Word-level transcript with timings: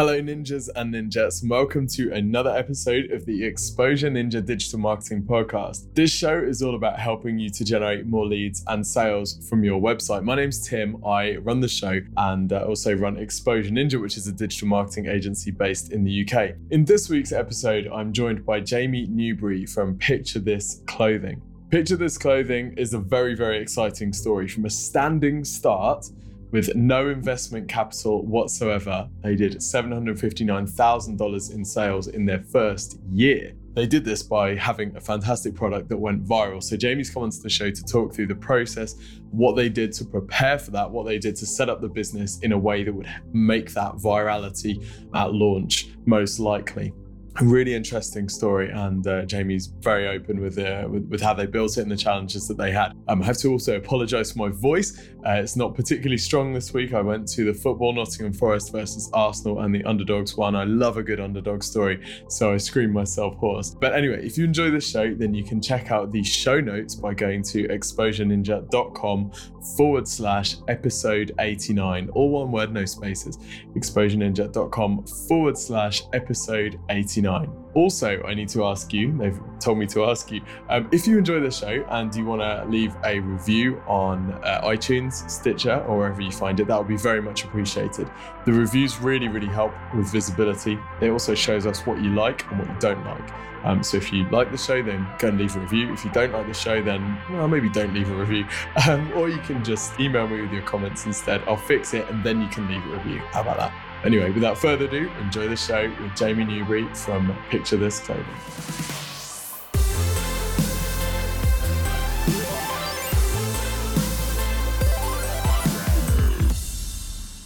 Hello, 0.00 0.18
ninjas 0.18 0.70
and 0.76 0.94
ninjas. 0.94 1.46
Welcome 1.46 1.86
to 1.88 2.10
another 2.14 2.56
episode 2.56 3.10
of 3.10 3.26
the 3.26 3.44
Exposure 3.44 4.08
Ninja 4.08 4.42
Digital 4.42 4.78
Marketing 4.78 5.22
Podcast. 5.22 5.92
This 5.92 6.10
show 6.10 6.38
is 6.38 6.62
all 6.62 6.74
about 6.74 6.98
helping 6.98 7.38
you 7.38 7.50
to 7.50 7.66
generate 7.66 8.06
more 8.06 8.24
leads 8.24 8.64
and 8.68 8.86
sales 8.86 9.46
from 9.46 9.62
your 9.62 9.78
website. 9.78 10.22
My 10.22 10.36
name's 10.36 10.66
Tim. 10.66 11.04
I 11.04 11.36
run 11.36 11.60
the 11.60 11.68
show 11.68 12.00
and 12.16 12.50
uh, 12.50 12.64
also 12.64 12.94
run 12.94 13.18
Exposure 13.18 13.68
Ninja, 13.68 14.00
which 14.00 14.16
is 14.16 14.26
a 14.26 14.32
digital 14.32 14.68
marketing 14.68 15.04
agency 15.04 15.50
based 15.50 15.92
in 15.92 16.02
the 16.02 16.26
UK. 16.26 16.54
In 16.70 16.86
this 16.86 17.10
week's 17.10 17.32
episode, 17.32 17.86
I'm 17.92 18.14
joined 18.14 18.46
by 18.46 18.60
Jamie 18.60 19.06
Newbury 19.06 19.66
from 19.66 19.98
Picture 19.98 20.38
This 20.38 20.80
Clothing. 20.86 21.42
Picture 21.68 21.96
This 21.96 22.16
Clothing 22.16 22.72
is 22.78 22.94
a 22.94 22.98
very, 22.98 23.34
very 23.34 23.58
exciting 23.60 24.14
story 24.14 24.48
from 24.48 24.64
a 24.64 24.70
standing 24.70 25.44
start 25.44 26.06
with 26.50 26.74
no 26.74 27.08
investment 27.08 27.68
capital 27.68 28.24
whatsoever. 28.26 29.08
They 29.22 29.36
did 29.36 29.56
$759,000 29.56 31.54
in 31.54 31.64
sales 31.64 32.08
in 32.08 32.26
their 32.26 32.42
first 32.42 32.98
year. 33.12 33.52
They 33.74 33.86
did 33.86 34.04
this 34.04 34.24
by 34.24 34.56
having 34.56 34.96
a 34.96 35.00
fantastic 35.00 35.54
product 35.54 35.88
that 35.90 35.96
went 35.96 36.26
viral. 36.26 36.60
So, 36.62 36.76
Jamie's 36.76 37.08
come 37.08 37.22
onto 37.22 37.40
the 37.40 37.48
show 37.48 37.70
to 37.70 37.82
talk 37.84 38.12
through 38.12 38.26
the 38.26 38.34
process, 38.34 38.96
what 39.30 39.54
they 39.54 39.68
did 39.68 39.92
to 39.92 40.04
prepare 40.04 40.58
for 40.58 40.72
that, 40.72 40.90
what 40.90 41.06
they 41.06 41.18
did 41.18 41.36
to 41.36 41.46
set 41.46 41.68
up 41.68 41.80
the 41.80 41.88
business 41.88 42.40
in 42.40 42.50
a 42.50 42.58
way 42.58 42.82
that 42.82 42.92
would 42.92 43.08
make 43.32 43.72
that 43.74 43.92
virality 43.94 44.84
at 45.14 45.32
launch 45.32 45.90
most 46.04 46.40
likely 46.40 46.92
a 47.40 47.44
really 47.44 47.74
interesting 47.74 48.28
story, 48.28 48.70
and 48.70 49.06
uh, 49.06 49.24
Jamie's 49.24 49.66
very 49.66 50.08
open 50.08 50.40
with, 50.40 50.58
uh, 50.58 50.86
with, 50.88 51.08
with 51.08 51.20
how 51.20 51.32
they 51.32 51.46
built 51.46 51.78
it 51.78 51.82
and 51.82 51.90
the 51.90 51.96
challenges 51.96 52.46
that 52.48 52.58
they 52.58 52.70
had. 52.70 52.92
Um, 53.08 53.22
I 53.22 53.26
have 53.26 53.38
to 53.38 53.48
also 53.48 53.76
apologise 53.76 54.32
for 54.32 54.38
my 54.38 54.48
voice; 54.48 54.98
uh, 55.26 55.32
it's 55.32 55.56
not 55.56 55.74
particularly 55.74 56.18
strong 56.18 56.52
this 56.52 56.72
week. 56.72 56.92
I 56.92 57.00
went 57.00 57.26
to 57.28 57.44
the 57.44 57.54
football 57.54 57.92
Nottingham 57.92 58.32
Forest 58.32 58.72
versus 58.72 59.10
Arsenal, 59.12 59.60
and 59.60 59.74
the 59.74 59.84
underdogs 59.84 60.36
won. 60.36 60.54
I 60.54 60.64
love 60.64 60.96
a 60.96 61.02
good 61.02 61.20
underdog 61.20 61.62
story, 61.62 62.04
so 62.28 62.52
I 62.52 62.56
screamed 62.58 62.92
myself 62.92 63.36
hoarse. 63.36 63.74
But 63.74 63.94
anyway, 63.94 64.24
if 64.24 64.36
you 64.36 64.44
enjoy 64.44 64.70
the 64.70 64.80
show, 64.80 65.14
then 65.14 65.32
you 65.34 65.44
can 65.44 65.62
check 65.62 65.90
out 65.90 66.12
the 66.12 66.22
show 66.22 66.60
notes 66.60 66.94
by 66.94 67.14
going 67.14 67.42
to 67.44 67.66
exposureninja.com 67.68 69.32
forward 69.76 70.08
slash 70.08 70.56
episode 70.68 71.32
89, 71.38 72.10
all 72.10 72.30
one 72.30 72.52
word, 72.52 72.72
no 72.72 72.84
spaces. 72.84 73.38
exposureninja.com 73.74 75.06
forward 75.28 75.56
slash 75.56 76.02
episode 76.12 76.78
89. 76.88 77.29
69. 77.30 77.56
Also, 77.72 78.20
I 78.24 78.34
need 78.34 78.48
to 78.48 78.64
ask 78.64 78.92
you, 78.92 79.16
they've 79.16 79.38
told 79.60 79.78
me 79.78 79.86
to 79.88 80.04
ask 80.04 80.32
you, 80.32 80.40
um, 80.68 80.88
if 80.90 81.06
you 81.06 81.18
enjoy 81.18 81.38
the 81.38 81.52
show 81.52 81.86
and 81.90 82.12
you 82.14 82.24
want 82.24 82.42
to 82.42 82.68
leave 82.68 82.96
a 83.04 83.20
review 83.20 83.80
on 83.86 84.32
uh, 84.42 84.62
iTunes, 84.64 85.28
Stitcher, 85.30 85.84
or 85.84 85.98
wherever 85.98 86.20
you 86.20 86.32
find 86.32 86.58
it, 86.58 86.66
that 86.66 86.76
would 86.76 86.88
be 86.88 86.96
very 86.96 87.22
much 87.22 87.44
appreciated. 87.44 88.10
The 88.44 88.52
reviews 88.52 88.98
really, 88.98 89.28
really 89.28 89.46
help 89.46 89.72
with 89.94 90.10
visibility. 90.10 90.78
It 91.00 91.10
also 91.10 91.36
shows 91.36 91.64
us 91.64 91.86
what 91.86 92.02
you 92.02 92.10
like 92.10 92.44
and 92.50 92.58
what 92.58 92.68
you 92.68 92.76
don't 92.80 93.04
like. 93.04 93.30
Um, 93.62 93.84
so 93.84 93.98
if 93.98 94.12
you 94.12 94.28
like 94.30 94.50
the 94.50 94.58
show, 94.58 94.82
then 94.82 95.06
go 95.18 95.28
and 95.28 95.38
leave 95.38 95.54
a 95.54 95.60
review. 95.60 95.92
If 95.92 96.04
you 96.04 96.10
don't 96.10 96.32
like 96.32 96.48
the 96.48 96.54
show, 96.54 96.82
then 96.82 97.18
well, 97.30 97.46
maybe 97.46 97.68
don't 97.68 97.94
leave 97.94 98.10
a 98.10 98.14
review. 98.14 98.46
Um, 98.88 99.12
or 99.12 99.28
you 99.28 99.38
can 99.38 99.62
just 99.62 100.00
email 100.00 100.26
me 100.26 100.40
with 100.40 100.52
your 100.52 100.62
comments 100.62 101.04
instead. 101.04 101.42
I'll 101.46 101.56
fix 101.56 101.92
it 101.92 102.08
and 102.08 102.24
then 102.24 102.40
you 102.40 102.48
can 102.48 102.66
leave 102.66 102.84
a 102.86 102.96
review. 102.96 103.18
How 103.30 103.42
about 103.42 103.58
that? 103.58 103.89
Anyway, 104.02 104.30
without 104.30 104.56
further 104.56 104.86
ado, 104.86 105.10
enjoy 105.20 105.46
the 105.46 105.56
show 105.56 105.92
with 106.00 106.16
Jamie 106.16 106.44
Newbury 106.44 106.88
from 106.94 107.36
Picture 107.50 107.76
This 107.76 108.00
Clothing. 108.00 108.24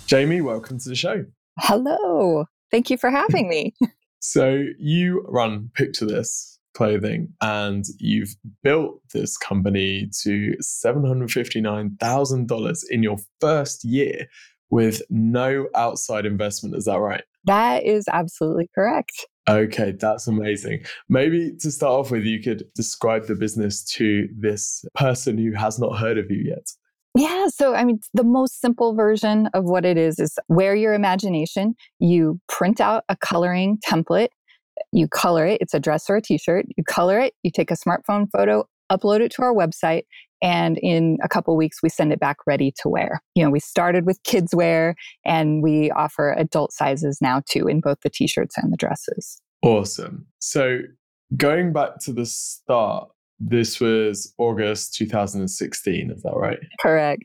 Jamie, 0.07 0.43
welcome 0.43 0.79
to 0.79 0.89
the 0.89 0.95
show. 0.95 1.25
Hello. 1.59 2.45
Thank 2.71 2.89
you 2.89 2.99
for 2.99 3.11
having 3.11 3.49
me. 3.49 3.75
so, 4.21 4.63
you 4.79 5.25
run 5.27 5.73
Picture 5.75 6.07
This 6.07 6.61
Clothing 6.75 7.33
and 7.41 7.85
you've 7.99 8.37
built 8.63 9.01
this 9.13 9.37
company 9.37 10.09
to 10.23 10.55
$759,000 10.63 12.79
in 12.91 13.03
your 13.03 13.17
first 13.41 13.83
year 13.83 14.29
with 14.75 15.03
no 15.09 15.69
outside 15.77 16.27
investment. 16.27 16.75
Is 16.75 16.87
that 16.87 16.99
right? 16.99 17.23
That 17.45 17.85
is 17.85 18.07
absolutely 18.13 18.69
correct. 18.75 19.25
Okay, 19.49 19.93
that's 19.93 20.27
amazing. 20.27 20.85
Maybe 21.09 21.53
to 21.61 21.71
start 21.71 21.93
off 21.93 22.11
with, 22.11 22.25
you 22.25 22.43
could 22.43 22.65
describe 22.75 23.29
the 23.29 23.37
business 23.37 23.85
to 23.93 24.29
this 24.37 24.85
person 24.97 25.39
who 25.39 25.53
has 25.53 25.79
not 25.79 25.97
heard 25.97 26.19
of 26.19 26.29
you 26.29 26.43
yet. 26.45 26.73
Yeah. 27.17 27.47
So, 27.55 27.77
I 27.77 27.85
mean, 27.85 28.01
the 28.15 28.25
most 28.25 28.61
simple 28.61 28.97
version 28.97 29.47
of 29.55 29.63
what 29.63 29.85
it 29.85 29.97
is 29.97 30.19
is 30.19 30.37
wear 30.49 30.75
your 30.75 30.93
imagination. 30.93 31.77
You 32.01 32.41
print 32.49 32.81
out 32.81 33.05
a 33.09 33.15
coloring 33.15 33.79
template, 33.89 34.31
you 34.91 35.07
color 35.07 35.47
it. 35.47 35.59
It's 35.61 35.75
a 35.75 35.79
dress 35.79 36.11
or 36.11 36.17
a 36.17 36.21
t 36.21 36.37
shirt. 36.37 36.67
You 36.77 36.83
color 36.83 37.21
it, 37.21 37.35
you 37.45 37.53
take 37.53 37.71
a 37.71 37.77
smartphone 37.77 38.27
photo, 38.29 38.65
upload 38.91 39.21
it 39.21 39.31
to 39.37 39.43
our 39.43 39.55
website, 39.55 40.03
and 40.45 40.79
in 40.83 41.17
a 41.25 41.29
couple 41.29 41.57
weeks 41.57 41.83
we 41.83 41.89
send 41.89 42.13
it 42.13 42.21
back 42.21 42.37
ready 42.47 42.73
to 42.83 42.89
wear. 42.89 43.21
You 43.35 43.43
know 43.43 43.51
we 43.51 43.59
started 43.59 44.07
with 44.07 44.23
kids 44.23 44.55
wear 44.55 44.95
and 45.25 45.63
we 45.63 45.91
offer 45.93 46.33
adult 46.33 46.73
sizes 46.73 47.19
now 47.21 47.43
too 47.51 47.67
in 47.67 47.81
both 47.81 47.99
the 48.05 48.11
t-shirts 48.11 48.57
and 48.59 48.73
the 48.73 48.77
dresses. 48.77 49.41
Awesome. 49.63 50.27
So 50.39 50.81
going 51.37 51.73
back 51.73 51.99
to 52.01 52.13
the 52.13 52.27
start 52.27 53.09
this 53.41 53.81
was 53.81 54.33
august 54.39 54.95
2016 54.95 56.11
is 56.11 56.23
that 56.23 56.37
right? 56.37 56.61
Correct. 56.81 57.25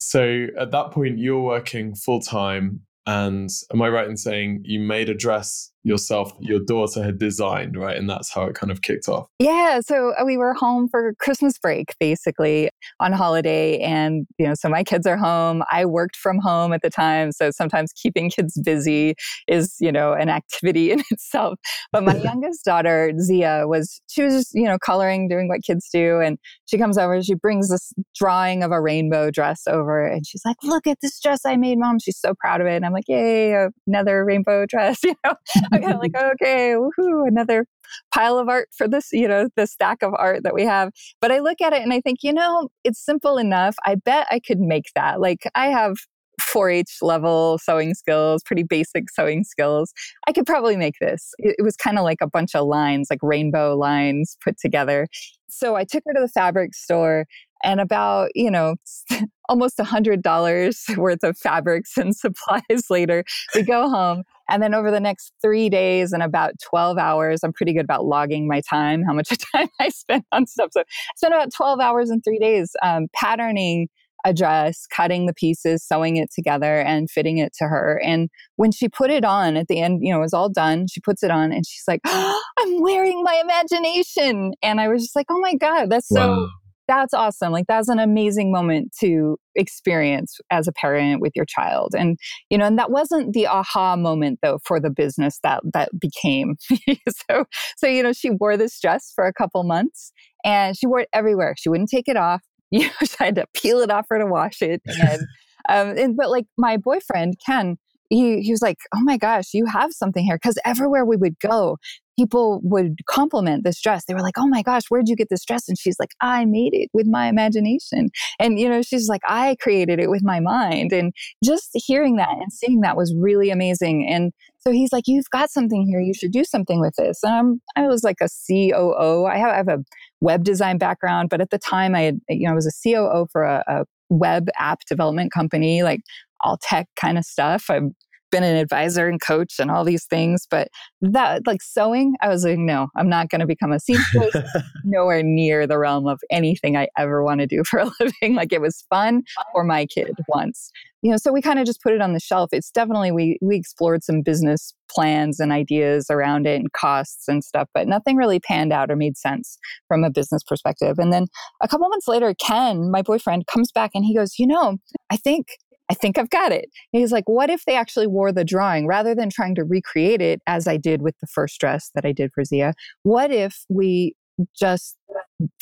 So 0.00 0.46
at 0.58 0.72
that 0.72 0.90
point 0.90 1.18
you're 1.18 1.42
working 1.42 1.94
full-time 1.94 2.80
and 3.06 3.48
am 3.72 3.82
i 3.82 3.88
right 3.88 4.08
in 4.08 4.16
saying 4.16 4.62
you 4.64 4.80
made 4.80 5.08
a 5.08 5.14
dress 5.14 5.71
yourself 5.84 6.32
your 6.40 6.60
daughter 6.60 7.02
had 7.02 7.18
designed, 7.18 7.76
right? 7.76 7.96
And 7.96 8.08
that's 8.08 8.32
how 8.32 8.44
it 8.44 8.54
kind 8.54 8.70
of 8.70 8.82
kicked 8.82 9.08
off. 9.08 9.26
Yeah. 9.38 9.80
So 9.80 10.12
uh, 10.18 10.24
we 10.24 10.36
were 10.36 10.54
home 10.54 10.88
for 10.88 11.14
Christmas 11.18 11.58
break, 11.58 11.94
basically 11.98 12.70
on 13.00 13.12
holiday. 13.12 13.78
And, 13.78 14.26
you 14.38 14.46
know, 14.46 14.54
so 14.54 14.68
my 14.68 14.84
kids 14.84 15.06
are 15.06 15.16
home. 15.16 15.62
I 15.70 15.84
worked 15.84 16.16
from 16.16 16.38
home 16.38 16.72
at 16.72 16.82
the 16.82 16.90
time. 16.90 17.32
So 17.32 17.50
sometimes 17.50 17.92
keeping 17.92 18.30
kids 18.30 18.60
busy 18.64 19.14
is, 19.48 19.76
you 19.80 19.90
know, 19.90 20.12
an 20.12 20.28
activity 20.28 20.92
in 20.92 21.02
itself. 21.10 21.58
But 21.90 22.04
my 22.04 22.16
youngest 22.22 22.64
daughter, 22.64 23.12
Zia, 23.20 23.64
was, 23.66 24.00
she 24.08 24.22
was 24.22 24.34
just, 24.34 24.54
you 24.54 24.64
know, 24.64 24.78
coloring, 24.78 25.28
doing 25.28 25.48
what 25.48 25.62
kids 25.62 25.88
do. 25.92 26.20
And 26.20 26.38
she 26.66 26.78
comes 26.78 26.96
over, 26.96 27.22
she 27.22 27.34
brings 27.34 27.70
this 27.70 27.92
drawing 28.14 28.62
of 28.62 28.70
a 28.70 28.80
rainbow 28.80 29.30
dress 29.30 29.62
over. 29.66 30.06
And 30.06 30.26
she's 30.26 30.42
like, 30.44 30.56
look 30.62 30.86
at 30.86 30.98
this 31.02 31.20
dress 31.20 31.40
I 31.44 31.56
made, 31.56 31.78
mom. 31.78 31.98
She's 31.98 32.18
so 32.18 32.34
proud 32.38 32.60
of 32.60 32.66
it. 32.66 32.76
And 32.76 32.86
I'm 32.86 32.92
like, 32.92 33.08
yay, 33.08 33.66
another 33.86 34.24
rainbow 34.24 34.66
dress, 34.66 34.98
you 35.04 35.14
know. 35.24 35.34
Kind 35.80 35.94
of 35.94 36.00
like, 36.00 36.14
okay, 36.14 36.74
woohoo, 36.76 37.26
another 37.26 37.66
pile 38.14 38.38
of 38.38 38.48
art 38.48 38.68
for 38.76 38.88
this, 38.88 39.08
you 39.12 39.28
know, 39.28 39.48
the 39.56 39.66
stack 39.66 40.02
of 40.02 40.12
art 40.16 40.42
that 40.44 40.54
we 40.54 40.64
have. 40.64 40.90
But 41.20 41.32
I 41.32 41.40
look 41.40 41.60
at 41.60 41.72
it 41.72 41.82
and 41.82 41.92
I 41.92 42.00
think, 42.00 42.18
you 42.22 42.32
know, 42.32 42.68
it's 42.84 43.04
simple 43.04 43.38
enough. 43.38 43.76
I 43.84 43.96
bet 43.96 44.26
I 44.30 44.40
could 44.40 44.60
make 44.60 44.86
that. 44.94 45.20
Like 45.20 45.48
I 45.54 45.66
have 45.68 45.96
4 46.40 46.70
H 46.70 46.98
level 47.02 47.58
sewing 47.58 47.94
skills, 47.94 48.42
pretty 48.44 48.62
basic 48.62 49.10
sewing 49.10 49.44
skills. 49.44 49.92
I 50.26 50.32
could 50.32 50.46
probably 50.46 50.76
make 50.76 50.94
this. 51.00 51.32
It, 51.38 51.56
it 51.58 51.62
was 51.62 51.76
kind 51.76 51.98
of 51.98 52.04
like 52.04 52.18
a 52.20 52.28
bunch 52.28 52.54
of 52.54 52.66
lines, 52.66 53.08
like 53.10 53.20
rainbow 53.22 53.76
lines 53.76 54.36
put 54.42 54.58
together. 54.58 55.06
So 55.48 55.76
I 55.76 55.84
took 55.84 56.02
her 56.06 56.14
to 56.14 56.20
the 56.20 56.28
fabric 56.28 56.74
store 56.74 57.26
and 57.62 57.80
about, 57.80 58.30
you 58.34 58.50
know, 58.50 58.76
almost 59.48 59.78
a 59.78 59.84
$100 59.84 60.96
worth 60.96 61.22
of 61.22 61.36
fabrics 61.36 61.96
and 61.96 62.16
supplies 62.16 62.84
later, 62.90 63.24
we 63.54 63.62
go 63.62 63.88
home. 63.88 64.22
And 64.52 64.62
then 64.62 64.74
over 64.74 64.90
the 64.90 65.00
next 65.00 65.32
three 65.40 65.70
days 65.70 66.12
and 66.12 66.22
about 66.22 66.52
12 66.62 66.98
hours, 66.98 67.40
I'm 67.42 67.54
pretty 67.54 67.72
good 67.72 67.84
about 67.84 68.04
logging 68.04 68.46
my 68.46 68.60
time, 68.60 69.02
how 69.02 69.14
much 69.14 69.28
time 69.54 69.68
I 69.80 69.88
spent 69.88 70.26
on 70.30 70.46
stuff. 70.46 70.68
So 70.72 70.80
I 70.80 70.84
spent 71.16 71.34
about 71.34 71.52
12 71.54 71.80
hours 71.80 72.10
in 72.10 72.20
three 72.20 72.38
days 72.38 72.70
um, 72.82 73.06
patterning 73.14 73.88
a 74.24 74.32
dress, 74.32 74.86
cutting 74.86 75.26
the 75.26 75.34
pieces, 75.34 75.84
sewing 75.84 76.16
it 76.16 76.30
together, 76.32 76.80
and 76.80 77.10
fitting 77.10 77.38
it 77.38 77.52
to 77.58 77.64
her. 77.64 78.00
And 78.04 78.28
when 78.56 78.70
she 78.70 78.88
put 78.88 79.10
it 79.10 79.24
on 79.24 79.56
at 79.56 79.66
the 79.68 79.80
end, 79.80 80.00
you 80.02 80.12
know, 80.12 80.18
it 80.18 80.22
was 80.22 80.34
all 80.34 80.48
done. 80.48 80.86
She 80.86 81.00
puts 81.00 81.22
it 81.22 81.30
on 81.30 81.50
and 81.50 81.66
she's 81.66 81.84
like, 81.88 82.00
oh, 82.04 82.40
I'm 82.60 82.80
wearing 82.82 83.22
my 83.24 83.40
imagination. 83.42 84.52
And 84.62 84.80
I 84.80 84.86
was 84.86 85.02
just 85.02 85.16
like, 85.16 85.26
oh 85.30 85.40
my 85.40 85.54
God, 85.54 85.90
that's 85.90 86.10
wow. 86.10 86.48
That's 86.96 87.14
awesome. 87.14 87.52
Like 87.52 87.66
that's 87.66 87.88
an 87.88 87.98
amazing 87.98 88.52
moment 88.52 88.92
to 89.00 89.38
experience 89.54 90.38
as 90.50 90.68
a 90.68 90.72
parent 90.72 91.20
with 91.20 91.32
your 91.34 91.44
child. 91.44 91.94
And 91.96 92.18
you 92.50 92.58
know, 92.58 92.66
and 92.66 92.78
that 92.78 92.90
wasn't 92.90 93.32
the 93.32 93.46
aha 93.46 93.96
moment 93.96 94.40
though 94.42 94.58
for 94.64 94.78
the 94.78 94.90
business 94.90 95.38
that 95.42 95.62
that 95.72 95.90
became. 95.98 96.56
so 97.28 97.44
so 97.76 97.86
you 97.86 98.02
know, 98.02 98.12
she 98.12 98.30
wore 98.30 98.56
this 98.56 98.78
dress 98.80 99.12
for 99.14 99.26
a 99.26 99.32
couple 99.32 99.62
months 99.64 100.12
and 100.44 100.76
she 100.76 100.86
wore 100.86 101.00
it 101.00 101.08
everywhere. 101.12 101.54
She 101.56 101.68
wouldn't 101.68 101.90
take 101.90 102.08
it 102.08 102.16
off. 102.16 102.42
You 102.74 102.86
know, 102.86 102.92
she 103.02 103.16
had 103.18 103.34
to 103.34 103.44
peel 103.52 103.80
it 103.80 103.90
off 103.90 104.06
her 104.08 104.18
to 104.18 104.24
wash 104.24 104.62
it. 104.62 104.80
And 104.98 105.20
um 105.68 105.98
and 105.98 106.16
but 106.16 106.30
like 106.30 106.46
my 106.56 106.78
boyfriend 106.78 107.34
Ken 107.44 107.76
he, 108.12 108.42
he 108.42 108.50
was 108.52 108.62
like, 108.62 108.78
Oh 108.94 109.00
my 109.02 109.16
gosh, 109.16 109.54
you 109.54 109.66
have 109.66 109.92
something 109.92 110.24
here. 110.24 110.38
Cause 110.38 110.58
everywhere 110.64 111.04
we 111.04 111.16
would 111.16 111.38
go, 111.38 111.78
people 112.18 112.60
would 112.62 112.96
compliment 113.08 113.64
this 113.64 113.80
dress. 113.80 114.04
They 114.04 114.14
were 114.14 114.20
like, 114.20 114.38
"Oh 114.38 114.46
my 114.46 114.62
gosh, 114.62 114.82
where'd 114.88 115.08
you 115.08 115.16
get 115.16 115.28
this 115.30 115.44
dress?" 115.44 115.68
And 115.68 115.78
she's 115.78 115.96
like, 115.98 116.10
"I 116.20 116.44
made 116.44 116.74
it 116.74 116.90
with 116.92 117.06
my 117.06 117.28
imagination." 117.28 118.08
And 118.38 118.58
you 118.58 118.68
know, 118.68 118.82
she's 118.82 119.08
like, 119.08 119.22
"I 119.28 119.56
created 119.60 119.98
it 120.00 120.10
with 120.10 120.22
my 120.22 120.40
mind." 120.40 120.92
And 120.92 121.12
just 121.44 121.70
hearing 121.74 122.16
that 122.16 122.32
and 122.32 122.52
seeing 122.52 122.80
that 122.80 122.96
was 122.96 123.14
really 123.18 123.50
amazing. 123.50 124.06
And 124.08 124.32
so 124.58 124.70
he's 124.70 124.92
like, 124.92 125.04
"You've 125.06 125.30
got 125.30 125.50
something 125.50 125.86
here. 125.86 126.00
You 126.00 126.14
should 126.14 126.32
do 126.32 126.44
something 126.44 126.80
with 126.80 126.94
this." 126.96 127.20
And 127.22 127.34
I'm, 127.34 127.62
I 127.76 127.88
was 127.88 128.04
like 128.04 128.18
a 128.20 128.28
COO. 128.28 129.26
I 129.26 129.38
have, 129.38 129.50
I 129.50 129.56
have 129.56 129.68
a 129.68 129.78
web 130.20 130.44
design 130.44 130.78
background, 130.78 131.30
but 131.30 131.40
at 131.40 131.50
the 131.50 131.58
time, 131.58 131.94
I 131.94 132.02
had, 132.02 132.20
you 132.28 132.46
know, 132.46 132.52
I 132.52 132.54
was 132.54 132.66
a 132.66 132.88
COO 132.88 133.26
for 133.32 133.44
a, 133.44 133.64
a 133.66 133.84
web 134.10 134.48
app 134.58 134.80
development 134.88 135.32
company, 135.32 135.82
like 135.82 136.00
all 136.42 136.58
tech 136.60 136.88
kind 136.96 137.18
of 137.18 137.24
stuff. 137.24 137.70
I've 137.70 137.90
been 138.32 138.42
an 138.42 138.56
advisor 138.56 139.06
and 139.06 139.20
coach 139.20 139.60
and 139.60 139.70
all 139.70 139.84
these 139.84 140.06
things, 140.06 140.46
but 140.50 140.68
that 141.00 141.46
like 141.46 141.62
sewing, 141.62 142.14
I 142.20 142.28
was 142.28 142.44
like, 142.44 142.58
no, 142.58 142.88
I'm 142.96 143.08
not 143.08 143.28
going 143.28 143.40
to 143.40 143.46
become 143.46 143.70
a 143.70 143.78
seamstress. 143.78 144.34
Nowhere 144.84 145.22
near 145.22 145.68
the 145.68 145.78
realm 145.78 146.08
of 146.08 146.20
anything 146.30 146.76
I 146.76 146.88
ever 146.98 147.22
want 147.22 147.40
to 147.40 147.46
do 147.46 147.62
for 147.70 147.78
a 147.78 147.90
living. 148.00 148.34
Like 148.34 148.52
it 148.52 148.60
was 148.60 148.84
fun 148.90 149.22
for 149.52 149.62
my 149.62 149.86
kid 149.86 150.12
once, 150.26 150.72
you 151.02 151.12
know. 151.12 151.16
So 151.16 151.32
we 151.32 151.40
kind 151.40 151.60
of 151.60 151.66
just 151.66 151.82
put 151.82 151.92
it 151.92 152.00
on 152.00 152.14
the 152.14 152.20
shelf. 152.20 152.48
It's 152.52 152.72
definitely 152.72 153.12
we 153.12 153.38
we 153.40 153.56
explored 153.56 154.02
some 154.02 154.22
business 154.22 154.74
plans 154.90 155.40
and 155.40 155.52
ideas 155.52 156.06
around 156.10 156.46
it 156.46 156.60
and 156.60 156.72
costs 156.72 157.28
and 157.28 157.42
stuff, 157.44 157.68
but 157.72 157.88
nothing 157.88 158.16
really 158.16 158.40
panned 158.40 158.72
out 158.72 158.90
or 158.90 158.96
made 158.96 159.16
sense 159.16 159.58
from 159.88 160.04
a 160.04 160.10
business 160.10 160.42
perspective. 160.42 160.98
And 160.98 161.12
then 161.12 161.26
a 161.62 161.68
couple 161.68 161.88
months 161.88 162.08
later, 162.08 162.34
Ken, 162.34 162.90
my 162.90 163.02
boyfriend, 163.02 163.46
comes 163.46 163.72
back 163.72 163.92
and 163.94 164.04
he 164.04 164.14
goes, 164.14 164.38
you 164.38 164.46
know, 164.46 164.78
I 165.10 165.16
think 165.16 165.46
I 165.92 165.94
think 165.94 166.16
I've 166.16 166.30
got 166.30 166.52
it. 166.52 166.70
And 166.92 167.00
he's 167.02 167.12
like, 167.12 167.28
what 167.28 167.50
if 167.50 167.66
they 167.66 167.76
actually 167.76 168.06
wore 168.06 168.32
the 168.32 168.44
drawing 168.44 168.86
rather 168.86 169.14
than 169.14 169.28
trying 169.28 169.54
to 169.56 169.62
recreate 169.62 170.22
it 170.22 170.40
as 170.46 170.66
I 170.66 170.78
did 170.78 171.02
with 171.02 171.14
the 171.20 171.26
first 171.26 171.60
dress 171.60 171.90
that 171.94 172.06
I 172.06 172.12
did 172.12 172.32
for 172.34 172.44
Zia? 172.44 172.72
What 173.02 173.30
if 173.30 173.66
we 173.68 174.14
just 174.58 174.96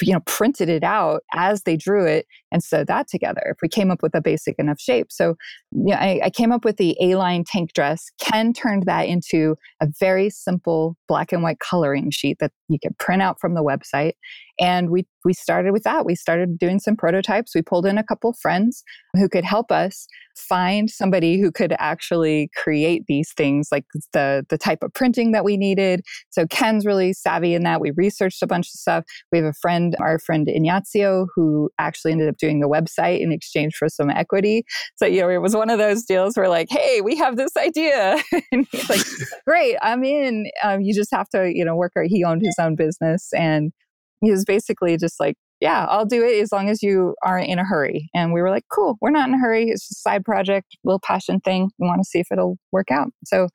you 0.01 0.13
know 0.13 0.21
printed 0.27 0.69
it 0.69 0.85
out 0.85 1.23
as 1.35 1.63
they 1.63 1.77
drew 1.77 2.07
it 2.07 2.27
and 2.53 2.63
sewed 2.63 2.87
that 2.87 3.09
together 3.09 3.43
if 3.47 3.57
we 3.63 3.69
came 3.69 3.91
up 3.91 4.03
with 4.03 4.15
a 4.15 4.21
basic 4.21 4.55
enough 4.59 4.79
shape 4.79 5.07
so 5.11 5.35
you 5.73 5.87
know, 5.87 5.97
I, 5.97 6.21
I 6.25 6.31
came 6.31 6.53
up 6.53 6.65
with 6.65 6.77
the 6.77 6.97
a-line 7.01 7.45
tank 7.45 7.73
dress 7.73 8.05
ken 8.21 8.53
turned 8.53 8.85
that 8.87 9.09
into 9.09 9.57
a 9.81 9.89
very 9.99 10.31
simple 10.31 10.97
black 11.09 11.33
and 11.33 11.43
white 11.43 11.59
coloring 11.59 12.11
sheet 12.11 12.39
that 12.41 12.53
you 12.69 12.79
could 12.81 12.97
print 12.99 13.23
out 13.23 13.41
from 13.41 13.55
the 13.55 13.65
website 13.65 14.13
and 14.61 14.91
we 14.91 15.07
we 15.25 15.33
started 15.33 15.73
with 15.73 15.83
that. 15.83 16.05
We 16.05 16.15
started 16.15 16.59
doing 16.59 16.79
some 16.79 16.97
prototypes. 16.97 17.55
We 17.55 17.63
pulled 17.63 17.87
in 17.87 17.99
a 17.99 18.05
couple 18.05 18.35
friends 18.41 18.83
who 19.15 19.29
could 19.29 19.45
help 19.45 19.73
us 19.73 20.07
find 20.37 20.89
somebody 20.89 21.39
who 21.41 21.51
could 21.51 21.75
actually 21.79 22.51
create 22.57 23.05
these 23.09 23.33
things 23.37 23.69
like 23.73 23.85
the 24.13 24.45
the 24.49 24.59
type 24.59 24.83
of 24.83 24.93
printing 24.93 25.33
that 25.33 25.45
we 25.45 25.57
needed. 25.57 26.03
So 26.31 26.47
ken's 26.47 26.85
really 26.85 27.13
savvy 27.15 27.55
in 27.55 27.63
that. 27.65 27.81
We 27.81 27.93
researched 27.97 28.43
a 28.43 28.47
bunch 28.47 28.67
of 28.67 28.79
stuff. 28.79 29.05
We 29.33 29.39
have 29.39 29.47
a 29.47 29.55
friend 29.61 29.97
our 29.99 30.19
friend 30.19 30.47
Ignazio 30.47 31.27
who 31.35 31.71
actually 31.79 32.13
ended 32.13 32.29
up 32.29 32.37
doing 32.37 32.61
the 32.61 32.69
website 32.69 33.21
in 33.21 33.33
exchange 33.33 33.75
for 33.79 33.89
some 33.89 34.11
equity. 34.11 34.65
So 34.97 35.07
you 35.07 35.23
know 35.23 35.31
it 35.31 35.41
was 35.41 35.57
one 35.57 35.71
of 35.71 35.79
those 35.79 36.05
deals 36.05 36.37
where 36.37 36.49
like 36.49 36.69
hey 36.71 37.01
we 37.01 37.17
have 37.17 37.37
this 37.37 37.57
idea. 37.57 38.23
And 38.53 38.67
he's 38.73 38.89
like 38.89 39.01
great 39.47 39.77
i'm 39.83 40.03
in. 40.03 40.47
Um, 40.65 40.81
you 40.81 40.95
just 40.95 41.11
have 41.13 41.29
to 41.31 41.53
you 41.55 41.65
know 41.65 41.77
work 41.77 41.93
he 42.07 42.25
owned 42.25 42.43
his 42.43 42.57
own 42.59 42.75
business 42.75 43.29
and 43.33 43.73
he 44.21 44.31
was 44.31 44.45
basically 44.45 44.97
just 44.97 45.19
like 45.21 45.37
yeah, 45.61 45.85
I'll 45.89 46.07
do 46.07 46.25
it 46.25 46.41
as 46.41 46.53
long 46.53 46.71
as 46.71 46.83
you 46.83 47.15
aren't 47.23 47.49
in 47.49 47.59
a 47.59 47.65
hurry. 47.65 48.09
And 48.15 48.33
we 48.33 48.41
were 48.41 48.51
like, 48.51 48.65
cool, 48.73 48.97
we're 49.01 49.11
not 49.11 49.29
in 49.29 49.35
a 49.35 49.39
hurry. 49.39 49.69
It's 49.69 49.89
just 49.89 49.99
a 49.99 50.01
side 50.01 50.25
project, 50.25 50.77
little 50.85 51.01
passion 51.01 51.41
thing. 51.41 51.71
We 51.79 51.87
want 51.87 52.01
to 52.01 52.09
see 52.09 52.19
if 52.19 52.29
it'll 52.33 52.57
work 52.73 52.91
out. 52.91 53.09
So, 53.27 53.49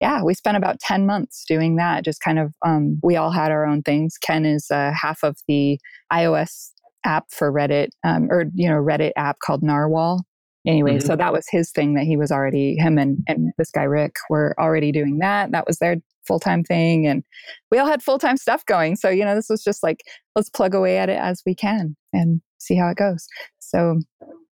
yeah, 0.00 0.22
we 0.22 0.34
spent 0.34 0.56
about 0.56 0.78
10 0.78 1.04
months 1.04 1.44
doing 1.48 1.74
that. 1.76 2.04
Just 2.04 2.20
kind 2.20 2.38
of, 2.38 2.54
um, 2.64 3.00
we 3.02 3.16
all 3.16 3.32
had 3.32 3.50
our 3.50 3.66
own 3.66 3.82
things. 3.82 4.16
Ken 4.22 4.46
is 4.46 4.70
uh, 4.70 4.92
half 4.94 5.24
of 5.24 5.36
the 5.48 5.80
iOS 6.12 6.70
app 7.04 7.24
for 7.30 7.52
Reddit, 7.52 7.88
um, 8.04 8.28
or, 8.30 8.44
you 8.54 8.68
know, 8.68 8.76
Reddit 8.76 9.12
app 9.16 9.40
called 9.40 9.62
Narwhal. 9.62 10.22
Anyway, 10.64 10.98
mm-hmm. 10.98 11.06
so 11.06 11.16
that 11.16 11.32
was 11.32 11.46
his 11.50 11.72
thing 11.72 11.94
that 11.94 12.04
he 12.04 12.16
was 12.16 12.30
already, 12.30 12.76
him 12.76 12.98
and, 12.98 13.18
and 13.26 13.52
this 13.58 13.70
guy, 13.70 13.84
Rick, 13.84 14.14
were 14.30 14.54
already 14.60 14.92
doing 14.92 15.18
that. 15.18 15.50
That 15.50 15.66
was 15.66 15.78
their 15.78 15.96
full 16.28 16.38
time 16.38 16.62
thing. 16.62 17.06
And 17.06 17.24
we 17.72 17.78
all 17.78 17.88
had 17.88 18.02
full 18.02 18.18
time 18.18 18.36
stuff 18.36 18.64
going. 18.66 18.94
So, 18.94 19.08
you 19.08 19.24
know, 19.24 19.34
this 19.34 19.48
was 19.48 19.64
just 19.64 19.82
like, 19.82 20.02
let's 20.36 20.50
plug 20.50 20.74
away 20.74 20.98
at 20.98 21.08
it 21.08 21.18
as 21.18 21.42
we 21.44 21.54
can 21.54 21.96
and 22.12 22.40
see 22.58 22.76
how 22.76 22.88
it 22.88 22.96
goes. 22.96 23.26
So, 23.58 23.98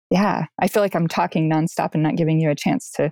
yeah, 0.10 0.46
I 0.60 0.68
feel 0.68 0.82
like 0.82 0.96
I'm 0.96 1.08
talking 1.08 1.50
nonstop 1.50 1.94
and 1.94 2.02
not 2.02 2.16
giving 2.16 2.40
you 2.40 2.50
a 2.50 2.56
chance 2.56 2.90
to. 2.92 3.12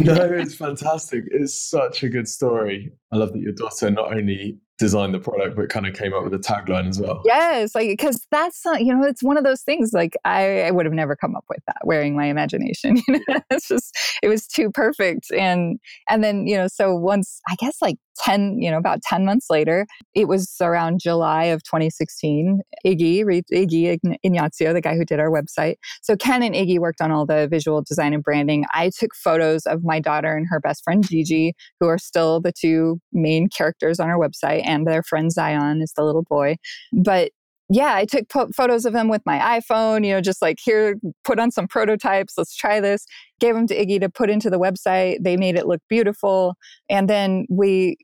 no, 0.00 0.14
it's 0.24 0.54
fantastic. 0.54 1.24
It's 1.30 1.54
such 1.54 2.02
a 2.02 2.08
good 2.08 2.28
story. 2.28 2.92
I 3.12 3.16
love 3.16 3.32
that 3.32 3.40
your 3.40 3.52
daughter 3.52 3.90
not 3.90 4.12
only 4.12 4.58
designed 4.84 5.14
the 5.14 5.18
product 5.18 5.56
but 5.56 5.68
kind 5.68 5.86
of 5.86 5.94
came 5.94 6.12
up 6.12 6.24
with 6.24 6.34
a 6.34 6.38
tagline 6.38 6.88
as 6.88 7.00
well. 7.00 7.22
Yes 7.24 7.74
like 7.74 7.88
because 7.88 8.26
that's 8.30 8.64
not, 8.64 8.84
you 8.84 8.94
know 8.94 9.04
it's 9.06 9.22
one 9.22 9.36
of 9.36 9.44
those 9.44 9.62
things 9.62 9.92
like 9.92 10.14
I, 10.24 10.62
I 10.62 10.70
would 10.70 10.86
have 10.86 10.94
never 10.94 11.16
come 11.16 11.34
up 11.34 11.44
with 11.48 11.60
that 11.66 11.78
wearing 11.84 12.16
my 12.16 12.26
imagination 12.26 12.96
you 13.08 13.20
know? 13.28 13.40
It's 13.50 13.68
just 13.68 13.96
it 14.22 14.28
was 14.28 14.46
too 14.46 14.70
perfect 14.70 15.30
and 15.32 15.78
and 16.08 16.22
then 16.22 16.46
you 16.46 16.56
know 16.56 16.68
so 16.68 16.94
once 16.94 17.40
i 17.48 17.54
guess 17.56 17.76
like 17.80 17.96
10 18.18 18.58
you 18.60 18.70
know 18.70 18.76
about 18.76 19.02
10 19.02 19.24
months 19.24 19.46
later 19.50 19.86
it 20.14 20.28
was 20.28 20.54
around 20.60 21.00
july 21.00 21.44
of 21.44 21.62
2016 21.64 22.60
iggy 22.86 23.24
iggy 23.52 23.98
ignazio 24.24 24.72
the 24.72 24.80
guy 24.80 24.94
who 24.96 25.04
did 25.04 25.20
our 25.20 25.30
website. 25.30 25.76
So 26.02 26.16
ken 26.16 26.42
and 26.42 26.54
iggy 26.54 26.78
worked 26.78 27.00
on 27.00 27.10
all 27.10 27.26
the 27.26 27.48
visual 27.48 27.82
design 27.82 28.12
and 28.12 28.22
branding. 28.22 28.64
I 28.74 28.90
took 28.96 29.14
photos 29.14 29.66
of 29.66 29.84
my 29.84 30.00
daughter 30.00 30.36
and 30.36 30.46
her 30.50 30.60
best 30.60 30.84
friend 30.84 31.06
gigi 31.06 31.54
who 31.80 31.88
are 31.88 31.98
still 31.98 32.40
the 32.40 32.52
two 32.52 33.00
main 33.12 33.48
characters 33.48 34.00
on 34.00 34.08
our 34.08 34.18
website 34.18 34.62
and 34.74 34.86
their 34.86 35.02
friend 35.02 35.32
Zion 35.32 35.80
is 35.82 35.92
the 35.96 36.04
little 36.04 36.24
boy. 36.24 36.56
But 36.92 37.30
yeah, 37.70 37.94
I 37.94 38.04
took 38.04 38.28
po- 38.28 38.50
photos 38.54 38.84
of 38.84 38.92
them 38.92 39.08
with 39.08 39.22
my 39.24 39.38
iPhone, 39.38 40.04
you 40.04 40.12
know, 40.12 40.20
just 40.20 40.42
like 40.42 40.58
here, 40.62 40.96
put 41.24 41.38
on 41.38 41.50
some 41.50 41.66
prototypes, 41.66 42.34
let's 42.36 42.54
try 42.54 42.78
this. 42.78 43.06
Gave 43.40 43.54
them 43.54 43.66
to 43.68 43.74
Iggy 43.74 44.00
to 44.00 44.10
put 44.10 44.28
into 44.28 44.50
the 44.50 44.58
website. 44.58 45.18
They 45.22 45.36
made 45.38 45.56
it 45.56 45.66
look 45.66 45.80
beautiful. 45.88 46.54
And 46.90 47.08
then 47.08 47.46
we, 47.48 47.96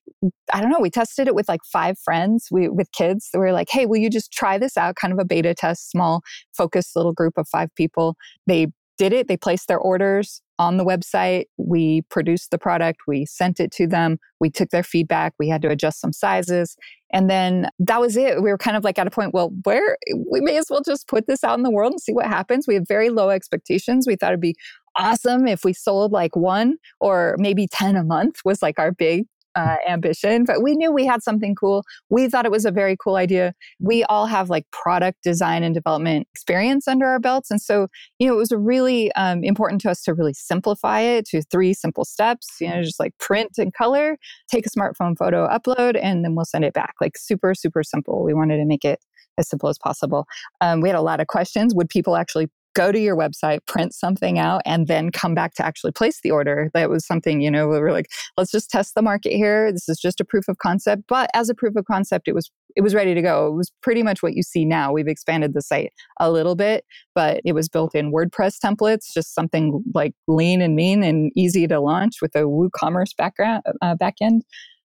I 0.53 0.63
don't 0.63 0.71
know, 0.71 0.81
we 0.81 0.91
tested 0.91 1.29
it 1.29 1.35
with 1.35 1.49
like 1.49 1.61
five 1.71 1.99
friends 1.99 2.49
we, 2.51 2.69
with 2.69 2.91
kids. 2.93 3.29
We 3.35 3.41
were 3.41 3.53
like, 3.53 3.69
hey, 3.71 3.85
will 3.85 3.99
you 3.99 4.09
just 4.09 4.33
try 4.33 4.57
this 4.57 4.79
out? 4.79 4.97
Kind 4.97 5.13
of 5.13 5.19
a 5.19 5.27
beta 5.27 5.55
test, 5.55 5.91
small, 5.91 6.23
focused 6.57 6.97
little 6.97 7.13
group 7.13 7.35
of 7.37 7.47
five 7.47 7.69
people. 7.75 8.17
They 8.47 8.69
did 8.97 9.13
it. 9.13 9.29
They 9.29 9.37
placed 9.37 9.69
their 9.69 9.79
orders 9.79 10.41
on 10.61 10.77
the 10.77 10.85
website. 10.85 11.47
We 11.57 12.03
produced 12.11 12.51
the 12.51 12.59
product. 12.59 13.01
We 13.09 13.25
sent 13.25 13.61
it 13.61 13.71
to 13.73 13.87
them. 13.87 14.19
We 14.41 14.51
took 14.51 14.69
their 14.69 14.83
feedback. 14.83 15.33
We 15.39 15.49
had 15.49 15.63
to 15.63 15.71
adjust 15.71 16.03
some 16.03 16.13
sizes. 16.13 16.77
And 17.11 17.31
then 17.31 17.71
that 17.79 17.99
was 17.99 18.15
it. 18.15 18.43
We 18.43 18.51
were 18.51 18.59
kind 18.59 18.77
of 18.77 18.85
like 18.85 18.99
at 18.99 19.07
a 19.07 19.11
point, 19.11 19.33
well, 19.33 19.53
where 19.65 19.97
we 20.31 20.43
may 20.43 20.59
as 20.59 20.67
well 20.69 20.83
just 20.83 21.09
put 21.09 21.27
this 21.27 21.43
out 21.43 21.57
in 21.57 21.63
the 21.63 21.71
world 21.71 21.93
and 21.93 22.01
see 22.01 22.13
what 22.13 22.27
happens. 22.27 22.67
We 22.69 22.75
have 22.75 22.87
very 22.87 23.09
low 23.09 23.31
expectations. 23.31 24.07
We 24.07 24.17
thought 24.17 24.33
it'd 24.33 24.41
be 24.41 24.55
awesome 24.97 25.49
if 25.49 25.65
we 25.65 25.73
sold 25.73 26.13
like 26.13 26.37
one 26.37 26.77
or 27.01 27.37
maybe 27.39 27.67
10 27.67 27.97
a 27.97 28.05
month 28.05 28.41
was 28.45 28.61
like 28.61 28.79
our 28.79 28.93
big 28.93 29.25
uh, 29.55 29.77
ambition, 29.89 30.45
but 30.45 30.63
we 30.63 30.75
knew 30.75 30.93
we 30.93 31.07
had 31.07 31.23
something 31.23 31.55
cool. 31.55 31.85
We 32.09 32.29
thought 32.29 32.45
it 32.45 32.51
was 32.51 32.65
a 32.65 32.71
very 32.71 32.97
cool 32.97 33.17
idea. 33.17 33.55
We 33.81 34.05
all 34.05 34.27
have 34.27 34.51
like 34.51 34.71
product 34.71 35.23
design 35.23 35.63
and 35.63 35.75
development 35.75 36.29
experience 36.33 36.87
under 36.87 37.07
our 37.07 37.19
belts. 37.19 37.51
And 37.51 37.61
so, 37.61 37.89
you 38.19 38.29
know, 38.29 38.35
it 38.35 38.39
was 38.39 38.53
really 38.53 39.13
um, 39.13 39.43
important 39.45 39.81
to 39.83 39.91
us 39.91 40.03
to 40.03 40.15
really 40.15 40.35
simplify 40.35 41.01
it 41.01 41.27
to 41.27 41.43
three 41.43 41.75
simple 41.75 42.05
steps, 42.05 42.47
you 42.61 42.69
know, 42.69 42.83
just 42.83 43.01
like 43.01 43.17
print 43.19 43.53
and 43.59 43.73
color, 43.75 44.17
take 44.51 44.67
a 44.67 44.71
smartphone 44.71 45.17
photo, 45.17 45.49
upload, 45.49 45.99
and 46.01 46.25
then 46.25 46.35
we'll 46.35 46.45
send 46.45 46.65
it 46.65 46.75
back. 46.75 46.95
Like 47.01 47.17
super, 47.17 47.55
super 47.55 47.83
simple. 47.83 48.23
We 48.25 48.35
wanted 48.35 48.59
to 48.59 48.65
make 48.65 48.85
it 48.85 49.01
as 49.39 49.49
simple 49.49 49.69
as 49.69 49.79
possible. 49.79 50.27
Um, 50.61 50.81
we 50.81 50.89
had 50.89 50.97
a 50.97 51.03
lot 51.03 51.21
of 51.21 51.27
questions. 51.27 51.75
Would 51.75 51.89
people 51.89 52.17
actually 52.17 52.49
go 52.81 52.91
to 52.91 52.99
your 52.99 53.17
website, 53.17 53.59
print 53.67 53.95
something 53.95 54.39
out, 54.39 54.63
and 54.65 54.87
then 54.87 55.11
come 55.11 55.35
back 55.35 55.55
to 55.55 55.65
actually 55.65 55.93
place 55.93 56.21
the 56.23 56.31
order. 56.31 56.71
That 56.73 56.89
was 56.89 57.07
something, 57.07 57.43
you 57.43 57.51
know, 57.51 57.69
we 57.69 57.79
were 57.79 57.93
like, 57.93 58.07
let's 58.39 58.51
just 58.51 58.71
test 58.71 58.95
the 58.95 59.03
market 59.03 59.33
here. 59.33 59.71
This 59.71 59.87
is 59.87 59.99
just 59.99 60.19
a 60.19 60.25
proof 60.25 60.49
of 60.49 60.57
concept. 60.59 61.03
But 61.07 61.29
as 61.35 61.51
a 61.51 61.55
proof 61.55 61.77
of 61.77 61.85
concept, 61.85 62.27
it 62.27 62.35
was 62.35 62.51
it 62.77 62.83
was 62.83 62.95
ready 62.95 63.15
to 63.15 63.21
go. 63.21 63.49
It 63.49 63.57
was 63.57 63.73
pretty 63.83 64.03
much 64.03 64.23
what 64.23 64.35
you 64.35 64.43
see 64.43 64.65
now. 64.65 64.93
We've 64.93 65.09
expanded 65.09 65.55
the 65.55 65.61
site 65.61 65.93
a 66.21 66.31
little 66.31 66.55
bit, 66.55 66.85
but 67.17 67.41
it 67.45 67.53
was 67.53 67.69
built 67.69 67.97
in 67.97 68.13
WordPress 68.13 68.59
templates, 68.65 69.13
just 69.13 69.35
something 69.35 69.83
like 69.93 70.15
lean 70.29 70.63
and 70.63 70.77
mean 70.77 71.03
and 71.03 71.33
easy 71.37 71.67
to 71.67 71.81
launch 71.81 72.23
with 72.23 72.35
a 72.37 72.45
WooCommerce 72.45 73.17
background 73.17 73.65
uh, 73.83 73.97
backend 73.97 74.43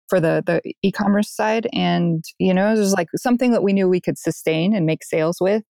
for 0.08 0.20
the 0.20 0.42
the 0.46 0.60
e-commerce 0.82 1.30
side 1.34 1.66
and 1.72 2.24
you 2.38 2.52
know 2.52 2.68
it 2.70 2.78
was 2.78 2.92
like 2.92 3.08
something 3.16 3.52
that 3.52 3.62
we 3.62 3.72
knew 3.72 3.88
we 3.88 4.02
could 4.02 4.18
sustain 4.18 4.74
and 4.74 4.84
make 4.84 5.02
sales 5.02 5.38
with 5.40 5.62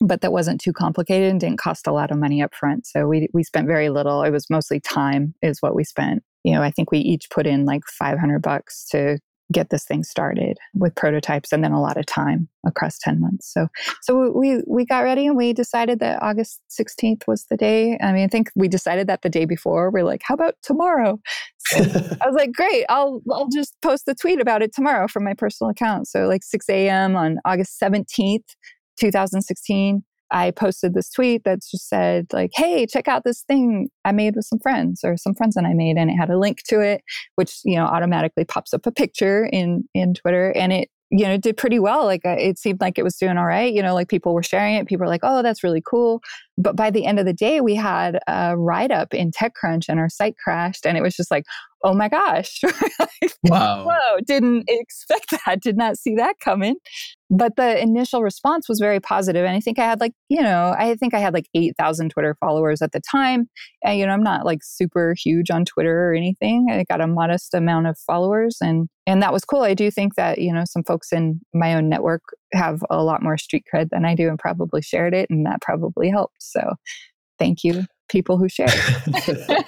but 0.00 0.20
that 0.20 0.32
wasn't 0.32 0.60
too 0.60 0.72
complicated 0.72 1.30
and 1.30 1.40
didn't 1.40 1.58
cost 1.58 1.86
a 1.86 1.92
lot 1.92 2.10
of 2.10 2.18
money 2.18 2.42
up 2.42 2.54
front. 2.54 2.86
So 2.86 3.06
we 3.06 3.28
we 3.32 3.42
spent 3.42 3.66
very 3.66 3.90
little. 3.90 4.22
It 4.22 4.30
was 4.30 4.50
mostly 4.50 4.80
time 4.80 5.34
is 5.42 5.60
what 5.60 5.74
we 5.74 5.84
spent. 5.84 6.22
You 6.42 6.54
know, 6.54 6.62
I 6.62 6.70
think 6.70 6.90
we 6.90 6.98
each 6.98 7.30
put 7.30 7.46
in 7.46 7.64
like 7.64 7.82
500 7.86 8.40
bucks 8.42 8.86
to 8.90 9.18
get 9.52 9.70
this 9.70 9.84
thing 9.84 10.02
started 10.02 10.56
with 10.74 10.94
prototypes 10.94 11.52
and 11.52 11.62
then 11.62 11.72
a 11.72 11.80
lot 11.80 11.96
of 11.96 12.06
time 12.06 12.48
across 12.66 12.98
10 12.98 13.20
months. 13.20 13.52
So 13.52 13.68
so 14.02 14.32
we 14.34 14.62
we 14.66 14.86
got 14.86 15.00
ready 15.04 15.26
and 15.26 15.36
we 15.36 15.52
decided 15.52 16.00
that 16.00 16.22
August 16.22 16.60
16th 16.70 17.22
was 17.26 17.44
the 17.50 17.56
day. 17.56 17.98
I 18.02 18.12
mean, 18.12 18.24
I 18.24 18.28
think 18.28 18.50
we 18.54 18.68
decided 18.68 19.06
that 19.08 19.22
the 19.22 19.28
day 19.28 19.44
before. 19.44 19.90
We're 19.90 20.04
like, 20.04 20.22
how 20.24 20.34
about 20.34 20.54
tomorrow? 20.62 21.20
So 21.58 21.78
I 22.20 22.26
was 22.26 22.34
like, 22.34 22.52
great, 22.52 22.84
I'll 22.88 23.20
I'll 23.30 23.48
just 23.48 23.74
post 23.82 24.08
a 24.08 24.14
tweet 24.14 24.40
about 24.40 24.62
it 24.62 24.74
tomorrow 24.74 25.08
from 25.08 25.24
my 25.24 25.34
personal 25.34 25.70
account. 25.70 26.08
So 26.08 26.26
like 26.26 26.42
6 26.42 26.68
a.m. 26.68 27.16
on 27.16 27.38
August 27.44 27.78
17th, 27.80 28.56
2016. 28.98 30.02
I 30.30 30.50
posted 30.50 30.94
this 30.94 31.10
tweet 31.10 31.44
that 31.44 31.60
just 31.70 31.88
said, 31.88 32.26
like, 32.32 32.50
hey, 32.54 32.86
check 32.86 33.06
out 33.06 33.22
this 33.24 33.42
thing 33.42 33.88
I 34.04 34.12
made 34.12 34.34
with 34.34 34.46
some 34.46 34.58
friends 34.58 35.02
or 35.04 35.16
some 35.16 35.34
friends 35.34 35.54
that 35.54 35.64
I 35.64 35.74
made. 35.74 35.96
And 35.96 36.10
it 36.10 36.14
had 36.14 36.30
a 36.30 36.38
link 36.38 36.62
to 36.68 36.80
it, 36.80 37.02
which, 37.36 37.60
you 37.64 37.76
know, 37.76 37.84
automatically 37.84 38.44
pops 38.44 38.74
up 38.74 38.86
a 38.86 38.90
picture 38.90 39.48
in 39.52 39.84
in 39.94 40.14
Twitter. 40.14 40.50
And 40.56 40.72
it, 40.72 40.88
you 41.10 41.24
know, 41.24 41.36
did 41.36 41.56
pretty 41.56 41.78
well. 41.78 42.04
Like 42.06 42.24
uh, 42.24 42.36
it 42.38 42.58
seemed 42.58 42.80
like 42.80 42.98
it 42.98 43.04
was 43.04 43.16
doing 43.16 43.36
all 43.36 43.44
right. 43.44 43.72
You 43.72 43.82
know, 43.82 43.94
like 43.94 44.08
people 44.08 44.34
were 44.34 44.42
sharing 44.42 44.74
it. 44.74 44.88
People 44.88 45.04
were 45.04 45.10
like, 45.10 45.20
oh, 45.22 45.42
that's 45.42 45.62
really 45.62 45.82
cool. 45.86 46.20
But 46.58 46.74
by 46.74 46.90
the 46.90 47.06
end 47.06 47.20
of 47.20 47.26
the 47.26 47.32
day, 47.32 47.60
we 47.60 47.76
had 47.76 48.18
a 48.26 48.56
write 48.56 48.90
up 48.90 49.14
in 49.14 49.30
TechCrunch 49.30 49.84
and 49.88 50.00
our 50.00 50.08
site 50.08 50.34
crashed. 50.42 50.84
And 50.84 50.96
it 50.98 51.02
was 51.02 51.14
just 51.14 51.30
like, 51.30 51.44
oh 51.84 51.94
my 51.94 52.08
gosh. 52.08 52.60
wow. 53.44 53.86
Whoa, 53.86 54.20
didn't 54.26 54.64
expect 54.68 55.30
that. 55.46 55.60
Did 55.60 55.76
not 55.76 55.96
see 55.96 56.16
that 56.16 56.34
coming 56.40 56.76
but 57.30 57.56
the 57.56 57.80
initial 57.80 58.22
response 58.22 58.68
was 58.68 58.78
very 58.78 59.00
positive 59.00 59.44
and 59.44 59.56
i 59.56 59.60
think 59.60 59.78
i 59.78 59.84
had 59.84 60.00
like 60.00 60.12
you 60.28 60.40
know 60.40 60.74
i 60.78 60.94
think 60.94 61.14
i 61.14 61.18
had 61.18 61.34
like 61.34 61.48
8000 61.54 62.10
twitter 62.10 62.36
followers 62.38 62.82
at 62.82 62.92
the 62.92 63.00
time 63.00 63.48
and 63.82 63.98
you 63.98 64.06
know 64.06 64.12
i'm 64.12 64.22
not 64.22 64.44
like 64.44 64.60
super 64.62 65.14
huge 65.22 65.50
on 65.50 65.64
twitter 65.64 66.10
or 66.10 66.14
anything 66.14 66.66
i 66.70 66.84
got 66.84 67.00
a 67.00 67.06
modest 67.06 67.54
amount 67.54 67.86
of 67.86 67.98
followers 67.98 68.58
and 68.60 68.88
and 69.06 69.22
that 69.22 69.32
was 69.32 69.44
cool 69.44 69.62
i 69.62 69.74
do 69.74 69.90
think 69.90 70.14
that 70.16 70.38
you 70.38 70.52
know 70.52 70.64
some 70.66 70.84
folks 70.84 71.12
in 71.12 71.40
my 71.52 71.74
own 71.74 71.88
network 71.88 72.22
have 72.52 72.82
a 72.90 73.02
lot 73.02 73.22
more 73.22 73.38
street 73.38 73.64
cred 73.72 73.88
than 73.90 74.04
i 74.04 74.14
do 74.14 74.28
and 74.28 74.38
probably 74.38 74.82
shared 74.82 75.14
it 75.14 75.28
and 75.30 75.46
that 75.46 75.60
probably 75.62 76.10
helped 76.10 76.36
so 76.42 76.74
thank 77.38 77.64
you 77.64 77.84
people 78.10 78.36
who 78.36 78.48
shared 78.48 78.70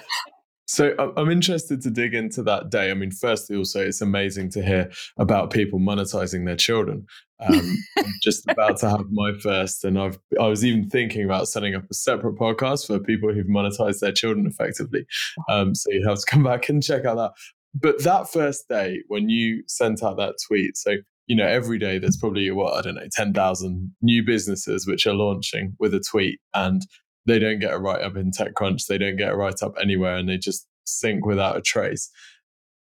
So 0.67 0.93
I'm 1.15 1.31
interested 1.31 1.81
to 1.81 1.89
dig 1.89 2.13
into 2.13 2.43
that 2.43 2.69
day. 2.69 2.91
I 2.91 2.93
mean, 2.93 3.11
firstly, 3.11 3.55
also 3.55 3.85
it's 3.85 4.01
amazing 4.01 4.49
to 4.51 4.61
hear 4.61 4.91
about 5.17 5.49
people 5.51 5.79
monetizing 5.79 6.45
their 6.45 6.57
children. 6.57 7.05
Um, 7.39 7.77
I'm 7.97 8.05
just 8.21 8.43
about 8.49 8.77
to 8.79 8.89
have 8.89 9.05
my 9.09 9.31
first, 9.41 9.85
and 9.85 9.97
I've 9.97 10.19
I 10.39 10.47
was 10.47 10.65
even 10.65 10.89
thinking 10.89 11.23
about 11.23 11.47
setting 11.47 11.73
up 11.73 11.83
a 11.89 11.93
separate 11.93 12.35
podcast 12.35 12.85
for 12.85 12.99
people 12.99 13.33
who've 13.33 13.47
monetized 13.47 13.99
their 13.99 14.11
children 14.11 14.45
effectively. 14.45 15.05
Um, 15.47 15.73
so 15.73 15.89
you 15.89 16.05
have 16.07 16.19
to 16.19 16.25
come 16.25 16.43
back 16.43 16.67
and 16.67 16.83
check 16.83 17.05
out 17.05 17.15
that. 17.15 17.31
But 17.73 18.03
that 18.03 18.29
first 18.29 18.67
day 18.67 19.03
when 19.07 19.29
you 19.29 19.63
sent 19.67 20.03
out 20.03 20.17
that 20.17 20.35
tweet, 20.47 20.75
so 20.75 20.95
you 21.27 21.35
know 21.37 21.47
every 21.47 21.79
day 21.79 21.97
there's 21.97 22.17
probably 22.17 22.51
what 22.51 22.73
I 22.73 22.81
don't 22.81 22.95
know 22.95 23.07
ten 23.11 23.33
thousand 23.33 23.95
new 24.01 24.21
businesses 24.21 24.85
which 24.85 25.07
are 25.07 25.13
launching 25.13 25.75
with 25.79 25.93
a 25.93 25.99
tweet, 26.01 26.41
and 26.53 26.81
they 27.27 27.37
don't 27.39 27.59
get 27.59 27.73
a 27.73 27.77
write 27.77 28.01
up 28.01 28.15
in 28.15 28.31
TechCrunch, 28.31 28.87
they 28.87 28.97
don't 28.97 29.17
get 29.17 29.31
a 29.31 29.35
write 29.35 29.61
up 29.61 29.75
anywhere, 29.79 30.15
and 30.15 30.27
they 30.27 30.37
just 30.37 30.65
sink 30.85 31.25
without 31.25 31.57
a 31.57 31.61
trace. 31.61 32.09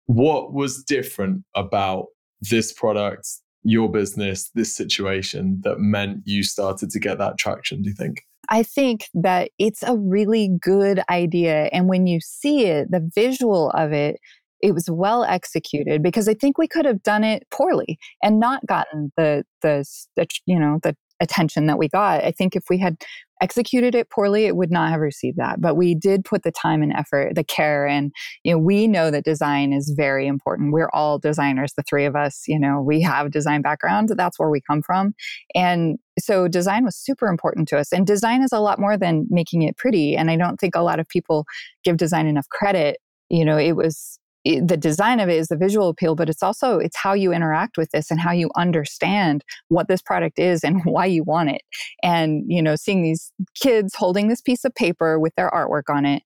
What 0.07 0.53
was 0.53 0.85
different 0.85 1.45
about 1.55 2.07
this 2.43 2.73
product, 2.73 3.27
your 3.63 3.91
business, 3.91 4.51
this 4.55 4.77
situation 4.77 5.61
that 5.65 5.81
meant 5.81 6.21
you 6.25 6.43
started 6.43 6.91
to 6.91 7.01
get 7.01 7.19
that 7.19 7.39
traction, 7.39 7.83
do 7.83 7.89
you 7.89 7.97
think? 7.97 8.23
I 8.51 8.63
think 8.63 9.09
that 9.15 9.51
it's 9.59 9.83
a 9.83 9.97
really 9.97 10.51
good 10.61 11.01
idea. 11.11 11.71
And 11.73 11.89
when 11.89 12.07
you 12.07 12.21
see 12.21 12.67
it, 12.67 12.91
the 12.91 13.11
visual 13.15 13.71
of 13.71 13.93
it, 13.93 14.21
it 14.61 14.73
was 14.73 14.89
well 14.91 15.25
executed 15.25 16.03
because 16.03 16.29
I 16.29 16.35
think 16.35 16.59
we 16.59 16.69
could 16.69 16.85
have 16.85 17.03
done 17.03 17.25
it 17.25 17.47
poorly 17.51 17.99
and 18.23 18.41
not 18.41 18.65
gotten 18.67 19.13
the 19.17 19.45
the, 19.63 19.85
the 20.17 20.27
you 20.47 20.59
know 20.59 20.79
the 20.83 20.97
attention 21.21 21.67
that 21.67 21.79
we 21.79 21.89
got. 21.89 22.25
I 22.25 22.33
think 22.33 22.57
if 22.57 22.65
we 22.69 22.79
had 22.79 22.97
executed 23.41 23.95
it 23.95 24.11
poorly, 24.11 24.47
it 24.47 24.57
would 24.57 24.71
not 24.71 24.91
have 24.91 25.01
received 25.01 25.37
that. 25.39 25.61
But 25.61 25.77
we 25.77 25.95
did 25.95 26.25
put 26.25 26.45
the 26.45 26.53
time 26.53 26.83
and 26.83 26.93
effort, 26.93 27.35
the 27.35 27.45
care, 27.45 27.87
and 27.87 28.13
you 28.43 28.53
know, 28.53 28.59
we 28.59 28.87
know 28.87 29.11
that 29.11 29.25
design 29.25 29.73
is 29.73 29.93
very 29.97 30.27
important. 30.27 30.73
We're 30.73 30.91
all 30.93 31.19
designers, 31.19 31.73
the 31.75 31.83
three 31.83 32.05
of 32.05 32.17
us. 32.17 32.45
You 32.47 32.59
know, 32.59 32.81
we 32.81 33.01
have 33.03 33.31
design 33.31 33.63
background. 33.63 34.11
That's 34.17 34.39
where 34.39 34.51
we 34.51 34.61
come 34.61 34.83
from, 34.83 35.15
and 35.55 35.99
so 36.19 36.49
design 36.49 36.85
was 36.85 36.97
super 36.97 37.27
important 37.27 37.69
to 37.69 37.79
us. 37.79 37.93
And 37.93 38.07
design 38.07 38.43
is 38.43 38.53
a 38.53 38.61
lot 38.61 38.79
more 38.79 38.97
than 38.97 39.27
making 39.31 39.63
it 39.63 39.77
pretty. 39.77 40.17
And 40.17 40.31
I 40.31 40.37
don't 40.37 40.59
think 40.59 40.77
a 40.77 40.83
lot 40.83 41.01
of 41.01 41.09
people 41.09 41.45
give 41.83 41.97
design 41.97 42.27
enough 42.27 42.49
credit. 42.51 42.99
You 43.31 43.45
know, 43.45 43.59
it 43.59 43.73
was 43.73 44.19
the 44.45 44.77
design 44.77 45.21
of 45.21 45.29
it 45.29 45.39
is 45.39 45.49
the 45.49 45.57
visual 45.57 45.89
appeal 45.89 46.15
but 46.15 46.29
it's 46.29 46.43
also 46.43 46.79
it's 46.79 46.97
how 46.97 47.15
you 47.15 47.33
interact 47.33 47.79
with 47.79 47.91
this 47.91 48.11
and 48.11 48.21
how 48.21 48.31
you 48.31 48.51
understand 48.57 49.43
what 49.69 49.89
this 49.89 50.03
product 50.03 50.39
is 50.39 50.63
and 50.63 50.81
why 50.85 51.07
you 51.07 51.23
want 51.23 51.51
it. 51.51 51.63
And 52.03 52.45
you 52.47 52.63
know 52.63 52.77
seeing 52.77 53.03
these 53.03 53.33
kids 53.55 53.95
holding 53.95 54.29
this 54.29 54.41
piece 54.41 54.65
of 54.65 54.75
paper 54.75 55.19
with 55.19 55.35
their 55.37 55.51
artwork 55.51 55.95
on 55.95 56.05
it 56.05 56.23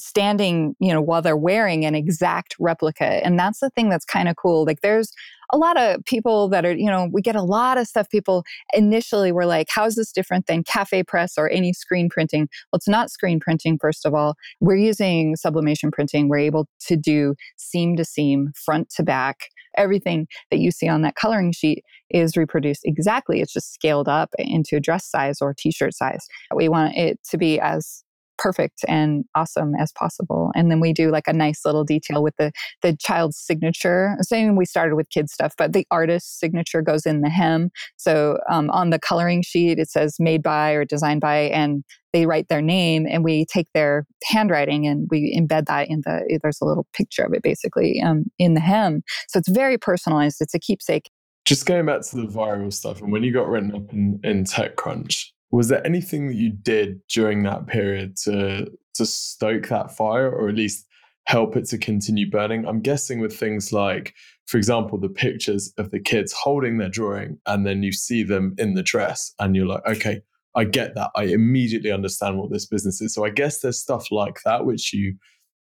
standing, 0.00 0.74
you 0.80 0.92
know, 0.92 1.00
while 1.00 1.22
they're 1.22 1.36
wearing 1.36 1.84
an 1.84 1.94
exact 1.94 2.56
replica. 2.58 3.24
And 3.24 3.38
that's 3.38 3.60
the 3.60 3.70
thing 3.70 3.88
that's 3.88 4.04
kind 4.04 4.28
of 4.28 4.36
cool. 4.36 4.64
Like 4.64 4.80
there's 4.80 5.12
a 5.52 5.58
lot 5.58 5.76
of 5.76 6.04
people 6.04 6.48
that 6.48 6.64
are, 6.64 6.74
you 6.74 6.86
know, 6.86 7.08
we 7.12 7.22
get 7.22 7.36
a 7.36 7.42
lot 7.42 7.78
of 7.78 7.86
stuff. 7.86 8.08
People 8.08 8.44
initially 8.72 9.30
were 9.30 9.46
like, 9.46 9.68
how's 9.70 9.94
this 9.94 10.10
different 10.10 10.46
than 10.46 10.64
CafePress 10.64 11.32
or 11.36 11.48
any 11.50 11.72
screen 11.72 12.08
printing? 12.08 12.48
Well, 12.72 12.78
it's 12.78 12.88
not 12.88 13.10
screen 13.10 13.40
printing, 13.40 13.78
first 13.80 14.06
of 14.06 14.14
all. 14.14 14.34
We're 14.60 14.76
using 14.76 15.36
sublimation 15.36 15.90
printing. 15.90 16.28
We're 16.28 16.38
able 16.38 16.66
to 16.86 16.96
do 16.96 17.34
seam 17.56 17.96
to 17.96 18.04
seam, 18.04 18.52
front 18.64 18.90
to 18.96 19.02
back. 19.02 19.48
Everything 19.76 20.28
that 20.50 20.60
you 20.60 20.70
see 20.70 20.88
on 20.88 21.02
that 21.02 21.16
coloring 21.16 21.50
sheet 21.50 21.84
is 22.08 22.36
reproduced 22.36 22.82
exactly. 22.84 23.40
It's 23.40 23.52
just 23.52 23.74
scaled 23.74 24.08
up 24.08 24.30
into 24.38 24.76
a 24.76 24.80
dress 24.80 25.04
size 25.04 25.38
or 25.40 25.52
t 25.52 25.72
shirt 25.72 25.94
size. 25.94 26.26
We 26.54 26.68
want 26.68 26.96
it 26.96 27.18
to 27.30 27.38
be 27.38 27.58
as 27.58 28.03
perfect 28.38 28.84
and 28.88 29.24
awesome 29.34 29.74
as 29.76 29.92
possible. 29.92 30.50
And 30.54 30.70
then 30.70 30.80
we 30.80 30.92
do 30.92 31.10
like 31.10 31.28
a 31.28 31.32
nice 31.32 31.64
little 31.64 31.84
detail 31.84 32.22
with 32.22 32.34
the 32.38 32.52
the 32.82 32.96
child's 32.96 33.38
signature. 33.38 34.16
Same 34.20 34.56
we 34.56 34.64
started 34.64 34.96
with 34.96 35.10
kid 35.10 35.30
stuff, 35.30 35.54
but 35.56 35.72
the 35.72 35.86
artist's 35.90 36.38
signature 36.38 36.82
goes 36.82 37.06
in 37.06 37.20
the 37.20 37.30
hem. 37.30 37.70
So 37.96 38.38
um, 38.50 38.70
on 38.70 38.90
the 38.90 38.98
coloring 38.98 39.42
sheet 39.42 39.78
it 39.78 39.90
says 39.90 40.16
made 40.18 40.42
by 40.42 40.72
or 40.72 40.84
designed 40.84 41.20
by, 41.20 41.42
and 41.44 41.84
they 42.12 42.26
write 42.26 42.48
their 42.48 42.62
name, 42.62 43.06
and 43.10 43.24
we 43.24 43.44
take 43.46 43.66
their 43.74 44.06
handwriting 44.24 44.86
and 44.86 45.08
we 45.10 45.36
embed 45.38 45.66
that 45.66 45.88
in 45.88 46.02
the. 46.04 46.38
There's 46.42 46.60
a 46.60 46.64
little 46.64 46.86
picture 46.92 47.24
of 47.24 47.32
it 47.34 47.42
basically 47.42 48.00
um, 48.00 48.24
in 48.38 48.54
the 48.54 48.60
hem. 48.60 49.02
So 49.28 49.38
it's 49.38 49.48
very 49.48 49.78
personalized. 49.78 50.36
It's 50.40 50.54
a 50.54 50.60
keepsake. 50.60 51.10
Just 51.44 51.66
going 51.66 51.84
back 51.84 52.00
to 52.02 52.16
the 52.16 52.26
viral 52.26 52.72
stuff, 52.72 53.02
and 53.02 53.12
when 53.12 53.22
you 53.22 53.32
got 53.32 53.48
written 53.48 53.74
up 53.74 53.92
in, 53.92 54.18
in 54.24 54.44
TechCrunch, 54.44 55.26
was 55.54 55.68
there 55.68 55.86
anything 55.86 56.26
that 56.26 56.34
you 56.34 56.50
did 56.50 57.00
during 57.08 57.44
that 57.44 57.66
period 57.68 58.16
to 58.16 58.66
to 58.94 59.06
stoke 59.06 59.68
that 59.68 59.96
fire 59.96 60.30
or 60.30 60.48
at 60.48 60.54
least 60.56 60.86
help 61.26 61.56
it 61.56 61.64
to 61.66 61.78
continue 61.78 62.28
burning? 62.28 62.66
I'm 62.66 62.80
guessing 62.80 63.20
with 63.20 63.36
things 63.36 63.72
like 63.72 64.14
for 64.46 64.56
example 64.56 64.98
the 64.98 65.08
pictures 65.08 65.72
of 65.78 65.92
the 65.92 66.00
kids 66.00 66.32
holding 66.32 66.78
their 66.78 66.88
drawing 66.88 67.38
and 67.46 67.64
then 67.64 67.84
you 67.84 67.92
see 67.92 68.24
them 68.24 68.54
in 68.58 68.74
the 68.74 68.82
dress 68.82 69.32
and 69.38 69.54
you're 69.54 69.66
like 69.66 69.86
okay 69.86 70.20
i 70.56 70.64
get 70.64 70.94
that. 70.96 71.10
I 71.16 71.24
immediately 71.24 71.90
understand 71.90 72.38
what 72.38 72.50
this 72.50 72.66
business 72.66 73.00
is. 73.00 73.14
So 73.14 73.24
i 73.24 73.30
guess 73.30 73.60
there's 73.60 73.80
stuff 73.80 74.10
like 74.10 74.40
that 74.44 74.66
which 74.66 74.92
you 74.92 75.14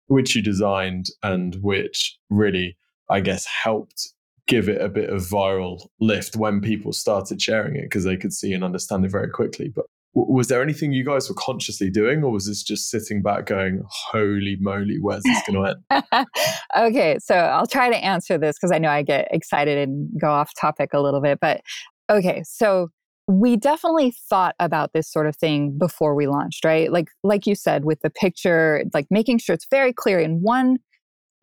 which 0.07 0.35
you 0.35 0.41
designed 0.41 1.05
and 1.21 1.55
which 1.61 2.17
really 2.31 2.77
i 3.11 3.19
guess 3.19 3.45
helped 3.45 4.13
give 4.47 4.67
it 4.67 4.81
a 4.81 4.89
bit 4.89 5.09
of 5.09 5.21
viral 5.21 5.87
lift 5.99 6.35
when 6.35 6.61
people 6.61 6.91
started 6.91 7.41
sharing 7.41 7.75
it 7.75 7.83
because 7.83 8.03
they 8.03 8.17
could 8.17 8.33
see 8.33 8.53
and 8.53 8.63
understand 8.63 9.05
it 9.05 9.11
very 9.11 9.29
quickly. 9.29 9.71
But 9.73 9.85
w- 10.13 10.33
was 10.33 10.47
there 10.47 10.61
anything 10.61 10.91
you 10.91 11.05
guys 11.05 11.29
were 11.29 11.35
consciously 11.35 11.89
doing, 11.89 12.23
or 12.23 12.31
was 12.31 12.47
this 12.47 12.63
just 12.63 12.89
sitting 12.89 13.21
back 13.21 13.45
going, 13.45 13.81
"Holy 14.11 14.57
moly, 14.59 14.97
where's 14.99 15.23
this 15.23 15.41
going 15.47 15.63
to 15.63 16.01
end?" 16.01 16.27
okay, 16.77 17.17
so 17.19 17.35
I'll 17.35 17.67
try 17.67 17.89
to 17.89 17.97
answer 17.97 18.37
this 18.37 18.57
because 18.57 18.71
I 18.71 18.79
know 18.79 18.89
I 18.89 19.01
get 19.01 19.27
excited 19.31 19.77
and 19.77 20.09
go 20.19 20.29
off 20.29 20.51
topic 20.59 20.89
a 20.93 21.01
little 21.01 21.21
bit. 21.21 21.39
But 21.39 21.61
okay, 22.09 22.43
so 22.45 22.89
we 23.27 23.55
definitely 23.55 24.13
thought 24.29 24.55
about 24.59 24.91
this 24.93 25.09
sort 25.09 25.27
of 25.27 25.35
thing 25.37 25.77
before 25.77 26.13
we 26.13 26.27
launched 26.27 26.65
right 26.65 26.91
like 26.91 27.07
like 27.23 27.47
you 27.47 27.55
said 27.55 27.85
with 27.85 28.01
the 28.01 28.09
picture 28.09 28.83
like 28.93 29.07
making 29.09 29.37
sure 29.37 29.53
it's 29.53 29.67
very 29.71 29.93
clear 29.93 30.19
in 30.19 30.41
one 30.41 30.77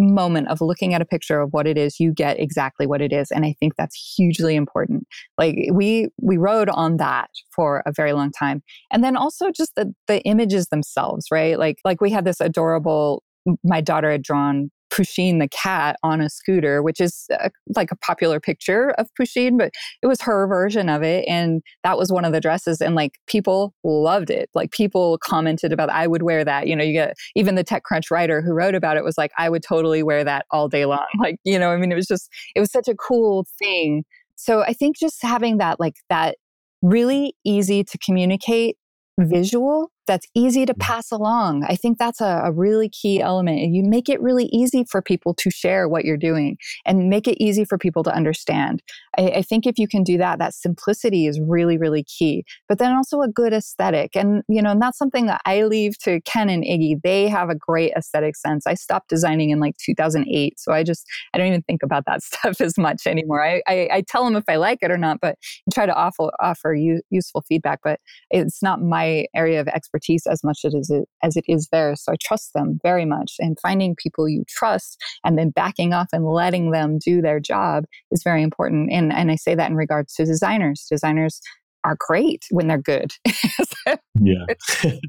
moment 0.00 0.49
of 0.49 0.61
looking 0.61 0.95
at 0.95 1.02
a 1.02 1.04
picture 1.04 1.40
of 1.40 1.52
what 1.52 1.66
it 1.66 1.76
is 1.76 2.00
you 2.00 2.12
get 2.12 2.40
exactly 2.40 2.87
what 2.87 3.00
it 3.00 3.12
is 3.12 3.30
and 3.30 3.45
i 3.45 3.54
think 3.61 3.75
that's 3.76 4.14
hugely 4.16 4.57
important. 4.57 5.07
Like 5.38 5.57
we 5.73 6.09
we 6.21 6.37
rode 6.37 6.69
on 6.69 6.97
that 6.99 7.30
for 7.54 7.83
a 7.87 7.92
very 7.92 8.12
long 8.12 8.30
time. 8.30 8.62
And 8.90 9.02
then 9.04 9.16
also 9.16 9.50
just 9.50 9.75
the 9.76 9.92
the 10.07 10.21
images 10.23 10.66
themselves 10.69 11.26
right? 11.30 11.59
Like 11.59 11.78
like 11.85 12.00
we 12.00 12.11
had 12.11 12.25
this 12.25 12.40
adorable 12.40 13.23
my 13.64 13.80
daughter 13.80 14.11
had 14.11 14.23
drawn 14.23 14.71
Pusheen 14.90 15.38
the 15.38 15.49
cat 15.49 15.97
on 16.02 16.20
a 16.20 16.28
scooter, 16.28 16.82
which 16.82 17.00
is 17.00 17.26
a, 17.30 17.50
like 17.75 17.90
a 17.90 17.97
popular 17.97 18.40
picture 18.40 18.90
of 18.99 19.09
Pusheen, 19.18 19.59
but 19.59 19.70
it 20.02 20.06
was 20.06 20.20
her 20.20 20.47
version 20.47 20.88
of 20.88 21.02
it. 21.02 21.25
And 21.28 21.62
that 21.85 21.97
was 21.97 22.12
one 22.12 22.25
of 22.25 22.32
the 22.32 22.40
dresses. 22.40 22.80
And 22.80 22.94
like 22.94 23.18
people 23.26 23.75
loved 23.85 24.30
it. 24.30 24.50
Like 24.54 24.73
people 24.73 25.18
commented 25.18 25.73
about, 25.73 25.90
I 25.90 26.06
would 26.06 26.23
wear 26.23 26.44
that. 26.44 26.66
You 26.66 26.76
know, 26.76 26.85
you 26.85 26.92
get 26.92 27.16
even 27.35 27.54
the 27.54 27.64
TechCrunch 27.64 28.11
writer 28.11 28.42
who 28.42 28.52
wrote 28.52 28.75
about 28.75 28.97
it 28.97 29.04
was 29.04 29.16
like, 29.16 29.32
I 29.38 29.49
would 29.49 29.62
totally 29.62 30.02
wear 30.02 30.25
that 30.25 30.47
all 30.50 30.68
day 30.68 30.87
long. 30.87 31.06
Like, 31.20 31.37
you 31.44 31.59
know, 31.59 31.70
I 31.70 31.76
mean, 31.76 31.92
it 31.92 31.97
was 31.97 32.06
just, 32.06 32.30
it 32.56 32.61
was 32.61 32.73
such 32.73 32.88
a 32.88 32.94
cool 32.94 33.47
thing. 33.59 34.04
So 34.37 34.62
I 34.62 34.73
think 34.73 34.97
just 34.99 35.23
having 35.23 35.59
that, 35.59 35.78
like 35.78 35.97
that 36.09 36.37
really 36.80 37.35
easy 37.44 37.85
to 37.85 37.99
communicate 37.99 38.78
visual 39.18 39.90
that's 40.11 40.26
easy 40.35 40.67
to 40.67 40.73
mm-hmm. 40.73 40.81
pass 40.81 41.12
along. 41.12 41.64
I 41.69 41.76
think 41.76 41.99
that's 41.99 42.21
a, 42.21 42.43
a, 42.47 42.52
really 42.52 42.88
key 42.88 43.21
element. 43.21 43.61
You 43.73 43.85
make 43.85 44.09
it 44.09 44.21
really 44.21 44.47
easy 44.47 44.85
for 44.90 45.00
people 45.00 45.35
to 45.35 45.50
share 45.52 45.88
what 45.88 46.05
you're 46.05 46.17
doing 46.17 46.57
and 46.85 47.09
make 47.09 47.29
it 47.29 47.40
easy 47.40 47.64
for 47.64 47.79
people 47.79 48.02
to 48.02 48.12
understand. 48.12 48.83
I, 49.17 49.29
I 49.37 49.43
think 49.43 49.69
if 49.69 49.79
you 49.79 49.87
can 49.87 50.02
do 50.02 50.19
that, 50.19 50.40
that 50.40 50.52
simplicity 50.52 51.29
is 51.29 51.40
really, 51.40 51.79
really 51.79 52.02
key. 52.02 52.45
But 52.69 52.79
then 52.79 52.93
also 52.93 53.21
a 53.21 53.29
good 53.29 53.52
aesthetic. 53.52 54.17
And, 54.17 54.43
you 54.49 54.61
know, 54.61 54.73
and 54.73 54.83
that's 54.83 54.99
something 54.99 55.26
that 55.26 55.43
I 55.47 55.62
leave 55.62 55.97
to 55.99 56.21
Ken 56.23 56.50
and 56.50 56.64
Iggy. 56.64 57.00
They 57.05 57.29
have 57.29 57.49
a 57.49 57.55
great 57.55 57.93
aesthetic 57.97 58.35
sense. 58.35 58.67
I 58.67 58.75
stopped 58.75 59.11
designing 59.11 59.50
in 59.50 59.61
like 59.61 59.76
2008. 59.76 60.59
So 60.59 60.73
I 60.73 60.83
just, 60.83 61.07
I 61.33 61.38
don't 61.38 61.47
even 61.47 61.62
think 61.62 61.85
about 61.85 62.05
that 62.07 62.23
stuff 62.25 62.61
as 62.61 62.76
much 62.76 63.07
anymore. 63.07 63.47
I, 63.47 63.62
I, 63.69 63.88
I 63.93 64.05
tell 64.09 64.25
them 64.25 64.35
if 64.35 64.45
I 64.49 64.57
like 64.57 64.79
it 64.83 64.90
or 64.90 64.99
not, 64.99 65.19
but 65.21 65.37
try 65.73 65.87
to 65.87 65.95
offer, 65.95 66.31
offer 66.40 66.75
u- 66.75 67.02
useful 67.11 67.43
feedback. 67.43 67.79
But 67.85 68.00
it's 68.33 68.61
not 68.61 68.83
my 68.83 69.26
area 69.37 69.61
of 69.61 69.69
expertise 69.69 70.00
expertise 70.00 70.26
as 70.26 70.42
much 70.45 70.64
as 70.64 70.90
it, 70.90 71.09
as 71.23 71.37
it 71.37 71.45
is 71.49 71.69
theirs. 71.71 72.02
So 72.02 72.12
I 72.12 72.16
trust 72.21 72.52
them 72.54 72.78
very 72.83 73.04
much. 73.04 73.35
And 73.38 73.59
finding 73.61 73.95
people 73.97 74.28
you 74.28 74.45
trust 74.49 75.02
and 75.25 75.38
then 75.38 75.50
backing 75.50 75.92
off 75.92 76.09
and 76.12 76.25
letting 76.25 76.71
them 76.71 76.99
do 76.99 77.21
their 77.21 77.40
job 77.40 77.85
is 78.11 78.23
very 78.23 78.42
important. 78.42 78.90
And, 78.92 79.12
and 79.12 79.30
I 79.30 79.37
say 79.37 79.54
that 79.54 79.71
in 79.71 79.76
regards 79.76 80.14
to 80.14 80.25
designers. 80.25 80.87
Designers 80.90 81.40
are 81.85 81.97
great 81.99 82.45
when 82.50 82.66
they're 82.66 82.78
good. 82.78 83.12
so, 83.28 83.97
yeah. 84.21 84.45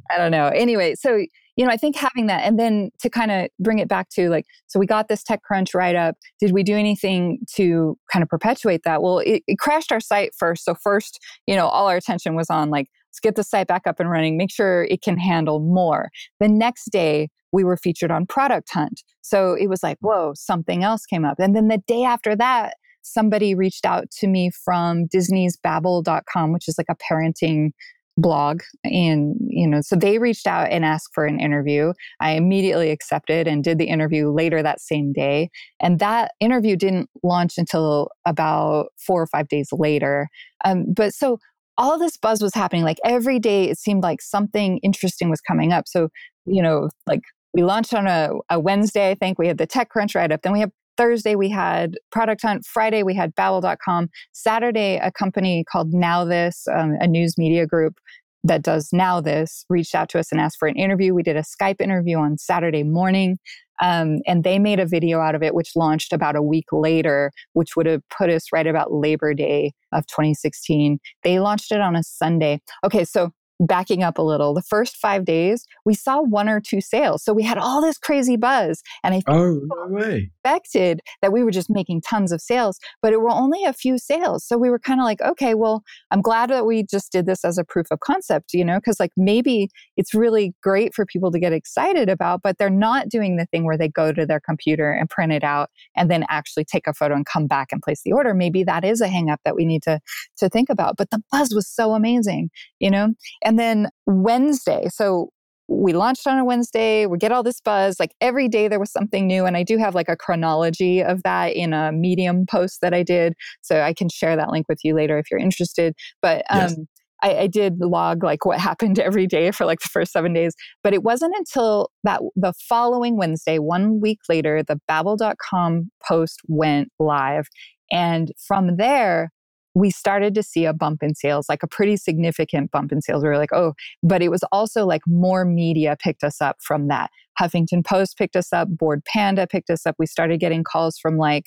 I 0.10 0.17
don't 0.17 0.31
know. 0.31 0.48
Anyway, 0.48 0.95
so 0.95 1.25
you 1.57 1.65
know, 1.65 1.71
I 1.71 1.77
think 1.77 1.98
having 1.98 2.27
that 2.27 2.43
and 2.43 2.57
then 2.57 2.91
to 3.01 3.10
kind 3.10 3.29
of 3.29 3.50
bring 3.60 3.79
it 3.79 3.89
back 3.89 4.07
to 4.12 4.29
like, 4.29 4.45
so 4.67 4.79
we 4.79 4.86
got 4.86 5.10
this 5.10 5.21
TechCrunch 5.21 5.75
write 5.75 5.98
up. 5.98 6.15
Did 6.39 6.53
we 6.53 6.63
do 6.63 6.77
anything 6.77 7.39
to 7.55 7.98
kind 8.12 8.24
of 8.24 8.29
perpetuate 8.29 8.81
that? 8.86 9.01
Well, 9.01 9.19
it, 9.19 9.43
it 9.48 9.60
crashed 9.60 9.91
our 9.91 10.00
site 10.00 10.31
first. 10.39 10.63
So 10.63 10.75
first, 10.81 11.19
you 11.48 11.55
know, 11.55 11.67
all 11.67 11.88
our 11.88 11.98
attention 11.98 12.36
was 12.36 12.50
on 12.50 12.69
like, 12.69 12.88
let's 13.12 13.20
get 13.20 13.36
the 13.36 13.44
site 13.44 13.68
back 13.68 13.86
up 13.86 14.00
and 14.00 14.10
running, 14.10 14.38
make 14.38 14.51
sure 14.51 14.86
it 14.86 15.01
can 15.01 15.18
handle 15.18 15.60
more. 15.60 16.10
The 16.39 16.48
next 16.48 16.91
day, 16.91 17.27
we 17.51 17.65
were 17.65 17.75
featured 17.75 18.10
on 18.10 18.25
Product 18.25 18.70
Hunt. 18.72 19.03
So 19.22 19.53
it 19.53 19.68
was 19.68 19.84
like, 19.84 19.98
whoa, 20.00 20.32
something 20.36 20.84
else 20.84 21.06
came 21.06 21.25
up. 21.25 21.38
And 21.38 21.53
then 21.53 21.68
the 21.68 21.82
day 21.86 22.03
after 22.03 22.38
that, 22.38 22.75
somebody 23.01 23.53
reached 23.53 23.86
out 23.86 24.10
to 24.20 24.27
me 24.27 24.50
from 24.63 25.08
Disney's 25.08 25.58
Babble.com, 25.58 26.53
which 26.53 26.70
is 26.70 26.77
like 26.77 26.88
a 26.89 26.96
parenting 26.96 27.72
blog 28.18 28.62
and 28.84 29.36
you 29.39 29.65
know 29.65 29.80
so 29.80 29.96
they 29.96 30.18
reached 30.18 30.46
out 30.46 30.70
and 30.70 30.84
asked 30.84 31.10
for 31.13 31.25
an 31.25 31.39
interview 31.39 31.94
i 32.20 32.32
immediately 32.32 32.91
accepted 32.91 33.48
and 33.48 33.63
did 33.63 33.77
the 33.77 33.86
interview 33.86 34.30
later 34.30 34.62
that 34.62 34.82
same 34.82 35.13
day 35.13 35.50
and 35.80 36.00
that 36.00 36.32
interview 36.41 36.75
didn't 36.75 37.10
launch 37.24 37.58
until 37.58 38.10
about 38.25 38.88
four 38.98 39.22
or 39.22 39.27
five 39.27 39.48
days 39.48 39.70
later 39.72 40.27
um, 40.65 40.86
but 40.94 41.13
so 41.13 41.39
all 41.77 41.97
this 41.97 42.17
buzz 42.17 42.41
was 42.41 42.53
happening 42.53 42.83
like 42.83 42.97
every 43.03 43.39
day 43.39 43.69
it 43.69 43.77
seemed 43.77 44.03
like 44.03 44.21
something 44.21 44.77
interesting 44.79 45.29
was 45.29 45.41
coming 45.41 45.71
up 45.71 45.87
so 45.87 46.09
you 46.45 46.61
know 46.61 46.89
like 47.07 47.21
we 47.53 47.63
launched 47.63 47.93
on 47.93 48.07
a, 48.07 48.31
a 48.49 48.59
wednesday 48.59 49.11
i 49.11 49.15
think 49.15 49.37
we 49.37 49.47
had 49.47 49.57
the 49.57 49.67
techcrunch 49.67 50.15
write 50.15 50.31
up 50.31 50.41
then 50.41 50.53
we 50.53 50.59
have 50.59 50.71
Thursday, 50.97 51.35
we 51.35 51.49
had 51.49 51.95
Product 52.11 52.41
Hunt. 52.43 52.65
Friday, 52.65 53.01
we 53.01 53.15
had 53.15 53.33
Babble.com. 53.33 54.09
Saturday, 54.33 54.97
a 55.01 55.11
company 55.11 55.63
called 55.63 55.93
Now 55.93 56.23
This, 56.25 56.67
um, 56.71 56.95
a 56.99 57.07
news 57.07 57.37
media 57.39 57.65
group 57.65 57.95
that 58.43 58.63
does 58.63 58.89
Now 58.91 59.21
This, 59.21 59.65
reached 59.69 59.95
out 59.95 60.10
to 60.10 60.19
us 60.19 60.31
and 60.31 60.41
asked 60.41 60.57
for 60.60 60.67
an 60.67 60.75
interview. 60.75 61.13
We 61.13 61.24
did 61.24 61.38
a 61.38 61.43
Skype 61.43 61.79
interview 61.79 62.17
on 62.17 62.38
Saturday 62.38 62.83
morning. 62.83 63.38
Um, 63.81 64.19
and 64.27 64.43
they 64.43 64.60
made 64.60 64.79
a 64.79 64.86
video 64.86 65.19
out 65.19 65.33
of 65.33 65.41
it, 65.41 65.55
which 65.55 65.75
launched 65.75 66.13
about 66.13 66.36
a 66.36 66.41
week 66.41 66.65
later, 66.71 67.31
which 67.53 67.75
would 67.75 67.88
have 67.88 68.01
put 68.15 68.29
us 68.29 68.45
right 68.53 68.67
about 68.67 68.93
Labor 68.93 69.33
Day 69.33 69.74
of 69.91 70.05
2016. 70.07 71.00
They 71.24 71.39
launched 71.39 71.71
it 71.71 71.81
on 71.81 71.95
a 71.95 72.03
Sunday. 72.03 72.62
Okay, 72.83 73.03
so 73.03 73.31
backing 73.68 74.03
up 74.03 74.18
a 74.18 74.22
little, 74.22 74.53
the 74.53 74.62
first 74.62 74.98
five 74.98 75.25
days, 75.25 75.63
we 75.86 75.94
saw 75.94 76.22
one 76.22 76.50
or 76.50 76.60
two 76.60 76.82
sales. 76.82 77.24
So 77.24 77.34
we 77.34 77.44
had 77.44 77.58
all 77.58 77.82
this 77.82 77.98
crazy 77.98 78.36
buzz. 78.36 78.82
And 79.03 79.13
I 79.15 79.22
oh, 79.27 79.62
no 79.63 79.88
way. 79.88 80.32
expected 80.44 81.01
that 81.22 81.32
we 81.32 81.44
were 81.44 81.51
just 81.51 81.70
making 81.70 82.01
tons 82.01 82.32
of 82.32 82.41
sales, 82.41 82.80
but 83.01 83.13
it 83.13 83.22
were 83.22 83.30
only 83.30 83.63
a 83.63 83.74
few 83.74 83.98
sales. 83.98 84.46
So 84.46 84.58
we 84.58 84.70
were 84.70 84.80
kind 84.80 85.00
of 85.00 85.06
like, 85.06 85.22
okay, 85.22 85.53
well, 85.53 85.84
I'm 86.12 86.22
glad 86.22 86.50
that 86.50 86.65
we 86.65 86.84
just 86.84 87.12
did 87.12 87.25
this 87.25 87.46
as 87.46 87.58
a 87.58 87.63
proof 87.63 87.88
of 87.91 88.00
concept, 88.00 88.53
you 88.53 88.65
know, 88.65 88.77
because 88.77 89.00
like 89.00 89.12
maybe 89.15 89.70
it's 89.98 90.13
really 90.13 90.53
great 90.63 90.94
for 90.94 91.06
people 91.06 91.32
to 91.32 91.39
get 91.39 91.53
excited 91.53 92.10
about, 92.10 92.41
but 92.41 92.58
they're 92.58 92.70
not 92.70 93.10
doing 93.10 93.38
the 93.38 93.46
thing 93.48 93.65
where 93.65 93.77
they 93.77 93.88
go 93.88 94.12
to 94.12 94.25
their 94.25 94.39
computer 94.39 94.91
and 94.91 95.10
print 95.10 95.32
it 95.32 95.44
out 95.44 95.70
and 95.96 96.10
then 96.10 96.25
actually 96.30 96.65
take 96.65 96.88
a 96.88 96.94
photo 96.94 97.15
and 97.15 97.25
come 97.25 97.48
back 97.48 97.70
and 97.72 97.82
place 97.82 98.01
the 98.03 98.12
order. 98.12 98.34
Maybe 98.34 98.63
that 98.63 98.84
is 98.84 99.01
a 99.01 99.08
hangup 99.08 99.38
that 99.45 99.56
we 99.56 99.65
need 99.65 99.84
to 99.84 100.00
to 100.38 100.50
think 100.50 100.69
about. 100.69 100.97
But 100.97 101.10
the 101.12 101.21
buzz 101.32 101.54
was 101.54 101.67
so 101.67 101.93
amazing, 101.93 102.50
you 102.80 102.89
know? 102.89 103.13
And 103.43 103.50
and 103.51 103.59
then 103.59 103.89
Wednesday, 104.05 104.87
so 104.87 105.27
we 105.67 105.91
launched 105.91 106.25
on 106.25 106.37
a 106.37 106.45
Wednesday, 106.45 107.05
we 107.05 107.17
get 107.17 107.33
all 107.33 107.43
this 107.43 107.59
buzz. 107.59 107.99
Like 107.99 108.15
every 108.21 108.47
day 108.47 108.69
there 108.69 108.79
was 108.79 108.93
something 108.93 109.27
new. 109.27 109.45
And 109.45 109.57
I 109.57 109.63
do 109.63 109.77
have 109.77 109.93
like 109.93 110.07
a 110.07 110.15
chronology 110.15 111.03
of 111.03 111.21
that 111.23 111.47
in 111.47 111.73
a 111.73 111.91
Medium 111.91 112.45
post 112.45 112.79
that 112.81 112.93
I 112.93 113.03
did. 113.03 113.33
So 113.59 113.81
I 113.81 113.93
can 113.93 114.07
share 114.07 114.37
that 114.37 114.51
link 114.51 114.69
with 114.69 114.79
you 114.85 114.95
later 114.95 115.17
if 115.17 115.25
you're 115.29 115.37
interested. 115.37 115.93
But 116.21 116.45
um, 116.49 116.59
yes. 116.61 116.75
I, 117.23 117.35
I, 117.39 117.47
did 117.47 117.81
log 117.81 118.23
like 118.23 118.45
what 118.45 118.57
happened 118.69 118.99
every 118.99 119.27
day 119.27 119.51
for 119.51 119.65
like 119.65 119.79
the 119.79 119.89
first 119.89 120.13
seven 120.13 120.31
days. 120.31 120.53
But 120.81 120.93
it 120.93 121.03
wasn't 121.03 121.35
until 121.37 121.89
that 122.05 122.21
the 122.37 122.53
following 122.69 123.17
Wednesday, 123.17 123.59
one 123.59 123.99
week 123.99 124.19
later, 124.29 124.63
the 124.63 124.79
Babble.com 124.87 125.91
post 126.07 126.39
went 126.47 126.87
live. 126.99 127.47
And 127.91 128.31
from 128.47 128.77
there, 128.77 129.29
we 129.73 129.89
started 129.89 130.36
to 130.36 130.43
see 130.43 130.65
a 130.65 130.73
bump 130.73 131.01
in 131.01 131.15
sales, 131.15 131.47
like 131.47 131.63
a 131.63 131.67
pretty 131.67 131.97
significant 131.97 132.71
bump 132.71 132.91
in 132.91 133.01
sales. 133.01 133.23
We 133.23 133.29
were 133.29 133.38
like, 133.38 133.53
oh, 133.53 133.73
but 134.03 134.21
it 134.21 134.29
was 134.29 134.43
also 134.51 134.86
like 134.86 135.01
more 135.07 135.45
media 135.45 135.95
picked 135.99 136.23
us 136.23 136.41
up 136.41 136.57
from 136.62 136.88
that. 136.89 137.10
Huffington 137.39 137.86
Post 137.86 138.17
picked 138.17 138.36
us 138.36 138.51
up, 138.51 138.67
Bored 138.69 139.03
Panda 139.05 139.47
picked 139.47 139.69
us 139.69 139.86
up. 139.86 139.95
We 139.97 140.05
started 140.05 140.39
getting 140.39 140.63
calls 140.63 140.97
from 140.97 141.17
like 141.17 141.45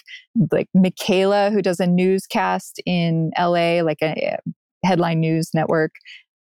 like 0.50 0.68
Michaela, 0.74 1.50
who 1.50 1.62
does 1.62 1.80
a 1.80 1.86
newscast 1.86 2.80
in 2.86 3.30
LA, 3.38 3.82
like 3.82 3.98
a 4.02 4.32
eh, 4.32 4.36
headline 4.84 5.20
news 5.20 5.50
network 5.54 5.92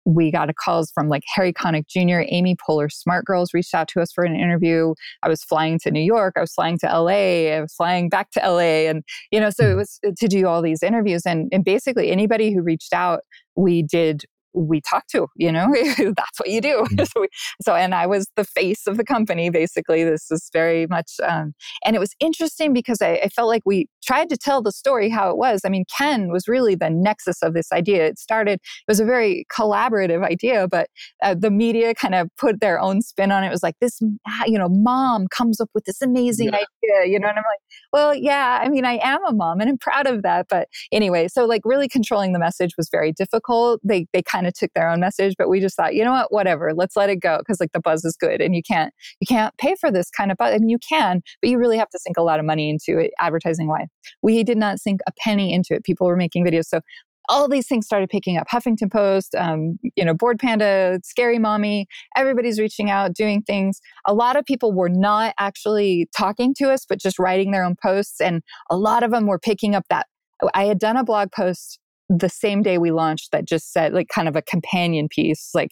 we 0.04 0.30
got 0.30 0.50
a 0.50 0.54
calls 0.54 0.90
from 0.90 1.08
like 1.08 1.22
Harry 1.34 1.52
Connick 1.52 1.86
Jr., 1.86 2.26
Amy 2.28 2.56
Poehler 2.56 2.90
Smart 2.90 3.24
Girls 3.24 3.54
reached 3.54 3.74
out 3.74 3.88
to 3.88 4.00
us 4.00 4.12
for 4.12 4.24
an 4.24 4.34
interview. 4.34 4.94
I 5.22 5.28
was 5.28 5.42
flying 5.42 5.78
to 5.80 5.90
New 5.90 6.00
York, 6.00 6.34
I 6.36 6.40
was 6.40 6.52
flying 6.52 6.78
to 6.78 6.86
LA, 6.86 7.54
I 7.54 7.60
was 7.60 7.74
flying 7.74 8.08
back 8.08 8.30
to 8.32 8.40
LA. 8.40 8.88
And, 8.88 9.04
you 9.30 9.40
know, 9.40 9.50
so 9.50 9.70
it 9.70 9.72
hmm. 9.72 9.78
was 9.78 10.00
uh, 10.06 10.10
to 10.18 10.28
do 10.28 10.46
all 10.46 10.62
these 10.62 10.82
interviews. 10.82 11.22
And, 11.26 11.48
and 11.52 11.64
basically 11.64 12.10
anybody 12.10 12.52
who 12.52 12.62
reached 12.62 12.92
out, 12.92 13.20
we 13.54 13.82
did 13.82 14.24
we 14.54 14.80
talk 14.80 15.06
to 15.08 15.26
you 15.36 15.52
know? 15.52 15.68
That's 15.98 16.38
what 16.38 16.48
you 16.48 16.60
do. 16.60 16.84
Mm-hmm. 16.84 17.04
so, 17.04 17.20
we, 17.20 17.28
so 17.62 17.74
and 17.74 17.94
i 17.94 18.06
was 18.06 18.26
the 18.36 18.44
face 18.44 18.86
of 18.86 18.96
the 18.96 19.04
company 19.04 19.50
basically. 19.50 20.04
This 20.04 20.30
is 20.30 20.48
very 20.52 20.86
much 20.86 21.12
um, 21.22 21.54
and 21.84 21.96
it 21.96 21.98
was 21.98 22.14
interesting 22.20 22.72
because 22.72 23.00
I, 23.00 23.20
I, 23.24 23.28
felt 23.28 23.48
like 23.48 23.62
we 23.64 23.86
tried 24.04 24.28
to 24.30 24.36
tell 24.36 24.62
the 24.62 24.72
story 24.72 25.08
how 25.08 25.30
it 25.30 25.36
was. 25.36 25.62
I 25.64 25.68
mean 25.68 25.84
ken 25.96 26.30
was 26.30 26.48
really 26.48 26.74
the 26.74 26.90
nexus 26.90 27.42
of 27.42 27.54
this 27.54 27.72
idea. 27.72 28.06
It 28.06 28.18
started 28.18 28.54
it 28.54 28.88
was 28.88 29.00
a 29.00 29.04
very 29.04 29.46
collaborative 29.56 30.24
idea 30.24 30.68
but 30.68 30.88
uh, 31.22 31.34
the 31.34 31.50
media 31.50 31.94
kind 31.94 32.14
of 32.14 32.28
put 32.38 32.60
their 32.60 32.80
own 32.80 33.02
spin 33.02 33.32
on 33.32 33.44
it. 33.44 33.48
it 33.48 33.50
was 33.50 33.62
like 33.62 33.76
this 33.80 34.00
you 34.46 34.58
know 34.58 34.68
mom 34.68 35.26
comes 35.28 35.60
up 35.60 35.70
with 35.74 35.84
this 35.84 36.02
amazing 36.02 36.48
yeah. 36.48 36.56
idea 36.56 37.12
you 37.12 37.18
know 37.18 37.28
and 37.28 37.38
i'm 37.38 37.44
like 37.44 37.60
well 37.92 38.14
yeah 38.14 38.60
i 38.62 38.68
mean 38.68 38.84
i 38.84 38.98
am 39.02 39.24
a 39.26 39.32
mom 39.32 39.60
and 39.60 39.68
i'm 39.68 39.78
proud 39.78 40.06
of 40.06 40.22
that. 40.22 40.46
But 40.48 40.68
anyway 40.90 41.28
so 41.28 41.44
like 41.44 41.62
really 41.64 41.88
controlling 41.88 42.32
the 42.32 42.38
message 42.38 42.72
was 42.76 42.88
very 42.90 43.12
difficult. 43.12 43.80
They 43.84 44.06
they 44.12 44.22
kind 44.22 44.41
kind 44.42 44.48
of 44.48 44.54
took 44.54 44.72
their 44.74 44.90
own 44.90 45.00
message, 45.00 45.34
but 45.38 45.48
we 45.48 45.60
just 45.60 45.76
thought, 45.76 45.94
you 45.94 46.04
know 46.04 46.12
what, 46.12 46.32
whatever, 46.32 46.72
let's 46.74 46.96
let 46.96 47.10
it 47.10 47.16
go 47.16 47.38
because 47.38 47.60
like 47.60 47.72
the 47.72 47.80
buzz 47.80 48.04
is 48.04 48.16
good, 48.16 48.40
and 48.40 48.54
you 48.54 48.62
can't 48.62 48.92
you 49.20 49.26
can't 49.26 49.56
pay 49.58 49.74
for 49.80 49.90
this 49.90 50.10
kind 50.10 50.30
of 50.30 50.36
buzz. 50.36 50.54
I 50.54 50.58
mean, 50.58 50.68
you 50.68 50.78
can, 50.78 51.22
but 51.40 51.50
you 51.50 51.58
really 51.58 51.78
have 51.78 51.90
to 51.90 51.98
sink 51.98 52.16
a 52.16 52.22
lot 52.22 52.40
of 52.40 52.44
money 52.44 52.68
into 52.70 52.98
it, 52.98 53.12
advertising 53.20 53.68
wise. 53.68 53.86
We 54.22 54.42
did 54.42 54.58
not 54.58 54.80
sink 54.80 55.00
a 55.06 55.12
penny 55.18 55.52
into 55.52 55.74
it. 55.74 55.84
People 55.84 56.06
were 56.06 56.16
making 56.16 56.44
videos, 56.44 56.64
so 56.66 56.80
all 57.28 57.48
these 57.48 57.68
things 57.68 57.86
started 57.86 58.10
picking 58.10 58.36
up 58.36 58.48
huffington 58.52 58.90
post 58.90 59.36
um, 59.36 59.78
you 59.94 60.04
know 60.04 60.12
Bored 60.12 60.40
Panda 60.40 60.98
scary 61.04 61.38
mommy 61.38 61.86
everybody's 62.16 62.58
reaching 62.58 62.90
out 62.90 63.14
doing 63.14 63.42
things 63.42 63.80
a 64.08 64.12
lot 64.12 64.34
of 64.34 64.44
people 64.44 64.72
were 64.72 64.88
not 64.88 65.32
actually 65.38 66.08
talking 66.16 66.52
to 66.58 66.68
us 66.68 66.84
but 66.84 66.98
just 66.98 67.20
writing 67.20 67.52
their 67.52 67.64
own 67.64 67.76
posts 67.80 68.20
and 68.20 68.42
a 68.70 68.76
lot 68.76 69.04
of 69.04 69.12
them 69.12 69.28
were 69.28 69.38
picking 69.38 69.76
up 69.76 69.84
that 69.88 70.08
i 70.52 70.64
had 70.64 70.80
done 70.80 70.96
a 70.96 71.04
blog 71.04 71.30
post 71.30 71.78
the 72.08 72.28
same 72.28 72.62
day 72.62 72.78
we 72.78 72.90
launched 72.90 73.32
that 73.32 73.46
just 73.46 73.72
said 73.72 73.92
like 73.92 74.08
kind 74.08 74.28
of 74.28 74.36
a 74.36 74.42
companion 74.42 75.08
piece 75.08 75.50
like 75.54 75.70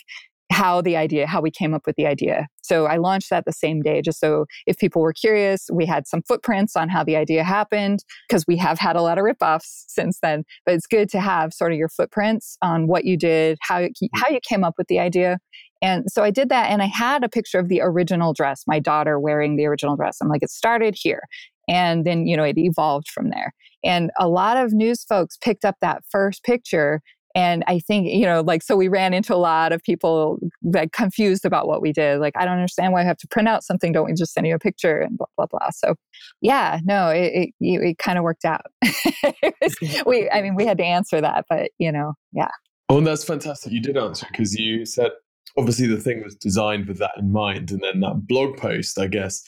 how 0.53 0.81
the 0.81 0.97
idea, 0.97 1.27
how 1.29 1.41
we 1.41 1.51
came 1.51 1.73
up 1.73 1.83
with 1.87 1.95
the 1.97 2.07
idea. 2.07 2.49
So 2.63 2.87
I 2.87 2.97
launched 2.97 3.31
that 3.31 3.45
the 3.45 3.53
same 3.53 3.83
day, 3.83 4.03
just 4.03 4.19
so 4.19 4.47
if 4.67 4.77
people 4.79 5.01
were 5.01 5.13
curious, 5.13 5.69
we 5.73 5.87
had 5.87 6.09
some 6.09 6.23
footprints 6.27 6.75
on 6.75 6.89
how 6.89 7.05
the 7.05 7.17
idea 7.17 7.45
happened, 7.45 8.01
because 8.29 8.45
we 8.49 8.57
have 8.57 8.79
had 8.79 8.97
a 8.97 9.03
lot 9.03 9.17
of 9.17 9.25
ripoffs 9.25 9.85
since 9.87 10.19
then. 10.23 10.43
But 10.67 10.75
it's 10.75 10.89
good 10.89 11.09
to 11.11 11.21
have 11.21 11.53
sort 11.55 11.73
of 11.73 11.79
your 11.79 11.89
footprints 11.89 12.57
on 12.63 12.89
what 12.89 13.05
you 13.05 13.17
did, 13.17 13.59
how, 13.61 13.81
mm. 13.81 14.09
how 14.17 14.29
you 14.29 14.41
came 14.47 14.65
up 14.65 14.75
with 14.77 14.89
the 14.89 14.99
idea. 14.99 15.39
And 15.83 16.05
so 16.09 16.23
I 16.23 16.31
did 16.31 16.49
that, 16.51 16.69
and 16.69 16.83
I 16.83 16.87
had 16.87 17.25
a 17.25 17.29
picture 17.29 17.59
of 17.59 17.69
the 17.69 17.81
original 17.81 18.33
dress, 18.33 18.65
my 18.67 18.81
daughter 18.81 19.19
wearing 19.19 19.57
the 19.57 19.67
original 19.67 19.97
dress. 19.97 20.19
I'm 20.21 20.29
like, 20.29 20.43
it 20.43 20.51
started 20.51 20.95
here. 20.99 21.23
And 21.71 22.05
then, 22.05 22.27
you 22.27 22.37
know, 22.37 22.45
it 22.45 22.59
evolved 22.59 23.09
from 23.09 23.31
there. 23.31 23.55
And 23.83 24.11
a 24.19 24.29
lot 24.29 24.59
of 24.59 24.75
news 24.75 25.05
folks 25.05 25.39
picked 25.39 25.65
up 25.65 25.77
that 25.81 26.03
first 26.11 26.45
picture 26.45 27.01
and 27.35 27.63
I 27.69 27.79
think, 27.79 28.09
you 28.09 28.27
know, 28.27 28.41
like, 28.41 28.63
so 28.63 28.77
we 28.77 28.89
ran 28.89 29.15
into 29.15 29.35
a 29.35 29.37
lot 29.37 29.73
of 29.73 29.83
people 29.83 30.39
like 30.65 30.93
confused 30.93 31.45
about 31.45 31.69
what 31.69 31.81
we 31.81 31.93
did. 31.93 32.19
Like, 32.19 32.35
I 32.37 32.45
don't 32.45 32.55
understand 32.55 32.93
why 32.93 33.03
I 33.03 33.05
have 33.05 33.19
to 33.19 33.29
print 33.29 33.49
out 33.49 33.63
something. 33.63 33.93
Don't 33.93 34.07
we 34.07 34.15
just 34.15 34.33
send 34.33 34.47
you 34.47 34.55
a 34.55 34.59
picture 34.59 34.99
and 34.99 35.17
blah, 35.17 35.27
blah, 35.37 35.47
blah. 35.47 35.71
So, 35.71 35.95
yeah, 36.41 36.81
no, 36.85 37.09
it, 37.09 37.33
it, 37.33 37.55
it 37.61 37.99
kind 37.99 38.19
of 38.19 38.25
worked 38.25 38.45
out. 38.45 38.63
we, 40.07 40.29
I 40.31 40.43
mean, 40.43 40.57
we 40.57 40.67
had 40.67 40.79
to 40.79 40.85
answer 40.85 41.21
that, 41.21 41.45
but, 41.49 41.71
you 41.79 41.93
know, 41.93 42.15
yeah. 42.33 42.51
Oh, 42.89 42.99
and 42.99 43.07
that's 43.07 43.25
fantastic. 43.25 43.73
You 43.73 43.81
did 43.81 43.97
answer 43.97 44.27
because 44.31 44.57
you 44.57 44.85
said 44.85 45.13
obviously 45.57 45.87
the 45.87 45.99
thing 45.99 46.25
was 46.25 46.35
designed 46.35 46.87
with 46.87 46.99
that 46.99 47.13
in 47.17 47.31
mind. 47.31 47.71
And 47.71 47.81
then 47.81 48.01
that 48.01 48.27
blog 48.27 48.57
post, 48.57 48.99
I 48.99 49.07
guess, 49.07 49.41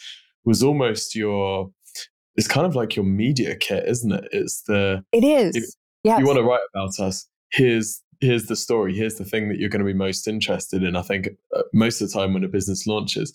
was 0.44 0.62
almost 0.62 1.16
your, 1.16 1.70
it's 2.36 2.48
kind 2.48 2.66
of 2.66 2.74
like 2.74 2.96
your 2.96 3.04
media 3.04 3.56
kit, 3.56 3.84
isn't 3.86 4.12
it? 4.12 4.28
It's 4.32 4.62
the, 4.62 5.04
it 5.12 5.24
is. 5.24 5.76
Yeah. 6.04 6.18
You 6.18 6.26
want 6.26 6.38
to 6.38 6.44
write 6.44 6.60
about 6.74 6.98
us 6.98 7.28
here's 7.52 8.02
here's 8.20 8.46
the 8.46 8.56
story 8.56 8.96
here's 8.96 9.16
the 9.16 9.24
thing 9.24 9.48
that 9.48 9.58
you're 9.58 9.68
going 9.68 9.84
to 9.84 9.86
be 9.86 9.96
most 9.96 10.26
interested 10.26 10.82
in 10.82 10.96
i 10.96 11.02
think 11.02 11.28
uh, 11.56 11.62
most 11.72 12.00
of 12.00 12.08
the 12.08 12.18
time 12.18 12.34
when 12.34 12.44
a 12.44 12.48
business 12.48 12.86
launches 12.86 13.32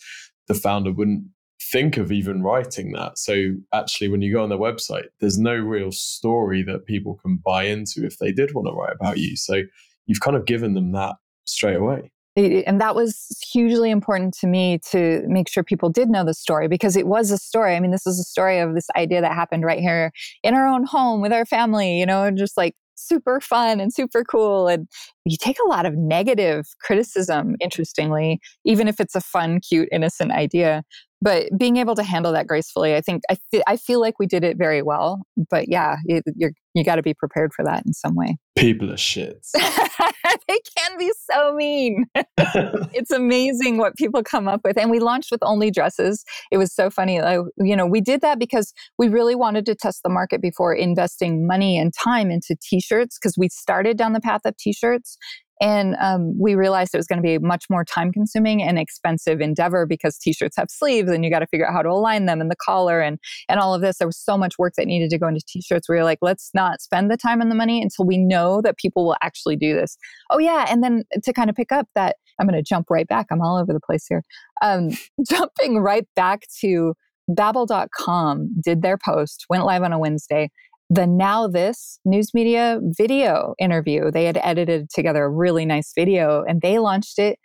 the 0.48 0.54
founder 0.54 0.92
wouldn't 0.92 1.24
think 1.72 1.98
of 1.98 2.12
even 2.12 2.44
writing 2.44 2.92
that 2.92 3.18
so 3.18 3.54
actually 3.74 4.08
when 4.08 4.22
you 4.22 4.34
go 4.34 4.44
on 4.44 4.50
their 4.50 4.58
website 4.58 5.06
there's 5.20 5.38
no 5.38 5.56
real 5.56 5.92
story 5.92 6.64
that 6.64 6.86
people 6.86 7.16
can 7.16 7.38
buy 7.44 7.64
into 7.64 8.06
if 8.06 8.18
they 8.20 8.32
did 8.32 8.54
want 8.54 8.68
to 8.68 8.74
write 8.74 8.96
about 9.00 9.18
you 9.18 9.36
so 9.36 9.62
you've 10.06 10.20
kind 10.20 10.38
of 10.38 10.46
given 10.46 10.74
them 10.74 10.92
that 10.92 11.16
straight 11.46 11.78
away 11.78 12.12
and 12.38 12.80
that 12.80 12.94
was 12.94 13.28
hugely 13.52 13.90
important 13.90 14.34
to 14.36 14.48
me 14.48 14.80
to 14.92 15.24
make 15.28 15.50
sure 15.50 15.64
people 15.64 15.90
did 15.90 16.10
know 16.10 16.24
the 16.24 16.36
story 16.36 16.68
because 16.68 16.96
it 16.96 17.08
was 17.08 17.32
a 17.32 17.38
story. 17.38 17.76
I 17.76 17.80
mean, 17.80 17.92
this 17.92 18.06
is 18.06 18.20
a 18.20 18.24
story 18.24 18.60
of 18.60 18.76
this 18.76 18.88
idea 18.96 19.22
that 19.22 19.34
happened 19.34 19.64
right 19.64 19.80
here 19.80 20.12
in 20.44 20.54
our 20.54 20.68
own 20.68 20.86
home 20.86 21.22
with 21.22 21.34
our 21.34 21.46
family, 21.46 22.00
you 22.00 22.06
know, 22.06 22.30
just 22.30 22.56
like 22.56 22.76
super 22.96 23.40
fun 23.40 23.80
and 23.80 23.94
super 23.94 24.24
cool. 24.24 24.68
And 24.68 24.88
you 25.26 25.38
take 25.40 25.58
a 25.66 25.68
lot 25.68 25.86
of 25.86 25.96
negative 25.96 26.66
criticism, 26.82 27.56
interestingly, 27.60 28.40
even 28.66 28.88
if 28.88 29.00
it's 29.00 29.16
a 29.16 29.22
fun, 29.22 29.60
cute, 29.60 29.90
innocent 29.92 30.32
idea. 30.32 30.84
But 31.22 31.48
being 31.58 31.78
able 31.78 31.96
to 31.96 32.04
handle 32.04 32.32
that 32.34 32.48
gracefully, 32.48 32.96
I 32.96 33.02
think 33.02 33.24
I, 33.30 33.38
th- 33.52 33.64
I 33.68 33.78
feel 33.78 34.00
like 34.00 34.20
we 34.20 34.28
did 34.28 34.44
it 34.44 34.58
very 34.58 34.82
well. 34.82 35.22
But 35.50 35.68
yeah, 35.68 35.98
you, 36.06 36.22
you're 36.36 36.52
you 36.78 36.84
got 36.84 36.98
to 36.98 37.02
be 37.02 37.16
prepared 37.16 37.54
for 37.56 37.66
that 37.66 37.84
in 37.88 37.94
some 37.94 38.16
way. 38.16 38.38
People 38.56 38.92
are 38.92 38.98
shits. 38.98 39.50
they 40.48 40.60
can 40.78 40.98
be 40.98 41.12
so 41.32 41.54
mean. 41.54 42.06
it's 42.38 43.10
amazing 43.10 43.78
what 43.78 43.96
people 43.96 44.22
come 44.22 44.48
up 44.48 44.62
with. 44.64 44.78
And 44.78 44.92
we 44.92 45.00
launched 45.00 45.32
with 45.32 45.42
only 45.42 45.72
dresses. 45.72 46.24
It 46.52 46.58
was 46.58 46.72
so 46.72 46.92
funny. 46.92 47.16
You 47.58 47.76
know, 47.76 47.88
we 47.88 48.00
did 48.00 48.22
that 48.22 48.38
because 48.38 48.74
we 49.00 49.08
really 49.08 49.34
wanted 49.34 49.66
to 49.66 49.76
test 49.76 50.02
the 50.04 50.10
market 50.10 50.40
before 50.40 50.74
investing 50.74 51.48
money 51.48 51.80
and 51.80 51.92
time 51.94 52.30
into 52.30 52.56
t-shirts 52.62 53.18
because 53.18 53.36
we 53.38 53.50
started 53.50 53.98
down 53.98 54.14
the 54.14 54.22
path 54.22 54.42
of 54.46 54.56
t-shirts 54.58 55.18
and 55.60 55.96
um, 56.00 56.38
we 56.40 56.56
realized 56.56 56.94
it 56.94 56.98
was 56.98 57.08
going 57.08 57.22
to 57.22 57.24
be 57.24 57.40
much 57.40 57.66
more 57.70 57.84
time 57.84 58.12
consuming 58.12 58.62
and 58.62 58.78
expensive 58.78 59.42
endeavor 59.42 59.86
because 59.86 60.18
t-shirts 60.18 60.56
have 60.56 60.70
sleeves 60.70 61.10
and 61.10 61.26
you 61.26 61.32
got 61.32 61.40
to 61.40 61.48
figure 61.48 61.68
out 61.68 61.74
how 61.74 61.82
to 61.82 61.90
align 61.90 62.26
them 62.26 62.42
and 62.42 62.52
the 62.52 62.56
collar 62.56 63.02
and, 63.02 63.20
and 63.50 63.60
all 63.60 63.74
of 63.74 63.82
this. 63.82 63.98
There 63.98 64.08
was 64.08 64.18
so 64.18 64.38
much 64.38 64.60
work 64.60 64.74
that 64.78 64.86
needed 64.86 65.10
to 65.10 65.18
go 65.18 65.28
into 65.28 65.42
t-shirts. 65.48 65.90
We 65.90 65.96
were 65.96 66.04
like, 66.04 66.20
let's 66.22 66.52
not 66.54 66.82
spend 66.82 67.10
the 67.10 67.18
time 67.18 67.42
and 67.42 67.50
the 67.50 67.56
money 67.56 67.82
until 67.82 68.06
we 68.06 68.18
know 68.18 68.62
that 68.62 68.78
people 68.78 69.06
will 69.06 69.18
actually 69.24 69.56
do 69.56 69.74
this. 69.74 69.98
Oh 70.30 70.40
yeah. 70.40 70.68
And 70.70 70.84
then 70.84 71.04
to 71.24 71.34
kind 71.34 71.50
of 71.50 71.56
pick 71.56 71.72
up 71.72 71.88
that, 71.96 72.18
I'm 72.40 72.48
going 72.48 72.62
to 72.62 72.68
jump 72.68 72.90
right 72.90 73.08
back. 73.08 73.28
I'm 73.32 73.42
all 73.42 73.58
over 73.58 73.74
the 73.74 73.80
place 73.80 74.06
here. 74.08 74.24
Um, 74.62 74.92
jumping 75.30 75.80
right 75.80 76.08
back 76.16 76.44
to 76.62 76.94
Babble.com 77.30 78.50
did 78.64 78.82
their 78.82 78.98
post, 78.98 79.46
went 79.50 79.66
live 79.66 79.84
on 79.84 79.92
a 79.92 80.00
Wednesday 80.00 80.50
the 80.90 81.06
Now 81.06 81.48
This 81.48 82.00
news 82.06 82.34
media 82.34 82.80
video 82.82 83.56
interview. 83.60 84.10
They 84.10 84.26
had 84.26 84.40
edited 84.42 84.90
together 84.90 85.26
a 85.26 85.30
really 85.30 85.66
nice 85.66 85.92
video 85.94 86.44
and 86.48 86.62
they 86.62 86.80
launched 86.80 87.20
it. 87.20 87.40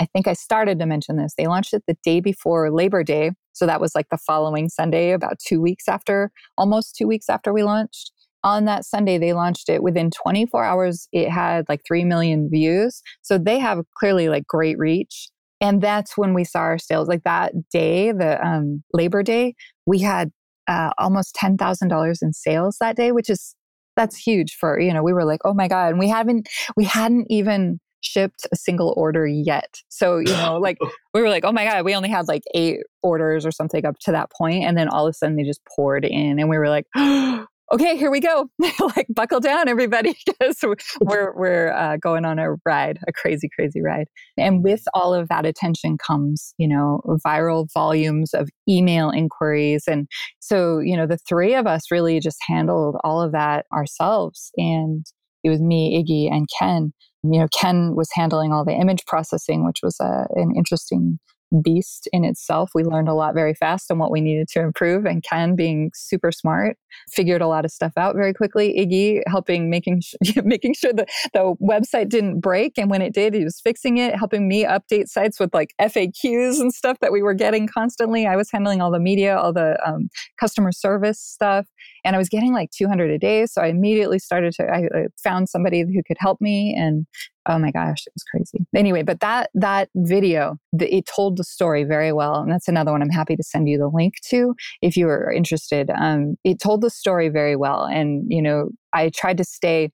I 0.00 0.06
think 0.06 0.26
I 0.26 0.32
started 0.32 0.78
to 0.78 0.86
mention 0.86 1.16
this. 1.16 1.34
They 1.36 1.46
launched 1.46 1.74
it 1.74 1.84
the 1.86 1.96
day 2.02 2.20
before 2.20 2.72
Labor 2.72 3.04
Day. 3.04 3.32
So 3.52 3.66
that 3.66 3.80
was 3.80 3.94
like 3.94 4.08
the 4.10 4.18
following 4.18 4.68
Sunday, 4.68 5.12
about 5.12 5.38
two 5.44 5.60
weeks 5.60 5.88
after, 5.88 6.30
almost 6.56 6.96
two 6.96 7.06
weeks 7.06 7.28
after 7.28 7.52
we 7.52 7.62
launched. 7.62 8.12
On 8.44 8.64
that 8.66 8.84
Sunday, 8.84 9.18
they 9.18 9.32
launched 9.32 9.68
it. 9.68 9.82
Within 9.82 10.10
24 10.10 10.64
hours, 10.64 11.08
it 11.12 11.28
had 11.28 11.66
like 11.68 11.80
3 11.86 12.04
million 12.04 12.48
views. 12.50 13.02
So 13.22 13.36
they 13.36 13.58
have 13.58 13.84
clearly 13.96 14.28
like 14.28 14.46
great 14.46 14.78
reach. 14.78 15.28
And 15.60 15.82
that's 15.82 16.16
when 16.16 16.34
we 16.34 16.44
saw 16.44 16.60
our 16.60 16.78
sales. 16.78 17.08
Like 17.08 17.24
that 17.24 17.52
day, 17.70 18.12
the 18.12 18.44
um, 18.44 18.84
Labor 18.92 19.24
Day, 19.24 19.56
we 19.86 19.98
had 19.98 20.30
uh, 20.68 20.90
almost 20.98 21.34
$10,000 21.34 22.18
in 22.22 22.32
sales 22.32 22.76
that 22.80 22.96
day, 22.96 23.12
which 23.12 23.30
is, 23.30 23.54
that's 23.96 24.16
huge 24.16 24.54
for, 24.54 24.78
you 24.78 24.92
know, 24.92 25.02
we 25.02 25.12
were 25.12 25.24
like, 25.24 25.40
oh 25.44 25.54
my 25.54 25.66
God. 25.66 25.90
And 25.90 25.98
we 25.98 26.08
haven't, 26.08 26.48
we 26.76 26.84
hadn't 26.84 27.26
even 27.30 27.80
shipped 28.00 28.46
a 28.52 28.56
single 28.56 28.94
order 28.96 29.26
yet. 29.26 29.80
So, 29.88 30.18
you 30.18 30.32
know, 30.32 30.58
like 30.58 30.78
we 31.14 31.20
were 31.20 31.28
like, 31.28 31.44
oh 31.44 31.52
my 31.52 31.64
God, 31.64 31.84
we 31.84 31.94
only 31.94 32.08
had 32.08 32.28
like 32.28 32.42
eight 32.54 32.80
orders 33.02 33.44
or 33.44 33.50
something 33.50 33.84
up 33.84 33.98
to 34.02 34.12
that 34.12 34.30
point, 34.30 34.64
And 34.64 34.76
then 34.76 34.88
all 34.88 35.06
of 35.06 35.10
a 35.10 35.14
sudden 35.14 35.36
they 35.36 35.42
just 35.42 35.60
poured 35.74 36.04
in 36.04 36.38
and 36.38 36.48
we 36.48 36.58
were 36.58 36.68
like, 36.68 36.86
okay, 37.72 37.96
here 37.96 38.10
we 38.10 38.20
go. 38.20 38.48
like 38.96 39.06
buckle 39.10 39.40
down, 39.40 39.68
everybody, 39.68 40.16
because 40.26 40.58
we're 41.00 41.32
we're 41.36 41.72
uh, 41.72 41.96
going 41.96 42.24
on 42.24 42.38
a 42.38 42.54
ride, 42.64 42.98
a 43.06 43.12
crazy, 43.12 43.48
crazy 43.54 43.80
ride. 43.80 44.06
And 44.36 44.62
with 44.62 44.82
all 44.94 45.14
of 45.14 45.28
that 45.28 45.46
attention 45.46 45.98
comes, 45.98 46.54
you 46.58 46.68
know, 46.68 47.00
viral 47.26 47.68
volumes 47.72 48.34
of 48.34 48.48
email 48.68 49.10
inquiries, 49.10 49.84
and 49.86 50.08
so 50.40 50.78
you 50.78 50.96
know, 50.96 51.06
the 51.06 51.18
three 51.28 51.54
of 51.54 51.66
us 51.66 51.90
really 51.90 52.20
just 52.20 52.38
handled 52.46 52.96
all 53.04 53.20
of 53.20 53.32
that 53.32 53.66
ourselves. 53.72 54.50
And 54.56 55.04
it 55.44 55.50
was 55.50 55.60
me, 55.60 56.02
Iggy, 56.02 56.34
and 56.34 56.48
Ken. 56.58 56.92
You 57.24 57.40
know, 57.40 57.48
Ken 57.58 57.94
was 57.96 58.08
handling 58.14 58.52
all 58.52 58.64
the 58.64 58.72
image 58.72 59.04
processing, 59.06 59.66
which 59.66 59.80
was 59.82 59.96
a, 60.00 60.04
uh, 60.04 60.24
an 60.36 60.52
interesting 60.56 61.18
beast 61.62 62.08
in 62.12 62.24
itself. 62.24 62.70
We 62.74 62.84
learned 62.84 63.08
a 63.08 63.14
lot 63.14 63.34
very 63.34 63.54
fast 63.54 63.90
on 63.90 63.98
what 63.98 64.10
we 64.10 64.20
needed 64.20 64.48
to 64.48 64.60
improve. 64.60 65.04
And 65.04 65.22
Ken, 65.22 65.56
being 65.56 65.90
super 65.94 66.30
smart, 66.30 66.76
figured 67.10 67.40
a 67.40 67.46
lot 67.46 67.64
of 67.64 67.70
stuff 67.70 67.92
out 67.96 68.14
very 68.14 68.34
quickly. 68.34 68.74
Iggy 68.78 69.22
helping 69.26 69.70
making 69.70 70.00
sh- 70.02 70.36
making 70.44 70.74
sure 70.74 70.92
that 70.92 71.08
the 71.32 71.54
website 71.62 72.08
didn't 72.08 72.40
break, 72.40 72.78
and 72.78 72.90
when 72.90 73.02
it 73.02 73.14
did, 73.14 73.34
he 73.34 73.44
was 73.44 73.60
fixing 73.60 73.98
it, 73.98 74.14
helping 74.16 74.48
me 74.48 74.64
update 74.64 75.08
sites 75.08 75.40
with 75.40 75.52
like 75.54 75.74
FAQs 75.80 76.60
and 76.60 76.72
stuff 76.72 76.98
that 77.00 77.12
we 77.12 77.22
were 77.22 77.34
getting 77.34 77.66
constantly. 77.66 78.26
I 78.26 78.36
was 78.36 78.50
handling 78.50 78.80
all 78.80 78.90
the 78.90 79.00
media, 79.00 79.36
all 79.36 79.52
the 79.52 79.78
um, 79.86 80.08
customer 80.38 80.72
service 80.72 81.20
stuff, 81.20 81.66
and 82.04 82.14
I 82.14 82.18
was 82.18 82.28
getting 82.28 82.52
like 82.52 82.70
200 82.70 83.10
a 83.10 83.18
day. 83.18 83.46
So 83.46 83.62
I 83.62 83.68
immediately 83.68 84.18
started 84.18 84.52
to. 84.54 84.64
I, 84.64 84.88
I 84.94 85.06
found 85.22 85.48
somebody 85.48 85.80
who 85.82 86.02
could 86.06 86.18
help 86.18 86.40
me, 86.40 86.74
and 86.76 87.06
oh 87.48 87.58
my 87.58 87.70
gosh, 87.70 88.06
it 88.06 88.12
was 88.14 88.22
crazy. 88.30 88.66
Anyway, 88.74 89.02
but 89.02 89.20
that 89.20 89.50
that 89.54 89.88
video, 89.94 90.56
the, 90.72 90.94
it 90.94 91.06
told 91.06 91.36
the 91.36 91.44
story 91.44 91.84
very 91.84 92.12
well, 92.12 92.36
and 92.36 92.52
that's 92.52 92.68
another 92.68 92.92
one 92.92 93.02
I'm 93.02 93.10
happy 93.10 93.36
to 93.36 93.42
send 93.42 93.68
you 93.68 93.78
the 93.78 93.88
link 93.88 94.14
to 94.30 94.54
if 94.82 94.96
you 94.96 95.08
are 95.08 95.32
interested. 95.32 95.90
Um, 95.90 96.36
it 96.44 96.60
told 96.60 96.82
the 96.82 96.90
story 96.90 97.28
very 97.28 97.56
well, 97.56 97.84
and 97.84 98.24
you 98.28 98.42
know, 98.42 98.68
I 98.92 99.10
tried 99.10 99.38
to 99.38 99.44
stay 99.44 99.90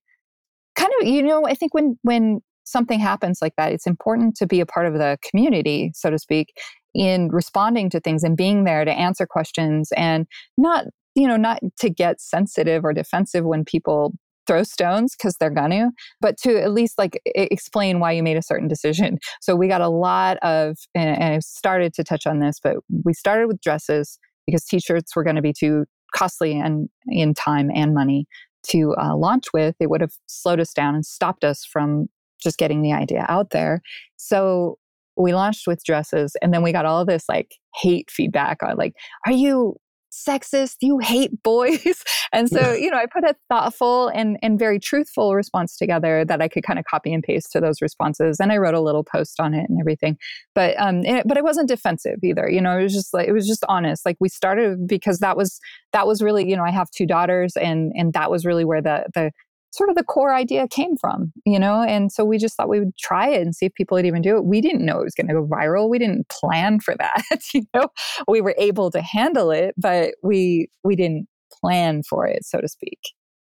kind 0.76 0.90
of, 1.00 1.06
you 1.06 1.22
know, 1.22 1.46
I 1.46 1.54
think 1.54 1.74
when 1.74 1.98
when 2.02 2.40
something 2.64 2.98
happens 2.98 3.38
like 3.40 3.54
that, 3.56 3.72
it's 3.72 3.86
important 3.86 4.36
to 4.36 4.46
be 4.46 4.60
a 4.60 4.66
part 4.66 4.86
of 4.86 4.94
the 4.94 5.18
community, 5.28 5.92
so 5.94 6.10
to 6.10 6.18
speak, 6.18 6.52
in 6.94 7.28
responding 7.28 7.90
to 7.90 8.00
things 8.00 8.22
and 8.22 8.36
being 8.36 8.64
there 8.64 8.84
to 8.84 8.92
answer 8.92 9.26
questions 9.26 9.90
and 9.96 10.26
not 10.58 10.86
you 11.14 11.28
know 11.28 11.36
not 11.36 11.60
to 11.78 11.88
get 11.88 12.20
sensitive 12.20 12.84
or 12.84 12.92
defensive 12.92 13.44
when 13.44 13.64
people 13.64 14.12
throw 14.46 14.62
stones 14.62 15.14
because 15.16 15.36
they're 15.38 15.50
gonna, 15.50 15.90
but 16.20 16.36
to 16.38 16.60
at 16.60 16.72
least 16.72 16.98
like 16.98 17.20
explain 17.26 18.00
why 18.00 18.12
you 18.12 18.22
made 18.22 18.36
a 18.36 18.42
certain 18.42 18.68
decision. 18.68 19.18
So 19.40 19.54
we 19.56 19.68
got 19.68 19.82
a 19.82 19.88
lot 19.88 20.38
of, 20.38 20.76
and, 20.94 21.20
and 21.20 21.34
I 21.34 21.38
started 21.40 21.92
to 21.94 22.04
touch 22.04 22.26
on 22.26 22.38
this, 22.38 22.58
but 22.62 22.76
we 23.04 23.12
started 23.12 23.46
with 23.46 23.60
dresses 23.60 24.18
because 24.46 24.64
t-shirts 24.64 25.14
were 25.14 25.22
going 25.22 25.36
to 25.36 25.42
be 25.42 25.52
too 25.52 25.84
costly 26.14 26.58
and 26.58 26.88
in 27.08 27.34
time 27.34 27.70
and 27.74 27.92
money 27.92 28.26
to 28.68 28.94
uh, 28.96 29.14
launch 29.16 29.44
with. 29.52 29.74
It 29.80 29.90
would 29.90 30.00
have 30.00 30.12
slowed 30.26 30.60
us 30.60 30.72
down 30.72 30.94
and 30.94 31.04
stopped 31.04 31.44
us 31.44 31.64
from 31.64 32.06
just 32.42 32.56
getting 32.58 32.80
the 32.80 32.92
idea 32.92 33.26
out 33.28 33.50
there. 33.50 33.82
So 34.16 34.78
we 35.16 35.34
launched 35.34 35.66
with 35.66 35.84
dresses 35.84 36.36
and 36.42 36.52
then 36.52 36.62
we 36.62 36.72
got 36.72 36.86
all 36.86 37.04
this 37.04 37.24
like 37.28 37.54
hate 37.74 38.10
feedback 38.10 38.62
on 38.62 38.76
like, 38.76 38.94
are 39.26 39.32
you 39.32 39.76
sexist, 40.14 40.76
you 40.80 40.98
hate 40.98 41.30
boys. 41.42 42.02
and 42.32 42.48
so, 42.48 42.72
you 42.72 42.90
know, 42.90 42.96
I 42.96 43.06
put 43.06 43.24
a 43.24 43.34
thoughtful 43.48 44.08
and, 44.08 44.38
and 44.42 44.58
very 44.58 44.78
truthful 44.78 45.34
response 45.34 45.76
together 45.76 46.24
that 46.24 46.40
I 46.40 46.48
could 46.48 46.64
kind 46.64 46.78
of 46.78 46.84
copy 46.84 47.12
and 47.12 47.22
paste 47.22 47.52
to 47.52 47.60
those 47.60 47.82
responses. 47.82 48.38
And 48.40 48.52
I 48.52 48.56
wrote 48.56 48.74
a 48.74 48.80
little 48.80 49.04
post 49.04 49.40
on 49.40 49.54
it 49.54 49.68
and 49.68 49.80
everything. 49.80 50.16
But 50.54 50.78
um 50.80 51.04
it, 51.04 51.26
but 51.26 51.36
it 51.36 51.44
wasn't 51.44 51.68
defensive 51.68 52.18
either. 52.22 52.48
You 52.48 52.60
know, 52.60 52.78
it 52.78 52.82
was 52.82 52.92
just 52.92 53.12
like 53.12 53.28
it 53.28 53.32
was 53.32 53.46
just 53.46 53.64
honest. 53.68 54.06
Like 54.06 54.16
we 54.20 54.28
started 54.28 54.86
because 54.86 55.18
that 55.18 55.36
was 55.36 55.58
that 55.92 56.06
was 56.06 56.22
really, 56.22 56.48
you 56.48 56.56
know, 56.56 56.64
I 56.64 56.70
have 56.70 56.90
two 56.90 57.06
daughters 57.06 57.56
and 57.56 57.92
and 57.94 58.12
that 58.12 58.30
was 58.30 58.44
really 58.44 58.64
where 58.64 58.82
the 58.82 59.06
the 59.14 59.32
sort 59.74 59.90
of 59.90 59.96
the 59.96 60.04
core 60.04 60.34
idea 60.34 60.68
came 60.68 60.96
from, 60.96 61.32
you 61.44 61.58
know? 61.58 61.82
And 61.82 62.12
so 62.12 62.24
we 62.24 62.38
just 62.38 62.56
thought 62.56 62.68
we 62.68 62.78
would 62.78 62.96
try 62.98 63.28
it 63.28 63.42
and 63.42 63.54
see 63.54 63.66
if 63.66 63.74
people 63.74 63.96
would 63.96 64.06
even 64.06 64.22
do 64.22 64.36
it. 64.36 64.44
We 64.44 64.60
didn't 64.60 64.84
know 64.84 65.00
it 65.00 65.04
was 65.04 65.14
going 65.14 65.28
to 65.28 65.34
go 65.34 65.46
viral. 65.46 65.88
We 65.88 65.98
didn't 65.98 66.28
plan 66.28 66.80
for 66.80 66.94
that, 66.96 67.42
you 67.54 67.62
know? 67.74 67.88
We 68.28 68.40
were 68.40 68.54
able 68.58 68.90
to 68.90 69.00
handle 69.00 69.50
it, 69.50 69.74
but 69.76 70.14
we 70.22 70.68
we 70.82 70.96
didn't 70.96 71.26
plan 71.60 72.02
for 72.08 72.26
it, 72.26 72.44
so 72.44 72.60
to 72.60 72.68
speak. 72.68 72.98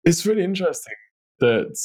It's 0.04 0.26
really 0.26 0.44
interesting 0.44 0.94
that 1.40 1.76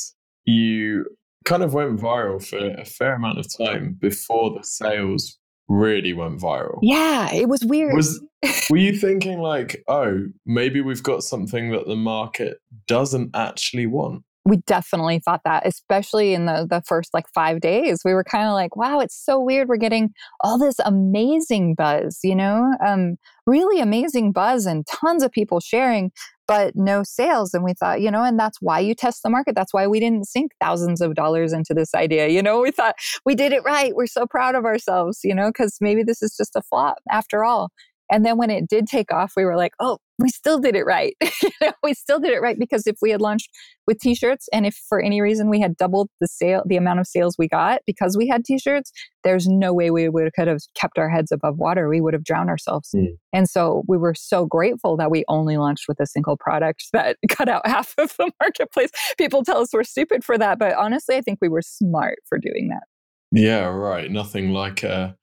you 0.45 1.05
kind 1.45 1.63
of 1.63 1.73
went 1.73 1.99
viral 1.99 2.45
for 2.45 2.57
a 2.57 2.85
fair 2.85 3.15
amount 3.15 3.39
of 3.39 3.47
time 3.57 3.97
before 3.99 4.51
the 4.51 4.63
sales 4.63 5.37
really 5.67 6.13
went 6.13 6.39
viral. 6.39 6.79
Yeah, 6.81 7.33
it 7.33 7.47
was 7.47 7.63
weird. 7.65 7.95
Was 7.95 8.21
were 8.69 8.77
you 8.77 8.97
thinking 8.97 9.39
like, 9.39 9.83
oh, 9.87 10.25
maybe 10.45 10.81
we've 10.81 11.03
got 11.03 11.23
something 11.23 11.71
that 11.71 11.87
the 11.87 11.95
market 11.95 12.57
doesn't 12.87 13.35
actually 13.35 13.85
want? 13.85 14.23
We 14.45 14.57
definitely 14.65 15.19
thought 15.19 15.41
that 15.45 15.65
especially 15.67 16.33
in 16.33 16.45
the 16.45 16.65
the 16.69 16.81
first 16.87 17.13
like 17.13 17.25
5 17.33 17.59
days 17.61 17.99
we 18.03 18.13
were 18.13 18.23
kind 18.23 18.47
of 18.47 18.53
like 18.53 18.75
wow 18.75 18.99
it's 18.99 19.15
so 19.15 19.39
weird 19.39 19.67
we're 19.67 19.77
getting 19.77 20.09
all 20.41 20.57
this 20.57 20.79
amazing 20.85 21.75
buzz 21.75 22.19
you 22.23 22.35
know? 22.35 22.71
Um 22.85 23.15
really 23.45 23.81
amazing 23.81 24.31
buzz 24.31 24.65
and 24.65 24.85
tons 24.87 25.23
of 25.23 25.31
people 25.31 25.59
sharing 25.59 26.11
but 26.47 26.73
no 26.75 27.03
sales 27.03 27.53
and 27.53 27.63
we 27.63 27.73
thought 27.73 28.01
you 28.01 28.09
know 28.11 28.23
and 28.23 28.39
that's 28.39 28.57
why 28.61 28.79
you 28.79 28.95
test 28.95 29.21
the 29.23 29.29
market 29.29 29.55
that's 29.55 29.73
why 29.73 29.85
we 29.87 29.99
didn't 29.99 30.25
sink 30.27 30.51
thousands 30.59 31.01
of 31.01 31.13
dollars 31.15 31.53
into 31.53 31.73
this 31.73 31.93
idea 31.93 32.27
you 32.27 32.41
know? 32.41 32.61
We 32.61 32.71
thought 32.71 32.95
we 33.25 33.35
did 33.35 33.51
it 33.53 33.63
right 33.63 33.95
we're 33.95 34.07
so 34.07 34.25
proud 34.25 34.55
of 34.55 34.65
ourselves 34.65 35.19
you 35.23 35.35
know? 35.35 35.51
Cuz 35.51 35.77
maybe 35.81 36.03
this 36.03 36.21
is 36.21 36.35
just 36.35 36.55
a 36.55 36.61
flop 36.63 36.97
after 37.11 37.43
all 37.43 37.69
and 38.11 38.25
then 38.25 38.37
when 38.37 38.49
it 38.49 38.67
did 38.67 38.87
take 38.87 39.11
off, 39.11 39.33
we 39.37 39.45
were 39.45 39.55
like, 39.55 39.73
oh, 39.79 39.97
we 40.19 40.29
still 40.29 40.59
did 40.59 40.75
it 40.75 40.83
right. 40.83 41.15
you 41.41 41.49
know, 41.61 41.71
we 41.81 41.93
still 41.93 42.19
did 42.19 42.31
it 42.31 42.41
right 42.41 42.59
because 42.59 42.85
if 42.85 42.97
we 43.01 43.09
had 43.09 43.21
launched 43.21 43.49
with 43.87 43.99
t-shirts 43.99 44.47
and 44.53 44.65
if 44.65 44.75
for 44.87 45.01
any 45.01 45.21
reason 45.21 45.49
we 45.49 45.59
had 45.59 45.75
doubled 45.77 46.09
the 46.19 46.27
sale 46.27 46.61
the 46.67 46.77
amount 46.77 46.99
of 46.99 47.07
sales 47.07 47.35
we 47.39 47.47
got 47.47 47.81
because 47.87 48.15
we 48.15 48.27
had 48.27 48.45
t-shirts, 48.45 48.91
there's 49.23 49.47
no 49.47 49.73
way 49.73 49.89
we 49.89 50.09
would 50.09 50.31
could 50.33 50.47
have 50.47 50.59
kept 50.75 50.97
our 50.97 51.09
heads 51.09 51.31
above 51.31 51.57
water. 51.57 51.89
We 51.89 52.01
would 52.01 52.13
have 52.13 52.23
drowned 52.23 52.49
ourselves. 52.49 52.89
Mm. 52.95 53.17
And 53.33 53.49
so 53.49 53.83
we 53.87 53.97
were 53.97 54.13
so 54.13 54.45
grateful 54.45 54.97
that 54.97 55.09
we 55.09 55.23
only 55.27 55.57
launched 55.57 55.85
with 55.87 55.99
a 55.99 56.05
single 56.05 56.37
product 56.37 56.85
that 56.93 57.17
cut 57.29 57.49
out 57.49 57.65
half 57.65 57.95
of 57.97 58.13
the 58.17 58.31
marketplace. 58.39 58.91
People 59.17 59.43
tell 59.43 59.57
us 59.57 59.69
we're 59.73 59.83
stupid 59.83 60.23
for 60.23 60.37
that, 60.37 60.59
but 60.59 60.73
honestly, 60.75 61.15
I 61.15 61.21
think 61.21 61.39
we 61.41 61.49
were 61.49 61.61
smart 61.63 62.19
for 62.27 62.37
doing 62.37 62.69
that. 62.69 62.83
Yeah, 63.31 63.65
right. 63.67 64.11
Nothing 64.11 64.51
like 64.51 64.83
a 64.83 65.15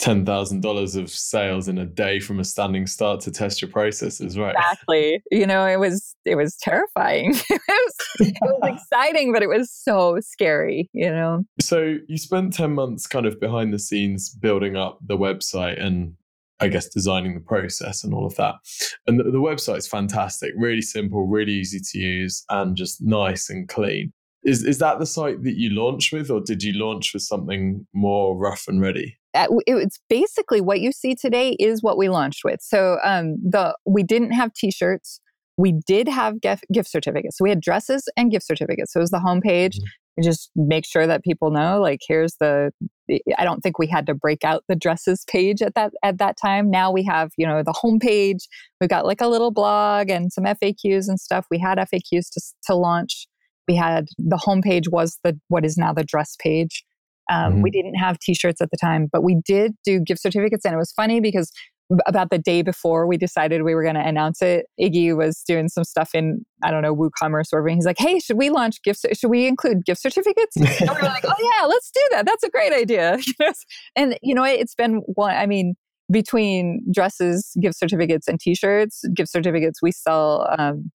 $10,000 0.00 0.96
of 0.96 1.10
sales 1.10 1.68
in 1.68 1.78
a 1.78 1.86
day 1.86 2.20
from 2.20 2.38
a 2.38 2.44
standing 2.44 2.86
start 2.86 3.20
to 3.20 3.30
test 3.30 3.62
your 3.62 3.70
processes, 3.70 4.38
right? 4.38 4.54
Exactly. 4.54 5.22
You 5.30 5.46
know, 5.46 5.66
it 5.66 5.80
was 5.80 6.14
it 6.24 6.34
was 6.34 6.54
terrifying. 6.56 7.30
it, 7.50 7.62
was, 7.68 7.94
it 8.20 8.36
was 8.42 8.60
exciting, 8.92 9.32
but 9.32 9.42
it 9.42 9.48
was 9.48 9.70
so 9.70 10.18
scary, 10.20 10.90
you 10.92 11.10
know. 11.10 11.44
So, 11.60 11.96
you 12.08 12.18
spent 12.18 12.52
10 12.52 12.74
months 12.74 13.06
kind 13.06 13.26
of 13.26 13.40
behind 13.40 13.72
the 13.72 13.78
scenes 13.78 14.28
building 14.28 14.76
up 14.76 14.98
the 15.06 15.16
website 15.16 15.82
and 15.82 16.14
I 16.60 16.68
guess 16.68 16.88
designing 16.88 17.34
the 17.34 17.40
process 17.40 18.02
and 18.02 18.14
all 18.14 18.26
of 18.26 18.34
that. 18.36 18.54
And 19.06 19.20
the, 19.20 19.24
the 19.24 19.38
website's 19.38 19.86
fantastic, 19.86 20.52
really 20.56 20.82
simple, 20.82 21.26
really 21.26 21.52
easy 21.52 21.80
to 21.80 21.98
use 21.98 22.44
and 22.48 22.76
just 22.76 23.02
nice 23.02 23.50
and 23.50 23.68
clean. 23.68 24.12
Is 24.46 24.64
is 24.64 24.78
that 24.78 25.00
the 25.00 25.06
site 25.06 25.42
that 25.42 25.58
you 25.58 25.70
launched 25.70 26.12
with, 26.12 26.30
or 26.30 26.40
did 26.40 26.62
you 26.62 26.72
launch 26.72 27.12
with 27.12 27.22
something 27.22 27.84
more 27.92 28.38
rough 28.38 28.66
and 28.68 28.80
ready? 28.80 29.18
it's 29.66 29.98
basically 30.08 30.60
what 30.60 30.80
you 30.80 30.92
see 30.92 31.14
today 31.14 31.56
is 31.58 31.82
what 31.82 31.98
we 31.98 32.08
launched 32.08 32.42
with. 32.44 32.60
So 32.62 32.98
um, 33.04 33.36
the 33.42 33.76
we 33.84 34.02
didn't 34.02 34.32
have 34.32 34.54
t-shirts. 34.54 35.20
We 35.58 35.74
did 35.86 36.08
have 36.08 36.40
gift, 36.40 36.64
gift 36.72 36.90
certificates. 36.90 37.38
So 37.38 37.42
we 37.42 37.50
had 37.50 37.60
dresses 37.60 38.08
and 38.16 38.30
gift 38.30 38.46
certificates. 38.46 38.92
So 38.92 39.00
it 39.00 39.02
was 39.02 39.10
the 39.10 39.18
homepage. 39.18 39.76
Mm-hmm. 39.76 40.22
Just 40.22 40.50
make 40.54 40.86
sure 40.86 41.06
that 41.06 41.24
people 41.24 41.50
know, 41.50 41.78
like, 41.80 42.00
here's 42.06 42.36
the. 42.40 42.70
I 43.38 43.44
don't 43.44 43.60
think 43.60 43.78
we 43.78 43.86
had 43.86 44.06
to 44.06 44.14
break 44.14 44.44
out 44.44 44.64
the 44.68 44.74
dresses 44.74 45.24
page 45.28 45.60
at 45.60 45.74
that 45.74 45.92
at 46.02 46.18
that 46.18 46.36
time. 46.40 46.70
Now 46.70 46.90
we 46.90 47.04
have, 47.04 47.30
you 47.36 47.46
know, 47.46 47.62
the 47.62 47.74
homepage. 47.84 48.44
We've 48.80 48.88
got 48.88 49.04
like 49.04 49.20
a 49.20 49.28
little 49.28 49.50
blog 49.50 50.08
and 50.08 50.32
some 50.32 50.44
FAQs 50.44 51.08
and 51.08 51.20
stuff. 51.20 51.46
We 51.50 51.58
had 51.58 51.78
FAQs 51.78 52.30
to 52.32 52.40
to 52.68 52.74
launch. 52.74 53.26
We 53.68 53.74
had 53.74 54.06
the 54.18 54.36
homepage 54.36 54.90
was 54.90 55.18
the 55.24 55.38
what 55.48 55.64
is 55.64 55.76
now 55.76 55.92
the 55.92 56.04
dress 56.04 56.36
page. 56.38 56.84
Um, 57.30 57.54
mm-hmm. 57.54 57.62
We 57.62 57.70
didn't 57.70 57.96
have 57.96 58.18
T-shirts 58.20 58.60
at 58.60 58.70
the 58.70 58.76
time, 58.76 59.08
but 59.12 59.24
we 59.24 59.40
did 59.44 59.72
do 59.84 60.00
gift 60.00 60.22
certificates, 60.22 60.64
and 60.64 60.74
it 60.74 60.78
was 60.78 60.92
funny 60.92 61.20
because 61.20 61.50
about 62.06 62.30
the 62.30 62.38
day 62.38 62.62
before 62.62 63.06
we 63.06 63.16
decided 63.16 63.62
we 63.62 63.74
were 63.74 63.82
going 63.82 63.94
to 63.94 64.06
announce 64.06 64.42
it, 64.42 64.66
Iggy 64.80 65.16
was 65.16 65.42
doing 65.46 65.68
some 65.68 65.84
stuff 65.84 66.14
in 66.14 66.44
I 66.64 66.70
don't 66.70 66.82
know 66.82 66.94
WooCommerce 66.94 67.52
or 67.52 67.62
whatever. 67.62 67.68
He's 67.68 67.86
like, 67.86 67.98
"Hey, 67.98 68.18
should 68.18 68.36
we 68.36 68.50
launch 68.50 68.82
gifts? 68.82 69.04
Should 69.12 69.30
we 69.30 69.46
include 69.46 69.84
gift 69.84 70.02
certificates?" 70.02 70.56
and 70.56 70.90
we 70.90 70.94
were 70.94 71.02
like, 71.02 71.24
"Oh 71.24 71.34
yeah, 71.38 71.66
let's 71.66 71.90
do 71.90 72.02
that. 72.12 72.26
That's 72.26 72.44
a 72.44 72.50
great 72.50 72.72
idea." 72.72 73.18
and 73.96 74.18
you 74.22 74.34
know, 74.34 74.44
it's 74.44 74.74
been 74.74 75.02
one. 75.06 75.34
I 75.36 75.46
mean, 75.46 75.74
between 76.10 76.84
dresses, 76.92 77.52
gift 77.60 77.78
certificates, 77.78 78.28
and 78.28 78.40
T-shirts, 78.40 79.04
gift 79.14 79.30
certificates, 79.30 79.80
we 79.82 79.92
sell 79.92 80.46
um, 80.58 80.90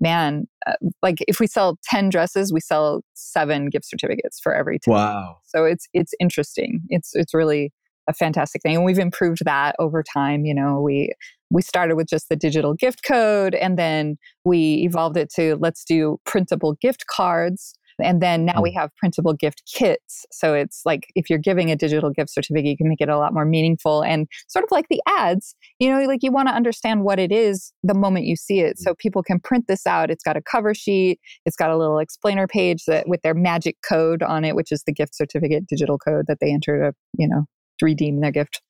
man, 0.00 0.46
uh, 0.66 0.74
like 1.02 1.18
if 1.26 1.40
we 1.40 1.46
sell 1.46 1.78
10 1.84 2.08
dresses, 2.10 2.52
we 2.52 2.60
sell 2.60 3.02
seven 3.14 3.68
gift 3.68 3.86
certificates 3.88 4.40
for 4.40 4.54
every 4.54 4.78
10. 4.78 4.92
Wow. 4.92 5.38
So 5.44 5.64
it's 5.64 5.88
it's 5.92 6.12
interesting. 6.20 6.82
It's 6.88 7.14
it's 7.14 7.34
really 7.34 7.72
a 8.08 8.12
fantastic 8.12 8.62
thing. 8.62 8.76
And 8.76 8.84
we've 8.84 8.98
improved 8.98 9.44
that 9.44 9.74
over 9.78 10.02
time. 10.02 10.44
You 10.44 10.54
know, 10.54 10.80
we 10.80 11.12
we 11.50 11.62
started 11.62 11.96
with 11.96 12.08
just 12.08 12.28
the 12.28 12.36
digital 12.36 12.74
gift 12.74 13.02
code 13.04 13.54
and 13.54 13.78
then 13.78 14.16
we 14.44 14.82
evolved 14.84 15.16
it 15.16 15.30
to 15.34 15.56
let's 15.56 15.84
do 15.84 16.18
printable 16.24 16.74
gift 16.74 17.06
cards 17.06 17.74
and 18.02 18.20
then 18.20 18.44
now 18.44 18.60
we 18.62 18.70
mm. 18.70 18.74
have 18.74 18.90
printable 18.96 19.32
gift 19.32 19.62
kits. 19.72 20.26
So 20.30 20.54
it's 20.54 20.82
like 20.84 21.06
if 21.14 21.30
you're 21.30 21.38
giving 21.38 21.70
a 21.70 21.76
digital 21.76 22.10
gift 22.10 22.30
certificate, 22.30 22.66
you 22.66 22.76
can 22.76 22.88
make 22.88 23.00
it 23.00 23.08
a 23.08 23.18
lot 23.18 23.32
more 23.32 23.44
meaningful 23.44 24.02
and 24.02 24.26
sort 24.48 24.64
of 24.64 24.70
like 24.70 24.86
the 24.88 25.00
ads, 25.06 25.54
you 25.78 25.90
know, 25.90 26.02
like 26.06 26.22
you 26.22 26.32
want 26.32 26.48
to 26.48 26.54
understand 26.54 27.02
what 27.02 27.18
it 27.18 27.32
is 27.32 27.72
the 27.82 27.94
moment 27.94 28.26
you 28.26 28.36
see 28.36 28.60
it. 28.60 28.78
So 28.78 28.92
mm. 28.92 28.98
people 28.98 29.22
can 29.22 29.40
print 29.40 29.66
this 29.68 29.86
out. 29.86 30.10
It's 30.10 30.24
got 30.24 30.36
a 30.36 30.42
cover 30.42 30.74
sheet, 30.74 31.20
it's 31.44 31.56
got 31.56 31.70
a 31.70 31.76
little 31.76 31.98
explainer 31.98 32.46
page 32.46 32.84
that 32.86 33.08
with 33.08 33.22
their 33.22 33.34
magic 33.34 33.76
code 33.88 34.22
on 34.22 34.44
it, 34.44 34.56
which 34.56 34.72
is 34.72 34.82
the 34.84 34.92
gift 34.92 35.14
certificate 35.14 35.66
digital 35.66 35.98
code 35.98 36.26
that 36.28 36.38
they 36.40 36.52
enter 36.52 36.78
to, 36.78 36.92
you 37.18 37.28
know, 37.28 37.44
redeem 37.82 38.20
their 38.20 38.30
gift 38.30 38.62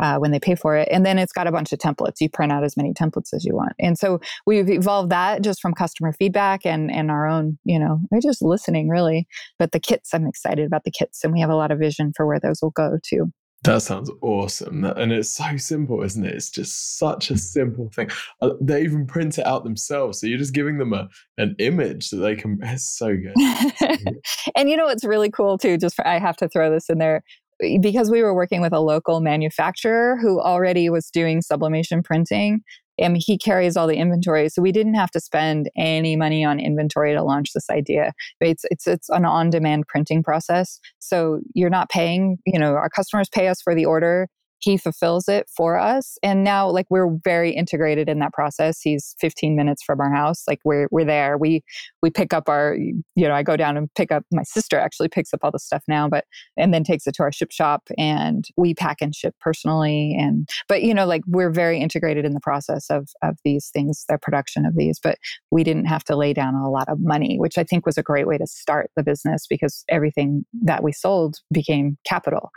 uh, 0.00 0.18
when 0.18 0.30
they 0.30 0.40
pay 0.40 0.54
for 0.54 0.76
it. 0.76 0.88
And 0.90 1.06
then 1.06 1.18
it's 1.18 1.32
got 1.32 1.46
a 1.46 1.52
bunch 1.52 1.72
of 1.72 1.78
templates. 1.78 2.20
You 2.20 2.28
print 2.28 2.52
out 2.52 2.64
as 2.64 2.76
many 2.76 2.92
templates 2.92 3.32
as 3.32 3.44
you 3.44 3.54
want. 3.54 3.72
And 3.78 3.98
so 3.98 4.20
we've 4.46 4.68
evolved 4.68 5.10
that 5.10 5.42
just 5.42 5.60
from 5.60 5.74
customer 5.74 6.12
feedback 6.12 6.66
and, 6.66 6.90
and 6.90 7.10
our 7.10 7.26
own, 7.26 7.58
you 7.64 7.78
know, 7.78 8.00
we're 8.10 8.20
just 8.20 8.42
listening 8.42 8.88
really. 8.88 9.26
But 9.58 9.72
the 9.72 9.80
kits, 9.80 10.12
I'm 10.12 10.26
excited 10.26 10.66
about 10.66 10.84
the 10.84 10.90
kits 10.90 11.22
and 11.24 11.32
we 11.32 11.40
have 11.40 11.50
a 11.50 11.56
lot 11.56 11.70
of 11.70 11.78
vision 11.78 12.12
for 12.16 12.26
where 12.26 12.40
those 12.40 12.60
will 12.62 12.70
go 12.70 12.98
too. 13.02 13.32
That 13.64 13.80
sounds 13.80 14.10
awesome. 14.22 14.84
And 14.84 15.12
it's 15.12 15.28
so 15.28 15.56
simple, 15.56 16.02
isn't 16.02 16.24
it? 16.24 16.34
It's 16.34 16.50
just 16.50 16.98
such 16.98 17.30
a 17.30 17.38
simple 17.38 17.90
thing. 17.94 18.10
Uh, 18.40 18.54
they 18.60 18.82
even 18.82 19.06
print 19.06 19.38
it 19.38 19.46
out 19.46 19.62
themselves. 19.62 20.20
So 20.20 20.26
you're 20.26 20.38
just 20.38 20.52
giving 20.52 20.78
them 20.78 20.92
a, 20.92 21.08
an 21.38 21.54
image 21.60 22.10
that 22.10 22.16
they 22.16 22.34
can. 22.34 22.58
It's 22.62 22.98
so 22.98 23.16
good. 23.16 23.34
and 24.56 24.68
you 24.68 24.76
know 24.76 24.86
what's 24.86 25.04
really 25.04 25.30
cool 25.30 25.58
too? 25.58 25.78
Just 25.78 25.94
for, 25.94 26.06
I 26.06 26.18
have 26.18 26.36
to 26.38 26.48
throw 26.48 26.72
this 26.72 26.90
in 26.90 26.98
there 26.98 27.22
Eh, 27.62 27.78
because 27.80 28.10
we 28.10 28.22
were 28.22 28.34
working 28.34 28.60
with 28.60 28.72
a 28.72 28.80
local 28.80 29.20
manufacturer 29.20 30.16
who 30.20 30.40
already 30.40 30.90
was 30.90 31.10
doing 31.10 31.42
sublimation 31.42 32.02
printing 32.02 32.60
and 32.98 33.16
he 33.18 33.38
carries 33.38 33.76
all 33.76 33.86
the 33.86 33.96
inventory 33.96 34.48
so 34.48 34.60
we 34.60 34.72
didn't 34.72 34.94
have 34.94 35.10
to 35.10 35.20
spend 35.20 35.70
any 35.76 36.14
money 36.14 36.44
on 36.44 36.60
inventory 36.60 37.14
to 37.14 37.22
launch 37.22 37.52
this 37.54 37.70
idea. 37.70 38.12
It's 38.40 38.64
it's 38.70 38.86
it's 38.86 39.08
an 39.08 39.24
on 39.24 39.50
demand 39.50 39.86
printing 39.88 40.22
process 40.22 40.78
so 40.98 41.40
you're 41.54 41.70
not 41.70 41.88
paying 41.88 42.38
you 42.46 42.58
know 42.58 42.74
our 42.74 42.90
customers 42.90 43.28
pay 43.32 43.48
us 43.48 43.62
for 43.62 43.74
the 43.74 43.84
order 43.84 44.28
he 44.62 44.76
fulfills 44.76 45.28
it 45.28 45.48
for 45.54 45.78
us 45.78 46.16
and 46.22 46.44
now 46.44 46.68
like 46.68 46.86
we're 46.88 47.16
very 47.24 47.50
integrated 47.50 48.08
in 48.08 48.20
that 48.20 48.32
process 48.32 48.80
he's 48.80 49.14
15 49.20 49.56
minutes 49.56 49.82
from 49.82 50.00
our 50.00 50.12
house 50.12 50.44
like 50.46 50.60
we're 50.64 50.86
we're 50.90 51.04
there 51.04 51.36
we 51.36 51.62
we 52.00 52.10
pick 52.10 52.32
up 52.32 52.48
our 52.48 52.76
you 52.76 53.28
know 53.28 53.34
i 53.34 53.42
go 53.42 53.56
down 53.56 53.76
and 53.76 53.92
pick 53.94 54.12
up 54.12 54.24
my 54.32 54.42
sister 54.44 54.78
actually 54.78 55.08
picks 55.08 55.34
up 55.34 55.40
all 55.42 55.50
the 55.50 55.58
stuff 55.58 55.82
now 55.88 56.08
but 56.08 56.24
and 56.56 56.72
then 56.72 56.84
takes 56.84 57.06
it 57.06 57.14
to 57.14 57.22
our 57.22 57.32
ship 57.32 57.50
shop 57.50 57.88
and 57.98 58.46
we 58.56 58.74
pack 58.74 58.98
and 59.00 59.14
ship 59.14 59.34
personally 59.40 60.16
and 60.18 60.48
but 60.68 60.82
you 60.82 60.94
know 60.94 61.06
like 61.06 61.22
we're 61.26 61.50
very 61.50 61.78
integrated 61.80 62.24
in 62.24 62.32
the 62.32 62.40
process 62.40 62.88
of 62.88 63.08
of 63.22 63.36
these 63.44 63.70
things 63.72 64.04
the 64.08 64.18
production 64.18 64.64
of 64.64 64.76
these 64.76 65.00
but 65.02 65.18
we 65.50 65.64
didn't 65.64 65.86
have 65.86 66.04
to 66.04 66.16
lay 66.16 66.32
down 66.32 66.54
a 66.54 66.70
lot 66.70 66.88
of 66.88 67.00
money 67.00 67.36
which 67.38 67.58
i 67.58 67.64
think 67.64 67.84
was 67.84 67.98
a 67.98 68.02
great 68.02 68.26
way 68.26 68.38
to 68.38 68.46
start 68.46 68.90
the 68.96 69.02
business 69.02 69.46
because 69.48 69.84
everything 69.88 70.44
that 70.52 70.82
we 70.82 70.92
sold 70.92 71.38
became 71.52 71.98
capital 72.04 72.50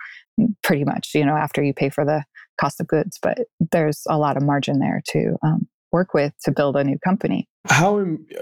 pretty 0.62 0.84
much, 0.84 1.14
you 1.14 1.26
know, 1.26 1.36
after 1.36 1.64
you 1.64 1.74
pay 1.74 1.90
for 1.90 2.06
the 2.06 2.24
cost 2.60 2.80
of 2.80 2.88
goods. 2.88 3.20
But 3.22 3.40
there's 3.72 4.04
a 4.10 4.18
lot 4.18 4.38
of 4.38 4.44
margin 4.44 4.80
there 4.80 5.02
to 5.10 5.36
um, 5.44 5.68
work 5.92 6.14
with 6.14 6.34
to 6.44 6.52
build 6.52 6.76
a 6.76 6.84
new 6.84 7.00
company. 7.00 7.48
How 7.68 8.00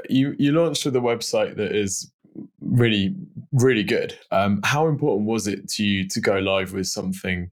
you 0.10 0.36
you 0.38 0.51
launched 0.51 0.86
with 0.86 0.95
a 0.95 0.99
website 0.99 1.56
that 1.58 1.75
is 1.75 2.12
really 2.62 3.15
really 3.51 3.84
good. 3.84 4.17
Um, 4.32 4.62
how 4.63 4.88
important 4.88 5.27
was 5.27 5.47
it 5.47 5.69
to 5.69 5.84
you 5.84 6.08
to 6.10 6.19
go 6.19 6.39
live 6.39 6.73
with 6.73 6.88
something 6.88 7.49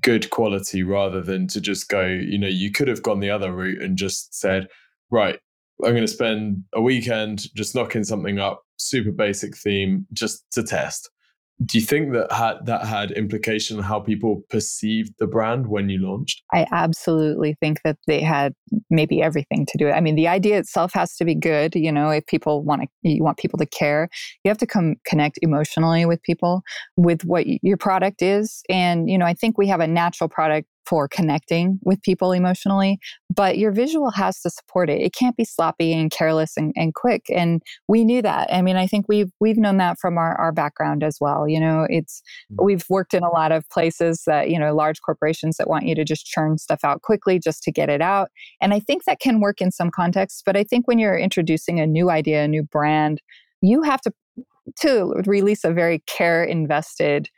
good 0.00 0.30
quality 0.30 0.82
rather 0.82 1.22
than 1.22 1.46
to 1.48 1.60
just 1.60 1.88
go? 1.88 2.06
You 2.06 2.38
know, 2.38 2.48
you 2.48 2.70
could 2.70 2.88
have 2.88 3.02
gone 3.02 3.20
the 3.20 3.30
other 3.30 3.52
route 3.52 3.82
and 3.82 3.96
just 3.96 4.34
said, 4.34 4.68
right, 5.10 5.38
I'm 5.84 5.92
going 5.92 6.02
to 6.02 6.08
spend 6.08 6.64
a 6.72 6.80
weekend 6.80 7.54
just 7.54 7.74
knocking 7.74 8.04
something 8.04 8.38
up, 8.38 8.62
super 8.76 9.10
basic 9.10 9.56
theme, 9.56 10.06
just 10.12 10.44
to 10.52 10.62
test 10.62 11.10
do 11.64 11.78
you 11.78 11.84
think 11.84 12.12
that 12.12 12.32
had 12.32 12.66
that 12.66 12.86
had 12.86 13.12
implication 13.12 13.78
on 13.78 13.84
how 13.84 14.00
people 14.00 14.42
perceived 14.48 15.14
the 15.18 15.26
brand 15.26 15.66
when 15.68 15.88
you 15.88 15.98
launched? 15.98 16.42
I 16.52 16.66
absolutely 16.72 17.56
think 17.60 17.80
that 17.84 17.98
they 18.06 18.20
had 18.20 18.54
maybe 18.90 19.22
everything 19.22 19.66
to 19.66 19.78
do 19.78 19.88
it. 19.88 19.92
I 19.92 20.00
mean 20.00 20.16
the 20.16 20.28
idea 20.28 20.58
itself 20.58 20.92
has 20.94 21.16
to 21.16 21.24
be 21.24 21.34
good 21.34 21.74
you 21.74 21.92
know 21.92 22.10
if 22.10 22.26
people 22.26 22.62
want 22.62 22.82
to 22.82 22.88
you 23.02 23.22
want 23.22 23.38
people 23.38 23.58
to 23.58 23.66
care. 23.66 24.08
You 24.44 24.48
have 24.48 24.58
to 24.58 24.66
come 24.66 24.96
connect 25.06 25.38
emotionally 25.42 26.04
with 26.04 26.22
people 26.22 26.62
with 26.96 27.24
what 27.24 27.46
your 27.62 27.76
product 27.76 28.22
is. 28.22 28.62
And 28.68 29.08
you 29.08 29.18
know 29.18 29.26
i 29.26 29.34
think 29.34 29.58
we 29.58 29.66
have 29.68 29.80
a 29.80 29.86
natural 29.86 30.28
product 30.28 30.68
for 30.86 31.08
connecting 31.08 31.78
with 31.82 32.02
people 32.02 32.32
emotionally, 32.32 32.98
but 33.34 33.58
your 33.58 33.70
visual 33.70 34.10
has 34.10 34.40
to 34.40 34.50
support 34.50 34.90
it. 34.90 35.00
It 35.00 35.14
can't 35.14 35.36
be 35.36 35.44
sloppy 35.44 35.92
and 35.92 36.10
careless 36.10 36.56
and, 36.56 36.72
and 36.76 36.94
quick. 36.94 37.26
And 37.30 37.62
we 37.88 38.04
knew 38.04 38.22
that. 38.22 38.52
I 38.52 38.62
mean, 38.62 38.76
I 38.76 38.86
think 38.86 39.06
we've 39.08 39.30
we've 39.40 39.56
known 39.56 39.76
that 39.78 39.98
from 40.00 40.18
our, 40.18 40.34
our 40.38 40.52
background 40.52 41.02
as 41.02 41.18
well. 41.20 41.48
You 41.48 41.60
know, 41.60 41.86
it's 41.88 42.22
mm. 42.52 42.64
we've 42.64 42.84
worked 42.88 43.14
in 43.14 43.22
a 43.22 43.30
lot 43.30 43.52
of 43.52 43.68
places 43.70 44.24
that, 44.26 44.50
you 44.50 44.58
know, 44.58 44.74
large 44.74 45.00
corporations 45.02 45.56
that 45.56 45.68
want 45.68 45.86
you 45.86 45.94
to 45.94 46.04
just 46.04 46.26
churn 46.26 46.58
stuff 46.58 46.80
out 46.84 47.02
quickly 47.02 47.38
just 47.38 47.62
to 47.64 47.72
get 47.72 47.88
it 47.88 48.02
out. 48.02 48.28
And 48.60 48.74
I 48.74 48.80
think 48.80 49.04
that 49.04 49.20
can 49.20 49.40
work 49.40 49.60
in 49.60 49.70
some 49.70 49.90
contexts, 49.90 50.42
but 50.44 50.56
I 50.56 50.64
think 50.64 50.88
when 50.88 50.98
you're 50.98 51.18
introducing 51.18 51.80
a 51.80 51.86
new 51.86 52.10
idea, 52.10 52.44
a 52.44 52.48
new 52.48 52.62
brand, 52.64 53.20
you 53.60 53.82
have 53.82 54.00
to 54.02 54.12
to 54.80 55.14
release 55.26 55.64
a 55.64 55.72
very 55.72 56.00
care 56.06 56.44
invested, 56.44 57.28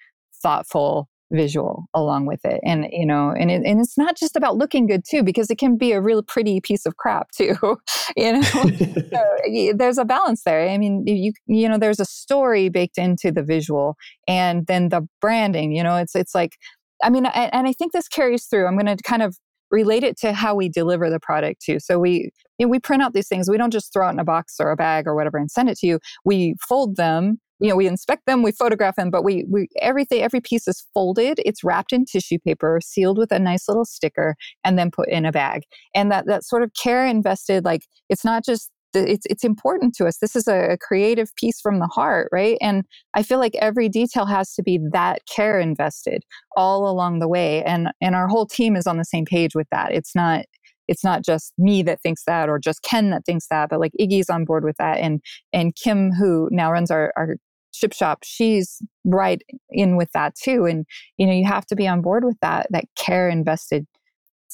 thoughtful 0.42 1.09
visual 1.35 1.87
along 1.94 2.27
with 2.27 2.44
it 2.44 2.61
and 2.64 2.87
you 2.90 3.05
know 3.05 3.31
and 3.31 3.51
it, 3.51 3.62
and 3.64 3.81
it's 3.81 3.99
not 3.99 4.16
just 4.16 4.37
about 4.37 4.57
looking 4.57 4.87
good 4.87 5.03
too 5.09 5.23
because 5.23 5.51
it 5.51 5.59
can 5.59 5.77
be 5.77 5.92
a 5.92 6.01
real 6.01 6.23
pretty 6.23 6.61
piece 6.61 6.87
of 6.87 6.97
crap 6.97 7.31
too 7.33 7.57
you 8.16 8.33
know? 8.33 8.42
So 8.42 9.73
there's 9.75 9.99
a 9.99 10.05
balance 10.05 10.42
there. 10.44 10.68
I 10.68 10.79
mean 10.79 11.07
you 11.07 11.33
you 11.47 11.68
know 11.68 11.79
there's 11.79 12.01
a 12.01 12.05
story 12.05 12.68
baked 12.68 12.99
into 12.99 13.33
the 13.33 13.42
visual 13.42 13.97
and 14.29 14.66
then 14.66 14.88
the 14.88 15.07
branding 15.20 15.73
you 15.73 15.83
know? 15.83 15.97
It's 15.97 16.14
it's 16.14 16.35
like 16.35 16.57
i 17.03 17.11
mean 17.11 17.27
I, 17.27 17.51
and 17.53 17.66
i 17.66 17.73
think 17.73 17.92
this 17.92 18.09
carries 18.09 18.47
through. 18.47 18.66
I'm 18.66 18.79
going 18.79 18.97
to 18.97 19.03
kind 19.03 19.23
of 19.23 19.37
relate 19.70 20.05
it 20.05 20.16
to 20.18 20.33
how 20.33 20.55
we 20.55 20.68
deliver 20.68 21.11
the 21.11 21.18
product 21.18 21.62
too. 21.62 21.81
So 21.81 21.99
we 21.99 22.31
you 22.59 22.66
know, 22.66 22.70
we 22.70 22.79
print 22.79 23.03
out 23.03 23.12
these 23.12 23.27
things. 23.27 23.51
We 23.51 23.57
don't 23.57 23.73
just 23.73 23.92
throw 23.92 24.09
it 24.09 24.12
in 24.12 24.20
a 24.20 24.25
box 24.25 24.57
or 24.61 24.70
a 24.70 24.77
bag 24.77 25.09
or 25.09 25.16
whatever 25.16 25.38
and 25.38 25.51
send 25.51 25.68
it 25.68 25.79
to 25.79 25.87
you. 25.87 25.99
We 26.25 26.55
fold 26.68 26.97
them 26.97 27.40
you 27.64 27.70
know 27.70 27.77
we 27.77 27.87
inspect 27.87 28.27
them 28.27 28.42
we 28.42 28.53
photograph 28.53 28.96
them 28.96 29.11
but 29.11 29.24
we 29.24 29.46
we 29.50 29.68
everything 29.81 30.20
every 30.20 30.40
piece 30.42 30.68
is 30.68 30.87
folded. 30.92 31.40
It's 31.44 31.64
wrapped 31.64 31.92
in 31.92 32.05
tissue 32.05 32.38
paper 32.38 32.79
sealed 32.85 33.16
with 33.16 33.33
a 33.33 33.38
nice 33.38 33.68
little 33.68 33.87
sticker 33.87 34.37
and 34.62 34.79
then 34.79 34.90
put 34.90 35.09
in 35.09 35.24
a 35.24 35.33
bag. 35.33 35.62
And 35.94 36.12
that 36.12 36.27
that 36.27 36.44
sort 36.44 36.62
of 36.62 36.70
care 36.81 37.07
invested 37.07 37.64
like 37.64 37.87
it's 38.11 38.24
not 38.24 38.44
just 38.44 38.70
it's 38.92 39.27
it's 39.29 39.44
important 39.44 39.94
to 39.96 40.07
us. 40.07 40.18
This 40.18 40.37
is 40.37 40.46
a, 40.46 40.72
a 40.72 40.79
creative 40.79 41.35
piece 41.37 41.61
from 41.61 41.81
the 41.81 41.88
heart 41.88 42.29
right? 42.33 42.59
And 42.61 42.85
i 43.14 43.22
feel 43.22 43.38
like 43.38 43.57
every 43.57 43.88
detail 43.88 44.27
has 44.27 44.55
to 44.55 44.62
be 44.62 44.79
that 44.92 45.22
care 45.35 45.59
invested 45.59 46.22
all 46.57 46.88
along 46.88 47.18
the 47.18 47.29
way. 47.29 47.64
And 47.64 47.88
and 48.00 48.14
our 48.14 48.29
whole 48.29 48.46
team 48.46 48.77
is 48.77 48.87
on 48.87 48.98
the 48.98 49.05
same 49.05 49.24
page 49.24 49.55
with 49.55 49.66
that. 49.72 49.92
It's 49.92 50.14
not 50.14 50.44
it's 50.87 51.05
not 51.05 51.24
just 51.24 51.55
me 51.59 51.83
that 51.83 52.00
thinks 52.03 52.24
that 52.27 52.48
or 52.48 52.59
just 52.59 52.83
Ken 52.83 53.11
that 53.11 53.24
thinks 53.24 53.46
that, 53.48 53.70
but 53.70 53.81
like 53.81 53.92
Iggy's 53.98 54.29
on 54.29 54.44
board 54.44 54.64
with 54.64 54.77
that. 54.77 54.98
And 54.98 55.20
and 55.53 55.74
Kim, 55.74 56.12
who 56.12 56.48
now 56.53 56.70
runs 56.70 56.90
our, 56.90 57.12
our 57.16 57.37
shop 57.92 58.20
she's 58.23 58.81
right 59.05 59.42
in 59.70 59.97
with 59.97 60.11
that 60.12 60.35
too 60.35 60.64
and 60.64 60.87
you 61.18 61.27
know 61.27 61.33
you 61.33 61.44
have 61.44 61.66
to 61.66 61.77
be 61.77 61.87
on 61.87 62.01
board 62.01 62.25
with 62.25 62.38
that 62.40 62.66
that 62.70 62.85
care 62.97 63.29
invested 63.29 63.87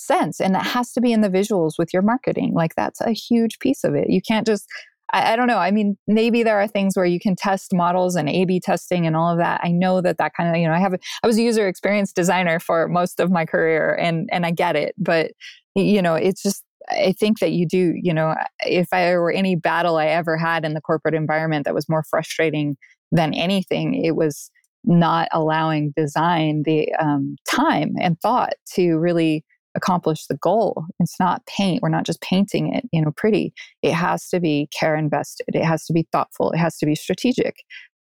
sense 0.01 0.41
and 0.41 0.55
that 0.55 0.67
has 0.67 0.93
to 0.93 1.01
be 1.01 1.13
in 1.13 1.21
the 1.21 1.29
visuals 1.29 1.73
with 1.79 1.93
your 1.93 2.03
marketing 2.03 2.53
like 2.55 2.75
that's 2.75 3.01
a 3.01 3.13
huge 3.13 3.59
piece 3.59 3.85
of 3.85 3.95
it. 3.95 4.09
You 4.09 4.21
can't 4.27 4.47
just 4.47 4.67
I, 5.13 5.33
I, 5.33 5.37
don't 5.37 5.49
know 5.49 5.59
i 5.59 5.71
mean 5.71 5.97
maybe 6.07 6.43
there 6.43 6.61
are 6.61 6.69
things 6.69 6.97
where 6.97 7.05
you 7.05 7.21
can 7.21 7.37
test 7.37 7.75
models 7.75 8.17
and 8.17 8.29
a 8.29 8.45
b 8.45 8.61
testing 8.61 9.07
and 9.07 9.17
all 9.17 9.31
of 9.31 9.39
that. 9.39 9.61
I 9.63 9.71
know 9.71 10.01
that 10.01 10.19
that 10.19 10.33
kind 10.37 10.49
of 10.49 10.57
you 10.57 10.67
know 10.67 10.75
i 10.75 10.79
have 10.79 10.95
a, 10.95 10.99
i 11.23 11.27
was 11.27 11.37
a 11.37 11.43
user 11.43 11.69
experience 11.69 12.13
designer 12.13 12.59
for 12.61 12.89
most 12.89 13.21
of 13.21 13.31
my 13.31 13.45
career 13.45 13.95
and 13.95 14.29
and 14.33 14.47
i 14.47 14.51
get 14.51 14.77
it 14.77 14.95
but 14.99 15.33
you 15.75 16.01
know 16.03 16.15
it's 16.15 16.43
just 16.43 16.65
I 16.89 17.13
think 17.13 17.39
that 17.39 17.53
you 17.53 17.69
do, 17.69 17.95
you 17.95 18.13
know, 18.13 18.35
if 18.61 18.89
I 18.91 19.15
were 19.17 19.31
any 19.31 19.55
battle 19.55 19.97
I 19.97 20.07
ever 20.07 20.37
had 20.37 20.65
in 20.65 20.75
the 20.75 20.81
corporate 20.81 21.15
environment 21.15 21.65
that 21.67 21.75
was 21.75 21.89
more 21.89 22.03
frustrating 22.03 22.77
than 23.13 23.35
anything, 23.35 23.95
it 24.05 24.17
was 24.17 24.51
not 24.85 25.29
allowing 25.33 25.93
design 25.97 26.63
the 26.65 26.93
um, 26.95 27.37
time 27.49 27.95
and 28.01 28.19
thought 28.21 28.55
to 28.75 28.97
really 28.97 29.45
accomplish 29.77 30.27
the 30.27 30.37
goal. 30.37 30.85
It's 30.99 31.19
not 31.21 31.47
paint. 31.47 31.83
We're 31.83 31.91
not 31.91 32.07
just 32.07 32.21
painting 32.23 32.75
it, 32.75 32.85
you 32.93 33.03
know, 33.03 33.13
pretty. 33.17 33.53
It 33.83 33.93
has 33.93 34.29
to 34.31 34.41
be 34.41 34.69
care 34.79 34.97
invested. 34.97 35.47
It 35.49 35.65
has 35.65 35.85
to 35.87 35.93
be 35.93 36.09
thoughtful. 36.13 36.51
It 36.53 36.59
has 36.59 36.77
to 36.79 36.87
be 36.87 36.95
strategic. 36.95 37.57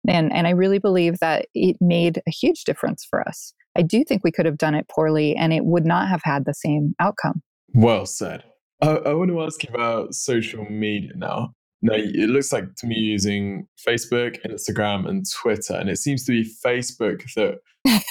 And 0.08 0.32
and 0.32 0.46
I 0.46 0.50
really 0.50 0.78
believe 0.78 1.18
that 1.20 1.46
it 1.54 1.76
made 1.80 2.22
a 2.26 2.30
huge 2.30 2.64
difference 2.64 3.04
for 3.08 3.26
us. 3.26 3.52
I 3.76 3.82
do 3.82 4.04
think 4.04 4.22
we 4.22 4.30
could 4.30 4.46
have 4.46 4.58
done 4.58 4.74
it 4.74 4.88
poorly 4.88 5.34
and 5.34 5.52
it 5.52 5.64
would 5.64 5.84
not 5.84 6.08
have 6.08 6.22
had 6.24 6.44
the 6.44 6.54
same 6.54 6.94
outcome. 7.00 7.42
Well 7.74 8.06
said. 8.06 8.44
I, 8.80 8.90
I 8.90 9.12
want 9.14 9.30
to 9.30 9.42
ask 9.42 9.62
you 9.64 9.70
about 9.74 10.14
social 10.14 10.64
media 10.70 11.12
now. 11.16 11.52
No, 11.82 11.94
it 11.94 12.30
looks 12.30 12.52
like 12.52 12.74
to 12.76 12.86
me 12.86 12.96
using 12.96 13.66
Facebook, 13.86 14.38
Instagram, 14.46 15.08
and 15.08 15.24
Twitter. 15.30 15.74
And 15.74 15.90
it 15.90 15.98
seems 15.98 16.24
to 16.24 16.32
be 16.32 16.50
Facebook 16.64 17.22
that 17.34 17.58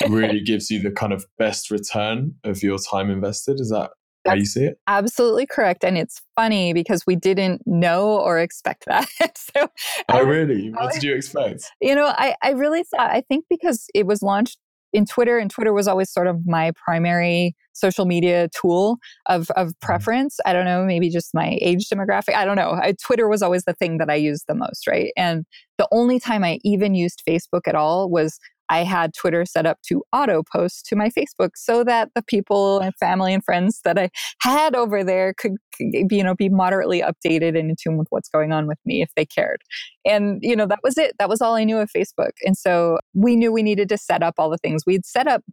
really 0.10 0.42
gives 0.46 0.70
you 0.70 0.82
the 0.82 0.92
kind 0.92 1.14
of 1.14 1.26
best 1.38 1.72
return 1.72 2.36
of 2.44 2.62
your 2.62 2.78
time 2.78 3.10
invested. 3.10 3.60
Is 3.60 3.70
that 3.70 3.92
That's 4.24 4.34
how 4.34 4.36
you 4.36 4.46
see 4.46 4.66
it? 4.66 4.78
Absolutely 4.88 5.46
correct. 5.48 5.84
And 5.84 5.98
it's 5.98 6.22
funny 6.36 6.74
because 6.74 7.06
we 7.08 7.16
didn't 7.16 7.64
know 7.66 8.20
or 8.20 8.40
expect 8.40 8.86
that. 8.86 9.08
so 9.36 9.62
oh, 9.64 9.70
I, 10.10 10.20
really? 10.20 10.70
What 10.70 10.94
did 10.94 11.04
you 11.04 11.16
expect? 11.16 11.72
You 11.82 11.96
know, 11.96 12.06
I, 12.06 12.36
I 12.44 12.52
really 12.52 12.84
thought, 12.84 13.10
I 13.10 13.22
think 13.22 13.46
because 13.50 13.88
it 13.96 14.06
was 14.06 14.22
launched 14.22 14.60
in 14.96 15.06
Twitter, 15.06 15.38
and 15.38 15.52
Twitter 15.52 15.74
was 15.74 15.88
always 15.88 16.12
sort 16.12 16.28
of 16.28 16.46
my 16.46 16.72
primary 16.72 17.56
social 17.74 18.06
media 18.06 18.48
tool 18.60 18.98
of, 19.26 19.52
of 19.52 19.68
mm-hmm. 19.68 19.86
preference. 19.86 20.40
I 20.46 20.54
don't 20.54 20.66
know, 20.66 20.86
maybe 20.86 21.10
just 21.10 21.34
my 21.34 21.58
age 21.62 21.90
demographic. 21.90 22.34
I 22.34 22.46
don't 22.46 22.56
know. 22.56 22.80
I, 22.82 22.94
Twitter 23.04 23.28
was 23.28 23.42
always 23.42 23.66
the 23.66 23.74
thing 23.74 23.98
that 23.98 24.10
I 24.10 24.16
used 24.16 24.46
the 24.48 24.56
most, 24.56 24.88
right? 24.88 25.12
And 25.18 25.46
the 25.78 25.88
only 25.92 26.20
time 26.20 26.44
I 26.44 26.60
even 26.64 26.96
used 26.96 27.22
Facebook 27.28 27.68
at 27.68 27.76
all 27.76 28.10
was 28.10 28.40
I 28.70 28.84
had 28.84 29.14
Twitter 29.14 29.46
set 29.46 29.66
up 29.66 29.80
to 29.88 30.04
auto 30.12 30.44
post 30.52 30.86
to 30.88 30.96
my 30.96 31.10
Facebook 31.10 31.52
so 31.56 31.84
that 31.84 32.10
the 32.16 32.24
people 32.24 32.80
and 32.80 32.94
family 32.96 33.34
and 33.34 33.44
friends 33.44 33.82
that 33.84 33.98
I 33.98 34.10
had 34.42 34.76
over 34.76 35.04
there 35.04 35.34
could, 35.34 35.54
you 35.80 36.24
know, 36.24 36.36
be 36.36 36.50
moderately 36.50 37.02
updated 37.02 37.58
and 37.58 37.70
in 37.70 37.76
tune 37.82 37.98
with 37.98 38.08
what's 38.10 38.30
going 38.30 38.52
on 38.52 38.68
with 38.68 38.80
me 38.86 39.02
if 39.02 39.10
they 39.16 39.26
cared. 39.26 39.62
And, 40.06 40.40
you 40.42 40.56
know, 40.56 40.66
that 40.66 40.80
was 40.84 40.98
it. 40.98 41.14
That 41.20 41.30
was 41.30 41.42
all 41.42 41.56
I 41.56 41.64
knew 41.64 41.78
of 41.78 41.90
Facebook. 41.96 42.32
And 42.44 42.58
so 42.58 43.00
we 43.14 43.36
knew 43.36 43.52
we 43.52 43.64
needed 43.64 43.90
to 43.90 43.98
set 43.98 44.24
up 44.24 44.36
all 44.38 44.50
the 44.50 44.58
things. 44.58 44.84
We'd 44.86 45.06
set 45.06 45.28
up 45.28 45.44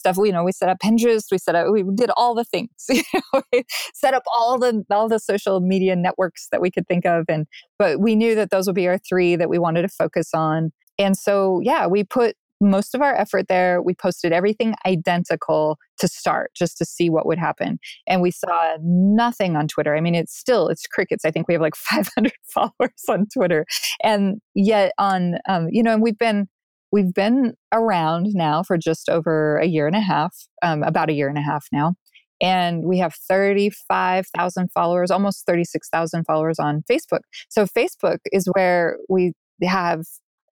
stuff. 0.00 0.16
You 0.16 0.32
know, 0.32 0.42
we 0.42 0.52
set 0.52 0.68
up 0.68 0.78
Pinterest, 0.82 1.26
we 1.30 1.38
set 1.38 1.54
up, 1.54 1.70
we 1.70 1.84
did 1.94 2.10
all 2.16 2.34
the 2.34 2.44
things. 2.44 2.70
You 2.90 3.02
know, 3.32 3.42
we 3.52 3.64
set 3.94 4.14
up 4.14 4.24
all 4.32 4.58
the 4.58 4.84
all 4.90 5.08
the 5.08 5.18
social 5.18 5.60
media 5.60 5.94
networks 5.94 6.48
that 6.50 6.60
we 6.60 6.70
could 6.70 6.86
think 6.88 7.04
of, 7.06 7.24
and 7.28 7.46
but 7.78 8.00
we 8.00 8.16
knew 8.16 8.34
that 8.34 8.50
those 8.50 8.66
would 8.66 8.74
be 8.74 8.88
our 8.88 8.98
three 8.98 9.36
that 9.36 9.48
we 9.48 9.58
wanted 9.58 9.82
to 9.82 9.88
focus 9.88 10.30
on. 10.34 10.72
And 10.98 11.16
so, 11.16 11.60
yeah, 11.62 11.86
we 11.86 12.04
put 12.04 12.36
most 12.60 12.94
of 12.94 13.00
our 13.00 13.14
effort 13.14 13.48
there. 13.48 13.80
We 13.80 13.94
posted 13.94 14.32
everything 14.32 14.74
identical 14.86 15.78
to 15.98 16.08
start 16.08 16.52
just 16.54 16.76
to 16.78 16.84
see 16.84 17.08
what 17.08 17.26
would 17.26 17.38
happen. 17.38 17.78
And 18.06 18.20
we 18.22 18.30
saw 18.30 18.76
nothing 18.82 19.56
on 19.56 19.68
Twitter. 19.68 19.96
I 19.96 20.00
mean, 20.00 20.14
it's 20.14 20.36
still, 20.36 20.68
it's 20.68 20.86
crickets. 20.86 21.24
I 21.24 21.30
think 21.30 21.48
we 21.48 21.54
have 21.54 21.62
like 21.62 21.76
500 21.76 22.32
followers 22.52 23.04
on 23.08 23.26
Twitter. 23.32 23.66
And 24.02 24.40
yet 24.54 24.92
on, 24.98 25.36
um, 25.48 25.68
you 25.70 25.82
know, 25.82 25.92
and 25.92 26.02
we've 26.02 26.18
been, 26.18 26.48
we've 26.92 27.14
been 27.14 27.54
around 27.72 28.28
now 28.34 28.62
for 28.62 28.76
just 28.76 29.08
over 29.08 29.56
a 29.58 29.66
year 29.66 29.86
and 29.86 29.96
a 29.96 30.00
half, 30.00 30.34
um, 30.62 30.82
about 30.82 31.08
a 31.08 31.12
year 31.12 31.28
and 31.28 31.38
a 31.38 31.42
half 31.42 31.66
now. 31.72 31.94
And 32.42 32.84
we 32.86 32.98
have 32.98 33.14
35,000 33.14 34.72
followers, 34.72 35.10
almost 35.10 35.44
36,000 35.46 36.24
followers 36.24 36.58
on 36.58 36.82
Facebook. 36.90 37.20
So 37.50 37.66
Facebook 37.66 38.18
is 38.32 38.48
where 38.54 38.96
we 39.08 39.34
have 39.62 40.04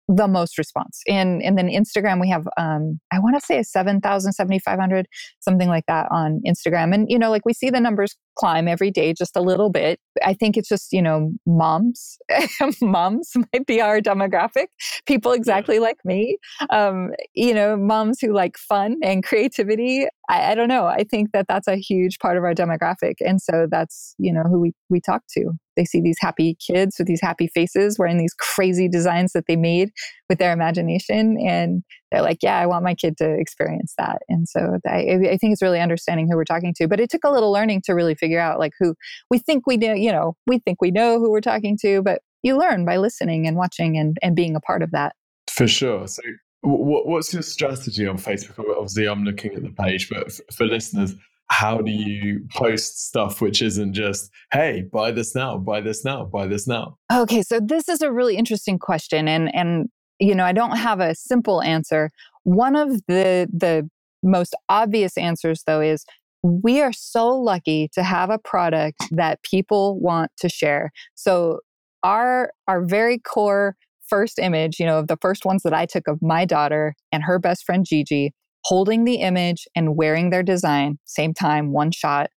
the 0.07 0.27
most 0.27 0.57
response. 0.57 1.01
And 1.07 1.41
and 1.41 1.57
then 1.57 1.67
Instagram 1.67 2.21
we 2.21 2.29
have 2.29 2.47
um 2.57 2.99
I 3.11 3.19
want 3.19 3.35
to 3.39 3.45
say 3.45 3.59
a 3.59 3.63
7,000 3.63 4.33
7500 4.33 5.07
something 5.39 5.67
like 5.67 5.85
that 5.87 6.07
on 6.11 6.41
Instagram. 6.45 6.93
And 6.93 7.09
you 7.09 7.17
know 7.17 7.29
like 7.29 7.45
we 7.45 7.53
see 7.53 7.69
the 7.69 7.79
numbers 7.79 8.15
climb 8.37 8.67
every 8.67 8.91
day 8.91 9.13
just 9.13 9.35
a 9.35 9.41
little 9.41 9.69
bit. 9.69 9.99
I 10.23 10.33
think 10.33 10.57
it's 10.57 10.69
just, 10.69 10.91
you 10.91 11.01
know, 11.01 11.31
moms. 11.45 12.17
moms 12.81 13.31
might 13.35 13.65
be 13.65 13.81
our 13.81 13.99
demographic, 13.99 14.67
people 15.05 15.31
exactly 15.31 15.75
yeah. 15.75 15.81
like 15.81 15.97
me. 16.05 16.37
Um, 16.69 17.11
you 17.33 17.53
know, 17.53 17.75
moms 17.75 18.19
who 18.21 18.33
like 18.33 18.57
fun 18.57 18.97
and 19.03 19.23
creativity. 19.23 20.05
I, 20.29 20.51
I 20.51 20.55
don't 20.55 20.69
know. 20.69 20.85
I 20.85 21.03
think 21.03 21.31
that 21.33 21.47
that's 21.47 21.67
a 21.67 21.75
huge 21.75 22.19
part 22.19 22.37
of 22.37 22.43
our 22.43 22.53
demographic. 22.53 23.15
And 23.19 23.41
so 23.41 23.67
that's, 23.69 24.15
you 24.17 24.33
know, 24.33 24.43
who 24.43 24.59
we, 24.59 24.73
we 24.89 24.99
talk 24.99 25.23
to. 25.37 25.51
They 25.75 25.85
see 25.85 26.01
these 26.01 26.17
happy 26.19 26.55
kids 26.65 26.95
with 26.97 27.07
these 27.07 27.21
happy 27.21 27.47
faces 27.47 27.99
wearing 27.99 28.17
these 28.17 28.33
crazy 28.33 28.87
designs 28.87 29.33
that 29.33 29.45
they 29.47 29.55
made 29.57 29.89
with 30.29 30.39
their 30.39 30.53
imagination. 30.53 31.37
And 31.45 31.83
they're 32.11 32.21
like, 32.21 32.39
yeah, 32.41 32.57
I 32.57 32.65
want 32.65 32.85
my 32.85 32.95
kid 32.95 33.17
to 33.17 33.29
experience 33.29 33.93
that. 33.97 34.21
And 34.29 34.47
so 34.47 34.77
I, 34.87 35.19
I 35.31 35.37
think 35.37 35.51
it's 35.51 35.61
really 35.61 35.81
understanding 35.81 36.27
who 36.29 36.37
we're 36.37 36.45
talking 36.45 36.73
to. 36.77 36.87
But 36.87 36.99
it 36.99 37.09
took 37.09 37.23
a 37.25 37.31
little 37.31 37.51
learning 37.51 37.81
to 37.85 37.93
really 37.93 38.15
figure 38.25 38.39
out 38.39 38.59
like 38.59 38.73
who 38.79 38.95
we 39.29 39.37
think 39.37 39.67
we 39.67 39.77
know, 39.77 39.93
you 39.93 40.11
know, 40.11 40.35
we 40.47 40.57
think 40.59 40.81
we 40.81 40.89
know 40.89 41.19
who 41.19 41.29
we're 41.29 41.41
talking 41.41 41.77
to, 41.81 42.01
but 42.01 42.21
you 42.41 42.57
learn 42.57 42.85
by 42.85 42.97
listening 42.97 43.45
and 43.45 43.55
watching 43.55 43.97
and, 43.97 44.17
and 44.23 44.35
being 44.35 44.55
a 44.55 44.59
part 44.59 44.81
of 44.81 44.91
that. 44.91 45.15
For 45.51 45.67
sure. 45.67 46.07
So 46.07 46.21
what's 46.63 47.33
your 47.33 47.43
strategy 47.43 48.07
on 48.07 48.17
Facebook? 48.17 48.65
Obviously, 48.69 49.07
I'm 49.07 49.23
looking 49.23 49.53
at 49.53 49.61
the 49.61 49.69
page, 49.69 50.09
but 50.09 50.31
for 50.53 50.65
listeners, 50.65 51.13
how 51.47 51.77
do 51.77 51.91
you 51.91 52.41
post 52.51 53.05
stuff 53.05 53.39
which 53.39 53.61
isn't 53.61 53.93
just 53.93 54.31
hey 54.51 54.83
buy 54.91 55.11
this 55.11 55.35
now 55.35 55.55
buy 55.55 55.79
this 55.79 56.03
now 56.03 56.25
buy 56.25 56.47
this 56.47 56.67
now 56.67 56.97
okay 57.13 57.43
so 57.43 57.59
this 57.59 57.87
is 57.87 58.01
a 58.01 58.11
really 58.11 58.35
interesting 58.35 58.79
question 58.79 59.27
and 59.27 59.53
and 59.53 59.87
you 60.17 60.33
know 60.33 60.43
i 60.43 60.51
don't 60.51 60.77
have 60.77 60.99
a 60.99 61.13
simple 61.13 61.61
answer 61.61 62.09
one 62.45 62.75
of 62.75 62.89
the 63.07 63.47
the 63.53 63.87
most 64.23 64.55
obvious 64.69 65.15
answers 65.19 65.61
though 65.67 65.81
is 65.81 66.03
we 66.45 66.81
are 66.81 66.93
so 66.93 67.29
lucky 67.29 67.89
to 67.93 68.03
have 68.03 68.29
a 68.29 68.37
product 68.37 69.03
that 69.11 69.41
people 69.43 69.99
want 69.99 70.31
to 70.37 70.49
share 70.49 70.91
so 71.15 71.59
our 72.03 72.51
our 72.67 72.85
very 72.85 73.17
core 73.17 73.75
first 74.07 74.37
image 74.37 74.79
you 74.79 74.85
know 74.85 74.99
of 74.99 75.07
the 75.07 75.17
first 75.21 75.45
ones 75.45 75.63
that 75.63 75.73
i 75.73 75.85
took 75.85 76.07
of 76.07 76.21
my 76.21 76.45
daughter 76.45 76.93
and 77.11 77.23
her 77.23 77.39
best 77.39 77.63
friend 77.65 77.85
gigi 77.87 78.31
holding 78.65 79.03
the 79.03 79.17
image 79.17 79.67
and 79.75 79.95
wearing 79.95 80.31
their 80.31 80.41
design, 80.41 80.97
same 81.05 81.33
time, 81.33 81.71
one 81.71 81.91
shot. 81.91 82.31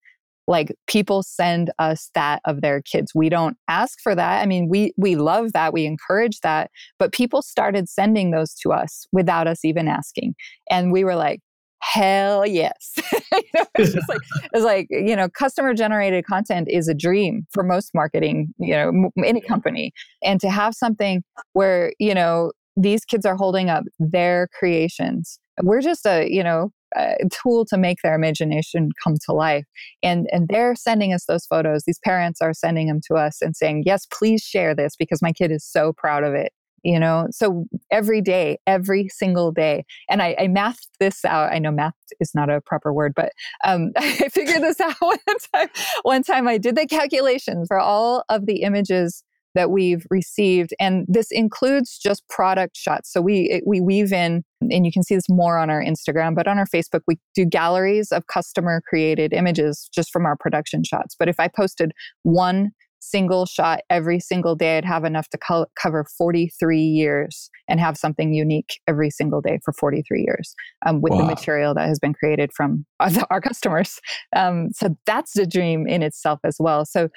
Like 0.47 0.75
people 0.87 1.23
send 1.23 1.71
us 1.79 2.11
that 2.15 2.41
of 2.45 2.61
their 2.61 2.81
kids. 2.81 3.13
We 3.15 3.29
don't 3.29 3.57
ask 3.67 3.99
for 4.03 4.15
that. 4.15 4.43
I 4.43 4.47
mean, 4.47 4.69
we 4.69 4.93
we 4.97 5.17
love 5.17 5.53
that. 5.53 5.75
We 5.75 5.85
encourage 5.85 6.41
that. 6.41 6.71
But 6.99 7.13
people 7.13 7.43
started 7.43 7.89
sending 7.89 8.31
those 8.31 8.55
to 8.63 8.73
us 8.73 9.07
without 9.13 9.47
us 9.47 9.65
even 9.65 9.89
asking. 9.89 10.35
And 10.71 10.91
we 10.93 11.05
were 11.05 11.17
like, 11.17 11.41
hell 11.81 12.47
yes. 12.47 12.95
you 13.33 13.43
know, 13.55 13.65
it's 13.77 13.93
just 13.95 14.09
like 14.09 14.21
it's 14.53 14.65
like, 14.65 14.87
you 14.91 15.17
know, 15.17 15.29
customer 15.29 15.75
generated 15.75 16.27
content 16.27 16.69
is 16.71 16.89
a 16.89 16.95
dream 16.95 17.47
for 17.53 17.63
most 17.63 17.91
marketing, 17.95 18.53
you 18.59 18.75
know, 18.75 19.11
any 19.25 19.41
company. 19.41 19.93
And 20.23 20.41
to 20.41 20.51
have 20.51 20.75
something 20.75 21.23
where, 21.53 21.93
you 21.99 22.15
know, 22.15 22.53
these 22.77 23.05
kids 23.05 23.27
are 23.27 23.37
holding 23.37 23.69
up 23.71 23.85
their 23.99 24.49
creations 24.59 25.41
we're 25.63 25.81
just 25.81 26.07
a 26.07 26.29
you 26.31 26.43
know 26.43 26.71
a 26.97 27.17
tool 27.31 27.67
to 27.67 27.77
make 27.77 27.99
their 28.03 28.15
imagination 28.15 28.91
come 29.03 29.15
to 29.27 29.33
life 29.33 29.65
and 30.03 30.27
and 30.33 30.49
they're 30.49 30.75
sending 30.75 31.13
us 31.13 31.27
those 31.27 31.45
photos 31.47 31.85
these 31.87 31.99
parents 32.05 32.41
are 32.41 32.55
sending 32.55 32.87
them 32.87 33.01
to 33.07 33.15
us 33.15 33.43
and 33.43 33.57
saying 33.57 33.83
yes 33.85 34.07
please 34.07 34.43
share 34.43 34.75
this 34.75 34.97
because 34.97 35.21
my 35.21 35.33
kid 35.33 35.51
is 35.51 35.65
so 35.65 35.93
proud 35.93 36.25
of 36.25 36.35
it 36.35 36.53
you 36.83 36.99
know 36.99 37.27
so 37.31 37.67
every 37.91 38.21
day 38.21 38.59
every 38.67 39.09
single 39.09 39.53
day 39.53 39.85
and 40.09 40.23
i, 40.23 40.35
I 40.39 40.49
mathed 40.49 40.89
this 41.01 41.25
out 41.25 41.53
i 41.53 41.59
know 41.59 41.71
math 41.71 41.95
is 42.21 42.33
not 42.35 42.51
a 42.51 42.61
proper 42.61 42.93
word 42.93 43.13
but 43.15 43.33
um, 43.65 43.93
i 43.97 44.29
figured 44.29 44.63
this 44.63 44.81
out 44.81 44.95
one 45.01 45.19
time 45.55 45.69
one 46.03 46.23
time 46.23 46.49
i 46.49 46.59
did 46.59 46.77
the 46.77 46.87
calculations 46.87 47.69
for 47.69 47.79
all 47.79 48.25
of 48.29 48.47
the 48.47 48.63
images 48.63 49.23
that 49.55 49.71
we've 49.71 50.07
received 50.11 50.75
and 50.79 51.07
this 51.09 51.29
includes 51.31 51.99
just 51.99 52.23
product 52.29 52.77
shots 52.77 53.13
so 53.13 53.21
we 53.21 53.61
we 53.67 53.81
weave 53.81 54.13
in 54.13 54.45
and 54.71 54.85
you 54.85 54.93
can 54.93 55.03
see 55.03 55.15
this 55.15 55.29
more 55.29 55.59
on 55.59 55.71
our 55.71 55.83
Instagram 55.83 56.35
but 56.35 56.47
on 56.47 56.59
our 56.59 56.67
Facebook 56.67 57.01
we 57.07 57.19
do 57.35 57.45
galleries 57.45 58.13
of 58.13 58.27
customer 58.27 58.83
created 58.89 59.33
images 59.33 59.89
just 59.93 60.13
from 60.13 60.27
our 60.27 60.37
production 60.37 60.85
shots 60.85 61.17
but 61.19 61.29
if 61.29 61.41
I 61.41 61.49
posted 61.49 61.93
one 62.23 62.71
single 63.01 63.47
shot 63.47 63.81
every 63.91 64.21
single 64.21 64.55
day 64.55 64.79
I'd 64.79 64.85
have 64.85 65.05
enough 65.05 65.29
to 65.31 65.39
co- 65.39 65.67
cover 65.81 66.05
43 66.17 66.81
years 66.81 67.51
and 67.69 67.81
have 67.81 67.97
something 67.97 68.33
unique 68.33 68.81
every 68.87 69.11
single 69.11 69.41
day 69.41 69.59
for 69.65 69.73
43 69.73 70.23
years 70.23 70.55
um, 70.87 71.01
with 71.01 71.13
wow. 71.13 71.19
the 71.19 71.25
material 71.25 71.75
that 71.75 71.89
has 71.89 71.99
been 71.99 72.15
created 72.15 72.51
from 72.55 72.85
our 73.31 73.41
customers 73.41 74.01
um, 74.35 74.69
so 74.73 74.97
that's 75.07 75.33
the 75.35 75.47
dream 75.47 75.87
in 75.87 76.03
itself 76.03 76.41
as 76.45 76.57
well 76.59 76.85
so 76.85 77.09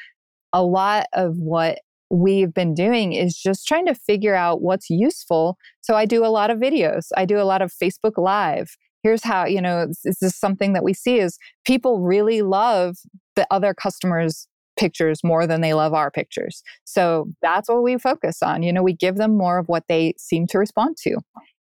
a 0.54 0.64
lot 0.64 1.06
of 1.14 1.38
what 1.38 1.80
we've 2.12 2.54
been 2.54 2.74
doing 2.74 3.14
is 3.14 3.36
just 3.36 3.68
trying 3.68 3.86
to 3.86 3.96
figure 3.96 4.36
out 4.36 4.62
what's 4.62 4.90
useful. 4.90 5.58
So 5.80 5.96
I 5.96 6.06
do 6.06 6.26
a 6.26 6.28
lot 6.28 6.52
of 6.52 6.60
videos. 6.60 7.08
I 7.16 7.26
do 7.26 7.40
a 7.40 7.44
lot 7.44 7.62
of 7.62 7.72
Facebook 7.72 8.18
Live. 8.18 8.76
Here's 9.02 9.24
how, 9.24 9.46
you 9.46 9.62
know, 9.62 9.88
this 10.04 10.22
is 10.22 10.38
something 10.38 10.74
that 10.74 10.84
we 10.84 10.94
see 10.94 11.20
is 11.20 11.40
people 11.66 12.02
really 12.02 12.42
love 12.42 12.98
the 13.36 13.48
other 13.50 13.74
customers' 13.74 14.48
pictures 14.82 15.20
more 15.24 15.46
than 15.46 15.62
they 15.62 15.74
love 15.74 15.94
our 15.94 16.10
pictures. 16.10 16.64
So 16.86 17.28
that's 17.42 17.70
what 17.70 17.84
we 17.84 17.98
focus 17.98 18.42
on. 18.42 18.64
You 18.64 18.74
know, 18.74 18.82
we 18.82 18.94
give 18.94 19.16
them 19.16 19.38
more 19.38 19.60
of 19.60 19.68
what 19.68 19.84
they 19.88 20.16
seem 20.18 20.48
to 20.48 20.58
respond 20.58 20.98
to. 21.04 21.18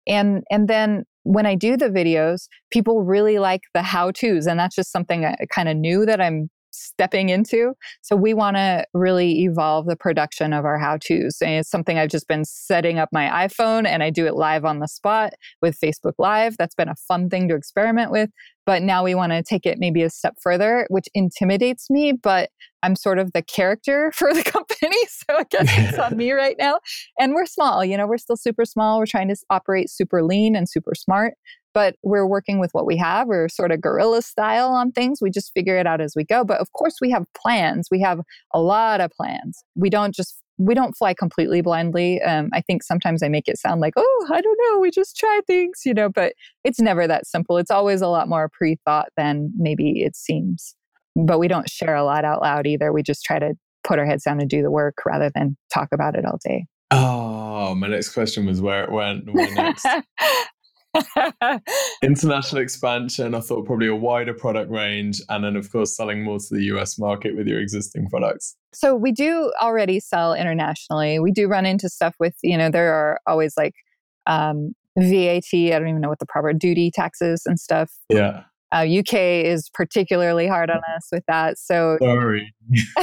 And 0.08 0.44
and 0.50 0.68
then 0.68 1.04
when 1.24 1.46
I 1.46 1.54
do 1.54 1.78
the 1.78 1.90
videos, 1.90 2.48
people 2.72 3.04
really 3.04 3.38
like 3.38 3.62
the 3.76 3.84
how-tos 3.84 4.48
and 4.48 4.60
that's 4.60 4.76
just 4.76 4.92
something 4.92 5.24
uh, 5.24 5.36
I 5.40 5.46
kind 5.46 5.70
of 5.70 5.78
new 5.78 6.04
that 6.08 6.20
I'm 6.20 6.50
stepping 6.72 7.30
into. 7.30 7.74
So 8.02 8.16
we 8.16 8.34
want 8.34 8.58
to 8.58 8.86
really 8.94 9.44
evolve 9.44 9.86
the 9.86 9.96
production 9.96 10.54
of 10.54 10.66
our 10.66 10.78
how 10.78 10.98
to's. 10.98 11.38
And 11.42 11.52
it's 11.52 11.70
something 11.70 11.98
I've 11.98 12.10
just 12.10 12.28
been 12.28 12.46
setting 12.46 13.00
up 13.00 13.10
my 13.12 13.48
iPhone 13.48 13.86
and 13.86 14.04
I 14.04 14.10
do 14.10 14.26
it 14.26 14.36
live 14.36 14.66
on 14.66 14.80
the 14.80 14.88
spot 14.88 15.34
with 15.62 15.80
Facebook 15.80 16.14
Live. 16.18 16.58
That's 16.58 16.76
been 16.76 16.90
a 16.90 16.96
fun 16.96 17.30
thing 17.30 17.48
to 17.50 17.56
experiment 17.56 18.12
with. 18.12 18.30
But 18.66 18.84
now 18.84 19.04
we 19.04 19.16
want 19.16 19.32
to 19.32 19.42
take 19.42 19.66
it 19.66 19.80
maybe 19.80 20.04
a 20.04 20.10
step 20.10 20.36
further, 20.42 20.86
which 20.90 21.08
intimidates 21.16 21.90
me, 21.90 22.14
but 22.14 22.52
I'm 22.84 22.96
sort 22.96 23.20
of 23.20 23.34
the 23.34 23.42
character 23.42 24.12
for 24.16 24.34
the 24.34 24.44
company. 24.44 24.98
So 25.08 25.38
I 25.38 25.44
guess 25.50 25.68
it's 25.78 25.98
on 25.98 26.18
me 26.18 26.32
right 26.32 26.56
now. 26.60 26.80
And 27.20 27.34
we're 27.34 27.46
small, 27.46 27.84
you 27.84 27.98
know, 27.98 28.08
we're 28.08 28.18
still 28.18 28.38
super 28.38 28.66
small. 28.66 29.00
We're 29.00 29.06
trying 29.06 29.30
to 29.30 29.36
operate 29.50 29.90
super 29.90 30.24
lean 30.24 30.56
and 30.56 30.70
super 30.70 30.94
smart 30.96 31.34
but 31.74 31.96
we're 32.04 32.28
working 32.28 32.60
with 32.60 32.72
what 32.74 32.86
we 32.86 32.98
have. 32.98 33.28
We're 33.28 33.50
sort 33.50 33.72
of 33.72 33.82
guerrilla 33.82 34.22
style 34.22 34.70
on 34.70 34.92
things. 34.92 35.20
We 35.22 35.30
just 35.30 35.54
figure 35.54 35.78
it 35.78 35.88
out 35.88 36.02
as 36.02 36.14
we 36.16 36.24
go. 36.24 36.44
But 36.44 36.60
of 36.60 36.72
course, 36.74 36.96
we 37.02 37.12
have 37.12 37.26
plans. 37.36 37.88
We 37.92 38.02
have 38.02 38.22
a 38.54 38.60
lot 38.60 39.02
of 39.02 39.12
plans. 39.12 39.64
We 39.76 39.90
don't 39.90 40.14
just 40.14 40.38
we 40.58 40.76
don't 40.76 40.96
fly 40.96 41.14
completely 41.14 41.62
blindly. 41.62 42.22
Um, 42.22 42.50
I 42.54 42.62
think 42.62 42.84
sometimes 42.84 43.24
I 43.24 43.30
make 43.30 43.48
it 43.48 43.58
sound 43.58 43.82
like, 43.82 43.94
oh, 43.98 44.28
I 44.32 44.42
don't 44.42 44.60
know, 44.70 44.80
we 44.80 44.92
just 44.92 45.18
try 45.18 45.42
things, 45.48 45.82
you 45.86 45.94
know, 45.94 46.08
but 46.08 46.34
it's 46.64 46.80
never 46.80 47.08
that 47.08 47.26
simple. 47.26 47.58
It's 47.58 47.72
always 47.72 48.02
a 48.02 48.08
lot 48.08 48.30
more 48.30 48.50
pre 48.50 48.78
thought 48.86 49.10
than 49.18 49.52
maybe 49.58 50.04
it 50.04 50.16
seems. 50.16 50.76
But 51.16 51.40
we 51.40 51.48
don't 51.48 51.70
share 51.70 51.96
a 51.96 52.04
lot 52.04 52.26
out 52.26 52.42
loud 52.42 52.68
either. 52.68 52.94
We 52.94 53.04
just 53.04 53.26
try 53.26 53.40
to 53.40 53.56
put 53.84 54.00
our 54.00 54.06
heads 54.06 54.24
down 54.24 54.40
and 54.40 54.50
do 54.50 54.62
the 54.62 54.72
work 54.72 54.96
rather 55.06 55.32
than 55.34 55.58
talk 55.74 55.90
about 55.92 56.16
it 56.16 56.26
all 56.26 56.38
day. 56.44 56.66
Oh, 56.92 57.74
my 57.74 57.88
next 57.88 58.10
question 58.10 58.46
was 58.46 58.62
where 58.62 58.84
it 58.84 58.92
went. 58.92 59.34
Where 59.34 59.54
next? 59.56 59.86
International 62.04 62.62
expansion, 62.62 63.34
I 63.34 63.40
thought 63.40 63.66
probably 63.66 63.88
a 63.88 63.96
wider 63.96 64.34
product 64.34 64.72
range, 64.72 65.22
and 65.30 65.44
then, 65.44 65.56
of 65.56 65.72
course, 65.72 65.96
selling 65.96 66.24
more 66.24 66.40
to 66.40 66.48
the 66.56 66.64
US 66.76 67.00
market 67.00 67.36
with 67.36 67.48
your 67.48 67.60
existing 67.60 68.10
products. 68.10 68.56
So, 68.74 68.96
we 68.96 69.12
do 69.12 69.52
already 69.62 70.00
sell 70.00 70.34
internationally. 70.34 71.20
We 71.20 71.32
do 71.32 71.48
run 71.48 71.66
into 71.66 71.90
stuff 71.90 72.16
with, 72.20 72.36
you 72.44 72.58
know, 72.58 72.70
there 72.70 72.94
are 72.94 73.20
always 73.26 73.56
like 73.58 73.74
um, 74.28 74.74
VAT, 74.98 75.54
I 75.54 75.70
don't 75.70 75.88
even 75.88 76.02
know 76.02 76.10
what 76.10 76.20
the 76.20 76.26
proper 76.26 76.54
duty 76.54 76.92
taxes 76.92 77.44
and 77.46 77.60
stuff. 77.60 77.92
Yeah. 78.10 78.44
Uh, 78.74 78.86
UK 79.00 79.14
is 79.14 79.70
particularly 79.74 80.48
hard 80.48 80.70
on 80.70 80.80
us 80.96 81.08
with 81.12 81.26
that. 81.28 81.58
So 81.58 81.98
sorry, 82.02 82.54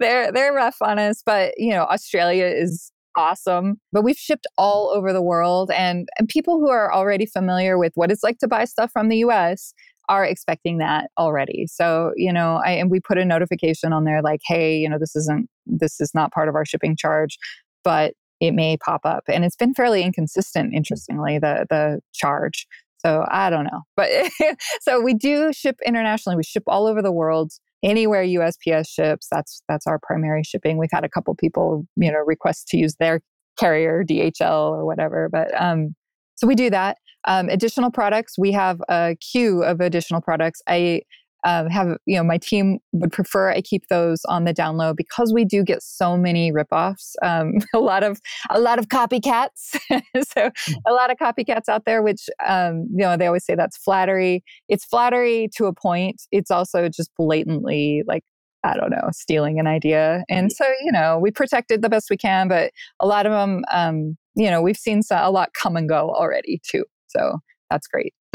they're 0.00 0.32
they're 0.32 0.52
rough 0.52 0.78
on 0.82 0.98
us. 0.98 1.22
But 1.24 1.54
you 1.56 1.70
know, 1.70 1.84
Australia 1.84 2.46
is 2.46 2.90
awesome. 3.16 3.80
But 3.92 4.02
we've 4.02 4.16
shipped 4.16 4.46
all 4.56 4.90
over 4.94 5.12
the 5.12 5.22
world, 5.22 5.70
and, 5.70 6.08
and 6.18 6.28
people 6.28 6.58
who 6.58 6.70
are 6.70 6.92
already 6.92 7.26
familiar 7.26 7.78
with 7.78 7.92
what 7.94 8.10
it's 8.10 8.22
like 8.22 8.38
to 8.38 8.48
buy 8.48 8.64
stuff 8.64 8.90
from 8.92 9.08
the 9.08 9.18
US 9.18 9.72
are 10.08 10.24
expecting 10.24 10.78
that 10.78 11.10
already. 11.18 11.66
So, 11.68 12.12
you 12.16 12.32
know, 12.32 12.60
I, 12.64 12.72
and 12.72 12.90
we 12.90 12.98
put 13.00 13.16
a 13.16 13.24
notification 13.24 13.92
on 13.92 14.04
there 14.04 14.22
like, 14.22 14.40
hey, 14.44 14.76
you 14.76 14.88
know, 14.88 14.98
this 14.98 15.14
isn't, 15.14 15.48
this 15.66 16.00
is 16.00 16.10
not 16.14 16.32
part 16.32 16.48
of 16.48 16.56
our 16.56 16.64
shipping 16.64 16.96
charge, 16.96 17.38
but 17.84 18.14
it 18.40 18.52
may 18.52 18.76
pop 18.76 19.02
up. 19.04 19.22
And 19.28 19.44
it's 19.44 19.54
been 19.54 19.72
fairly 19.72 20.02
inconsistent, 20.02 20.74
interestingly, 20.74 21.38
the, 21.38 21.66
the 21.70 22.00
charge. 22.12 22.66
So 22.98 23.24
I 23.30 23.50
don't 23.50 23.64
know. 23.64 23.82
But 23.96 24.10
so 24.80 25.00
we 25.00 25.14
do 25.14 25.52
ship 25.52 25.76
internationally. 25.86 26.36
We 26.36 26.42
ship 26.42 26.64
all 26.66 26.86
over 26.86 27.02
the 27.02 27.12
world 27.12 27.52
anywhere 27.82 28.24
USPS 28.24 28.88
ships, 28.88 29.26
that's 29.30 29.62
that's 29.68 29.86
our 29.86 29.98
primary 29.98 30.42
shipping. 30.42 30.76
We've 30.78 30.90
had 30.92 31.04
a 31.04 31.08
couple 31.08 31.34
people, 31.34 31.86
you 31.96 32.10
know, 32.10 32.18
request 32.18 32.68
to 32.68 32.76
use 32.76 32.94
their 32.96 33.20
carrier, 33.58 34.04
DHL 34.04 34.70
or 34.70 34.84
whatever. 34.84 35.28
But 35.30 35.48
um, 35.60 35.94
so 36.36 36.46
we 36.46 36.54
do 36.54 36.70
that. 36.70 36.98
Um, 37.26 37.48
additional 37.48 37.90
products, 37.90 38.38
we 38.38 38.52
have 38.52 38.80
a 38.88 39.16
queue 39.20 39.62
of 39.62 39.80
additional 39.80 40.20
products. 40.20 40.62
I 40.66 41.02
um, 41.44 41.68
have 41.68 41.96
you 42.06 42.16
know 42.16 42.24
my 42.24 42.38
team 42.38 42.78
would 42.92 43.12
prefer 43.12 43.50
I 43.50 43.60
keep 43.60 43.88
those 43.88 44.24
on 44.26 44.44
the 44.44 44.52
down 44.52 44.76
low 44.76 44.94
because 44.94 45.32
we 45.32 45.44
do 45.44 45.62
get 45.62 45.82
so 45.82 46.16
many 46.16 46.52
ripoffs. 46.52 47.14
Um, 47.22 47.54
a 47.74 47.78
lot 47.78 48.02
of 48.02 48.20
a 48.50 48.60
lot 48.60 48.78
of 48.78 48.88
copycats. 48.88 49.78
so 49.90 50.50
hmm. 50.66 50.72
a 50.86 50.92
lot 50.92 51.10
of 51.10 51.18
copycats 51.18 51.68
out 51.68 51.84
there, 51.84 52.02
which 52.02 52.28
um, 52.46 52.86
you 52.90 53.04
know 53.04 53.16
they 53.16 53.26
always 53.26 53.44
say 53.44 53.54
that's 53.54 53.76
flattery. 53.76 54.44
It's 54.68 54.84
flattery 54.84 55.48
to 55.56 55.66
a 55.66 55.74
point. 55.74 56.22
It's 56.30 56.50
also 56.50 56.88
just 56.88 57.10
blatantly 57.16 58.02
like 58.06 58.24
I 58.62 58.76
don't 58.76 58.90
know, 58.90 59.08
stealing 59.12 59.58
an 59.58 59.66
idea. 59.66 60.22
And 60.28 60.52
so, 60.52 60.66
you 60.82 60.92
know, 60.92 61.18
we 61.18 61.30
protected 61.30 61.80
the 61.80 61.88
best 61.88 62.10
we 62.10 62.18
can, 62.18 62.46
but 62.46 62.72
a 63.00 63.06
lot 63.06 63.24
of 63.24 63.32
them, 63.32 63.64
um, 63.72 64.18
you 64.34 64.50
know, 64.50 64.60
we've 64.60 64.76
seen 64.76 65.00
a 65.10 65.30
lot 65.30 65.54
come 65.54 65.76
and 65.76 65.88
go 65.88 66.10
already 66.10 66.60
too. 66.62 66.84
So 67.06 67.38
that's 67.70 67.86
great. 67.86 68.12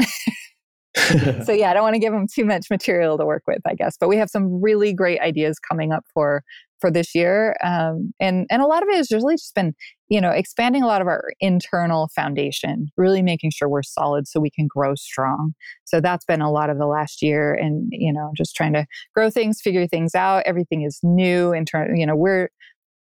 so 1.44 1.52
yeah, 1.52 1.70
I 1.70 1.74
don't 1.74 1.82
want 1.82 1.94
to 1.94 2.00
give 2.00 2.12
them 2.12 2.26
too 2.32 2.44
much 2.44 2.66
material 2.70 3.18
to 3.18 3.26
work 3.26 3.42
with, 3.46 3.60
I 3.66 3.74
guess. 3.74 3.96
But 3.98 4.08
we 4.08 4.16
have 4.16 4.30
some 4.30 4.60
really 4.60 4.92
great 4.92 5.20
ideas 5.20 5.58
coming 5.58 5.92
up 5.92 6.04
for 6.12 6.42
for 6.78 6.90
this 6.90 7.14
year, 7.14 7.56
um, 7.64 8.12
and 8.20 8.46
and 8.50 8.60
a 8.60 8.66
lot 8.66 8.82
of 8.82 8.88
it 8.90 8.96
has 8.96 9.10
really 9.10 9.34
just 9.34 9.54
been 9.54 9.74
you 10.08 10.20
know 10.20 10.30
expanding 10.30 10.82
a 10.82 10.86
lot 10.86 11.00
of 11.00 11.06
our 11.06 11.30
internal 11.40 12.08
foundation, 12.14 12.88
really 12.96 13.22
making 13.22 13.50
sure 13.50 13.68
we're 13.68 13.82
solid 13.82 14.28
so 14.28 14.40
we 14.40 14.50
can 14.50 14.66
grow 14.66 14.94
strong. 14.94 15.54
So 15.84 16.00
that's 16.00 16.24
been 16.24 16.42
a 16.42 16.50
lot 16.50 16.68
of 16.68 16.78
the 16.78 16.86
last 16.86 17.22
year, 17.22 17.54
and 17.54 17.88
you 17.90 18.12
know 18.12 18.32
just 18.36 18.54
trying 18.54 18.74
to 18.74 18.86
grow 19.14 19.30
things, 19.30 19.60
figure 19.62 19.86
things 19.86 20.14
out. 20.14 20.42
Everything 20.44 20.82
is 20.82 20.98
new 21.02 21.52
in 21.52 21.64
terms. 21.64 21.98
You 21.98 22.06
know 22.06 22.16
we're 22.16 22.50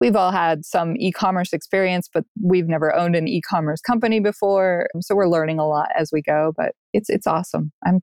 we've 0.01 0.15
all 0.15 0.31
had 0.31 0.65
some 0.65 0.95
e-commerce 0.97 1.53
experience 1.53 2.09
but 2.13 2.25
we've 2.43 2.67
never 2.67 2.93
owned 2.95 3.15
an 3.15 3.27
e-commerce 3.27 3.81
company 3.81 4.19
before 4.19 4.87
so 4.99 5.15
we're 5.15 5.27
learning 5.27 5.59
a 5.59 5.67
lot 5.67 5.87
as 5.97 6.09
we 6.11 6.21
go 6.21 6.53
but 6.57 6.73
it's 6.95 7.09
it's 7.09 7.27
awesome 7.27 7.71
i'm 7.85 7.99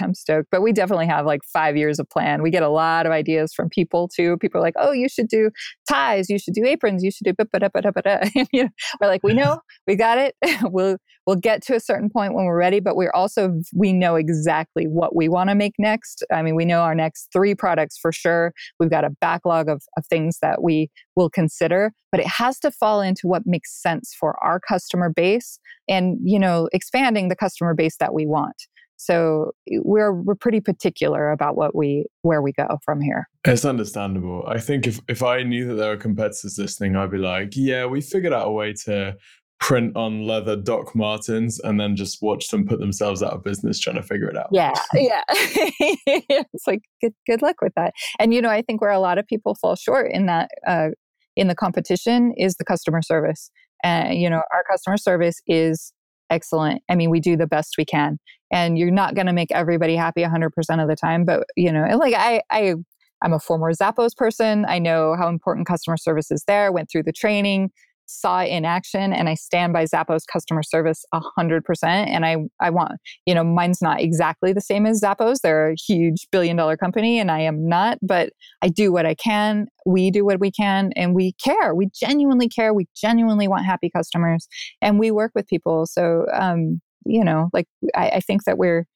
I'm 0.00 0.14
stoked. 0.14 0.48
But 0.50 0.62
we 0.62 0.72
definitely 0.72 1.06
have 1.06 1.26
like 1.26 1.40
five 1.52 1.76
years 1.76 1.98
of 1.98 2.08
plan. 2.08 2.42
We 2.42 2.50
get 2.50 2.62
a 2.62 2.68
lot 2.68 3.06
of 3.06 3.12
ideas 3.12 3.52
from 3.54 3.68
people 3.68 4.08
too. 4.08 4.36
People 4.38 4.60
are 4.60 4.62
like, 4.62 4.74
oh, 4.78 4.92
you 4.92 5.08
should 5.08 5.28
do 5.28 5.50
ties, 5.88 6.28
you 6.28 6.38
should 6.38 6.54
do 6.54 6.64
aprons, 6.64 7.02
you 7.02 7.10
should 7.10 7.24
do 7.24 7.32
ba 7.32 7.46
da 7.58 7.68
ba 7.72 7.82
da 7.82 7.90
ba 7.90 8.02
da. 8.02 8.18
you 8.52 8.64
know, 8.64 8.68
we're 9.00 9.08
like, 9.08 9.22
we 9.22 9.34
know, 9.34 9.60
we 9.86 9.96
got 9.96 10.18
it. 10.18 10.34
we'll 10.62 10.98
we'll 11.26 11.36
get 11.36 11.62
to 11.62 11.74
a 11.74 11.80
certain 11.80 12.08
point 12.08 12.34
when 12.34 12.44
we're 12.44 12.58
ready, 12.58 12.80
but 12.80 12.96
we're 12.96 13.12
also 13.12 13.52
we 13.74 13.92
know 13.92 14.14
exactly 14.14 14.84
what 14.84 15.16
we 15.16 15.28
want 15.28 15.50
to 15.50 15.54
make 15.54 15.74
next. 15.78 16.24
I 16.32 16.42
mean, 16.42 16.54
we 16.54 16.64
know 16.64 16.80
our 16.80 16.94
next 16.94 17.28
three 17.32 17.54
products 17.54 17.98
for 18.00 18.12
sure. 18.12 18.52
We've 18.78 18.90
got 18.90 19.04
a 19.04 19.10
backlog 19.20 19.68
of, 19.68 19.82
of 19.96 20.06
things 20.06 20.38
that 20.42 20.62
we 20.62 20.90
will 21.16 21.30
consider, 21.30 21.92
but 22.12 22.20
it 22.20 22.26
has 22.26 22.58
to 22.60 22.70
fall 22.70 23.00
into 23.00 23.26
what 23.26 23.42
makes 23.46 23.80
sense 23.82 24.14
for 24.18 24.36
our 24.42 24.60
customer 24.60 25.10
base 25.10 25.58
and 25.88 26.18
you 26.22 26.38
know 26.38 26.68
expanding 26.72 27.28
the 27.28 27.36
customer 27.36 27.74
base 27.74 27.96
that 27.98 28.14
we 28.14 28.25
want 28.26 28.56
so 28.96 29.52
we're 29.70 30.12
we're 30.12 30.34
pretty 30.34 30.60
particular 30.60 31.30
about 31.30 31.56
what 31.56 31.74
we 31.74 32.06
where 32.22 32.40
we 32.40 32.52
go 32.52 32.78
from 32.84 33.00
here. 33.00 33.28
It's 33.44 33.64
understandable. 33.64 34.44
I 34.48 34.58
think 34.58 34.86
if 34.86 35.00
if 35.08 35.22
I 35.22 35.42
knew 35.42 35.68
that 35.68 35.74
there 35.74 35.90
were 35.90 35.96
competitors 35.96 36.56
listening, 36.58 36.96
I'd 36.96 37.10
be 37.10 37.18
like, 37.18 37.50
yeah, 37.54 37.86
we 37.86 38.00
figured 38.00 38.32
out 38.32 38.48
a 38.48 38.50
way 38.50 38.72
to 38.84 39.16
print 39.58 39.96
on 39.96 40.26
leather 40.26 40.56
Doc 40.56 40.94
Martens 40.94 41.58
and 41.60 41.80
then 41.80 41.96
just 41.96 42.20
watch 42.20 42.48
them 42.48 42.66
put 42.66 42.78
themselves 42.78 43.22
out 43.22 43.32
of 43.32 43.42
business 43.42 43.78
trying 43.78 43.96
to 43.96 44.02
figure 44.02 44.28
it 44.28 44.36
out. 44.36 44.48
Yeah, 44.50 44.72
yeah. 44.94 45.22
it's 45.28 46.66
like 46.66 46.80
good 47.02 47.14
good 47.26 47.42
luck 47.42 47.56
with 47.60 47.74
that. 47.76 47.92
And 48.18 48.32
you 48.32 48.40
know, 48.40 48.50
I 48.50 48.62
think 48.62 48.80
where 48.80 48.90
a 48.90 48.98
lot 48.98 49.18
of 49.18 49.26
people 49.26 49.54
fall 49.54 49.76
short 49.76 50.10
in 50.10 50.26
that 50.26 50.50
uh, 50.66 50.88
in 51.36 51.48
the 51.48 51.54
competition 51.54 52.32
is 52.36 52.54
the 52.54 52.64
customer 52.64 53.02
service. 53.02 53.50
And 53.84 54.08
uh, 54.08 54.12
you 54.12 54.30
know, 54.30 54.42
our 54.54 54.64
customer 54.70 54.96
service 54.96 55.36
is 55.46 55.92
excellent. 56.30 56.82
I 56.88 56.94
mean, 56.94 57.10
we 57.10 57.20
do 57.20 57.36
the 57.36 57.46
best 57.46 57.74
we 57.78 57.84
can. 57.84 58.18
And 58.52 58.78
you're 58.78 58.90
not 58.90 59.14
going 59.14 59.26
to 59.26 59.32
make 59.32 59.50
everybody 59.50 59.96
happy 59.96 60.22
100% 60.22 60.48
of 60.82 60.88
the 60.88 60.96
time, 60.96 61.24
but 61.24 61.44
you 61.56 61.72
know, 61.72 61.84
like 61.96 62.14
I 62.14 62.42
I 62.50 62.74
I'm 63.22 63.32
a 63.32 63.40
former 63.40 63.72
Zappos 63.72 64.14
person. 64.16 64.64
I 64.68 64.78
know 64.78 65.16
how 65.18 65.28
important 65.28 65.66
customer 65.66 65.96
service 65.96 66.30
is 66.30 66.44
there. 66.46 66.70
Went 66.70 66.90
through 66.90 67.04
the 67.04 67.12
training 67.12 67.70
saw 68.06 68.42
in 68.42 68.64
action 68.64 69.12
and 69.12 69.28
I 69.28 69.34
stand 69.34 69.72
by 69.72 69.84
Zappos 69.84 70.22
customer 70.32 70.62
service 70.62 71.04
100%. 71.12 71.62
And 71.84 72.24
I, 72.24 72.36
I 72.60 72.70
want, 72.70 72.92
you 73.26 73.34
know, 73.34 73.44
mine's 73.44 73.82
not 73.82 74.00
exactly 74.00 74.52
the 74.52 74.60
same 74.60 74.86
as 74.86 75.00
Zappos. 75.00 75.40
They're 75.42 75.70
a 75.70 75.76
huge 75.76 76.28
billion 76.30 76.56
dollar 76.56 76.76
company 76.76 77.18
and 77.18 77.30
I 77.30 77.40
am 77.40 77.68
not, 77.68 77.98
but 78.02 78.32
I 78.62 78.68
do 78.68 78.92
what 78.92 79.06
I 79.06 79.14
can. 79.14 79.66
We 79.84 80.10
do 80.10 80.24
what 80.24 80.40
we 80.40 80.50
can 80.50 80.92
and 80.96 81.14
we 81.14 81.32
care. 81.32 81.74
We 81.74 81.88
genuinely 81.94 82.48
care. 82.48 82.72
We 82.72 82.86
genuinely 82.96 83.48
want 83.48 83.64
happy 83.64 83.90
customers 83.90 84.48
and 84.80 84.98
we 84.98 85.10
work 85.10 85.32
with 85.34 85.46
people. 85.48 85.86
So, 85.86 86.26
um, 86.32 86.80
you 87.04 87.24
know, 87.24 87.50
like 87.52 87.66
I, 87.94 88.10
I 88.14 88.20
think 88.20 88.44
that 88.44 88.58
we're, 88.58 88.86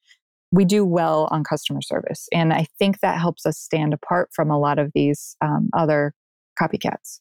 we 0.51 0.65
do 0.65 0.85
well 0.85 1.29
on 1.31 1.43
customer 1.45 1.81
service. 1.81 2.27
And 2.33 2.51
I 2.51 2.65
think 2.77 2.99
that 2.99 3.19
helps 3.19 3.45
us 3.45 3.57
stand 3.57 3.93
apart 3.93 4.29
from 4.33 4.51
a 4.51 4.59
lot 4.59 4.79
of 4.79 4.91
these 4.93 5.37
um, 5.41 5.69
other 5.73 6.13
copycats. 6.61 7.19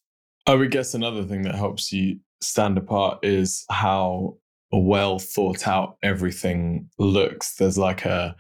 I 0.50 0.56
would 0.56 0.72
guess 0.72 0.94
another 0.94 1.22
thing 1.22 1.42
that 1.42 1.54
helps 1.54 1.92
you 1.92 2.18
stand 2.40 2.76
apart 2.76 3.24
is 3.24 3.64
how 3.70 4.36
well 4.72 5.20
thought 5.20 5.68
out 5.68 5.96
everything 6.02 6.90
looks. 6.98 7.54
There's 7.54 7.78
like 7.78 8.04
a 8.04 8.34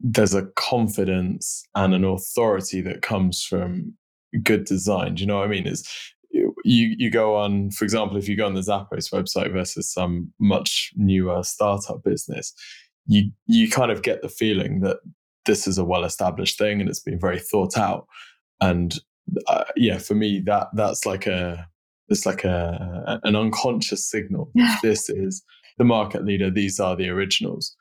there's 0.00 0.34
a 0.34 0.46
confidence 0.56 1.62
and 1.76 1.94
an 1.94 2.02
authority 2.02 2.80
that 2.80 3.02
comes 3.02 3.44
from 3.44 3.94
good 4.42 4.64
design. 4.64 5.14
Do 5.14 5.20
you 5.20 5.28
know 5.28 5.36
what 5.36 5.44
I 5.44 5.48
mean? 5.48 5.68
Is 5.68 5.88
you 6.32 6.52
you 6.64 7.08
go 7.08 7.36
on, 7.36 7.70
for 7.70 7.84
example, 7.84 8.16
if 8.16 8.28
you 8.28 8.36
go 8.36 8.46
on 8.46 8.54
the 8.54 8.60
Zappos 8.60 9.12
website 9.12 9.52
versus 9.52 9.92
some 9.92 10.32
much 10.40 10.90
newer 10.96 11.44
startup 11.44 12.02
business, 12.02 12.52
you 13.06 13.30
you 13.46 13.70
kind 13.70 13.92
of 13.92 14.02
get 14.02 14.22
the 14.22 14.28
feeling 14.28 14.80
that 14.80 14.96
this 15.46 15.68
is 15.68 15.78
a 15.78 15.84
well 15.84 16.02
established 16.02 16.58
thing 16.58 16.80
and 16.80 16.90
it's 16.90 16.98
been 16.98 17.20
very 17.20 17.38
thought 17.38 17.78
out. 17.78 18.08
And 18.60 18.98
uh, 19.46 19.64
yeah, 19.76 19.98
for 19.98 20.14
me 20.14 20.40
that 20.46 20.68
that's 20.74 21.06
like 21.06 21.26
a 21.26 21.68
it's 22.08 22.26
like 22.26 22.44
a 22.44 23.20
an 23.24 23.36
unconscious 23.36 24.08
signal. 24.08 24.50
this 24.82 25.08
is 25.08 25.42
the 25.78 25.84
market 25.84 26.24
leader. 26.24 26.50
These 26.50 26.80
are 26.80 26.96
the 26.96 27.08
originals. 27.08 27.74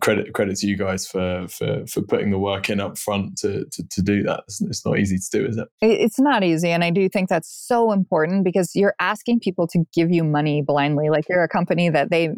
Credit 0.00 0.32
credit 0.32 0.56
to 0.58 0.66
you 0.66 0.78
guys 0.78 1.06
for 1.06 1.46
for 1.48 1.86
for 1.86 2.00
putting 2.00 2.30
the 2.30 2.38
work 2.38 2.70
in 2.70 2.80
up 2.80 2.96
front 2.96 3.36
to 3.38 3.66
to, 3.70 3.86
to 3.86 4.02
do 4.02 4.22
that. 4.22 4.44
It's, 4.46 4.62
it's 4.62 4.86
not 4.86 4.98
easy 4.98 5.18
to 5.18 5.38
do, 5.38 5.46
is 5.46 5.58
it? 5.58 5.68
It's 5.82 6.18
not 6.18 6.42
easy, 6.42 6.70
and 6.70 6.82
I 6.82 6.88
do 6.88 7.06
think 7.10 7.28
that's 7.28 7.52
so 7.54 7.92
important 7.92 8.44
because 8.44 8.70
you're 8.74 8.94
asking 8.98 9.40
people 9.40 9.66
to 9.68 9.84
give 9.92 10.10
you 10.10 10.24
money 10.24 10.62
blindly. 10.62 11.10
Like 11.10 11.28
you're 11.28 11.42
a 11.42 11.48
company 11.48 11.90
that 11.90 12.10
they 12.10 12.30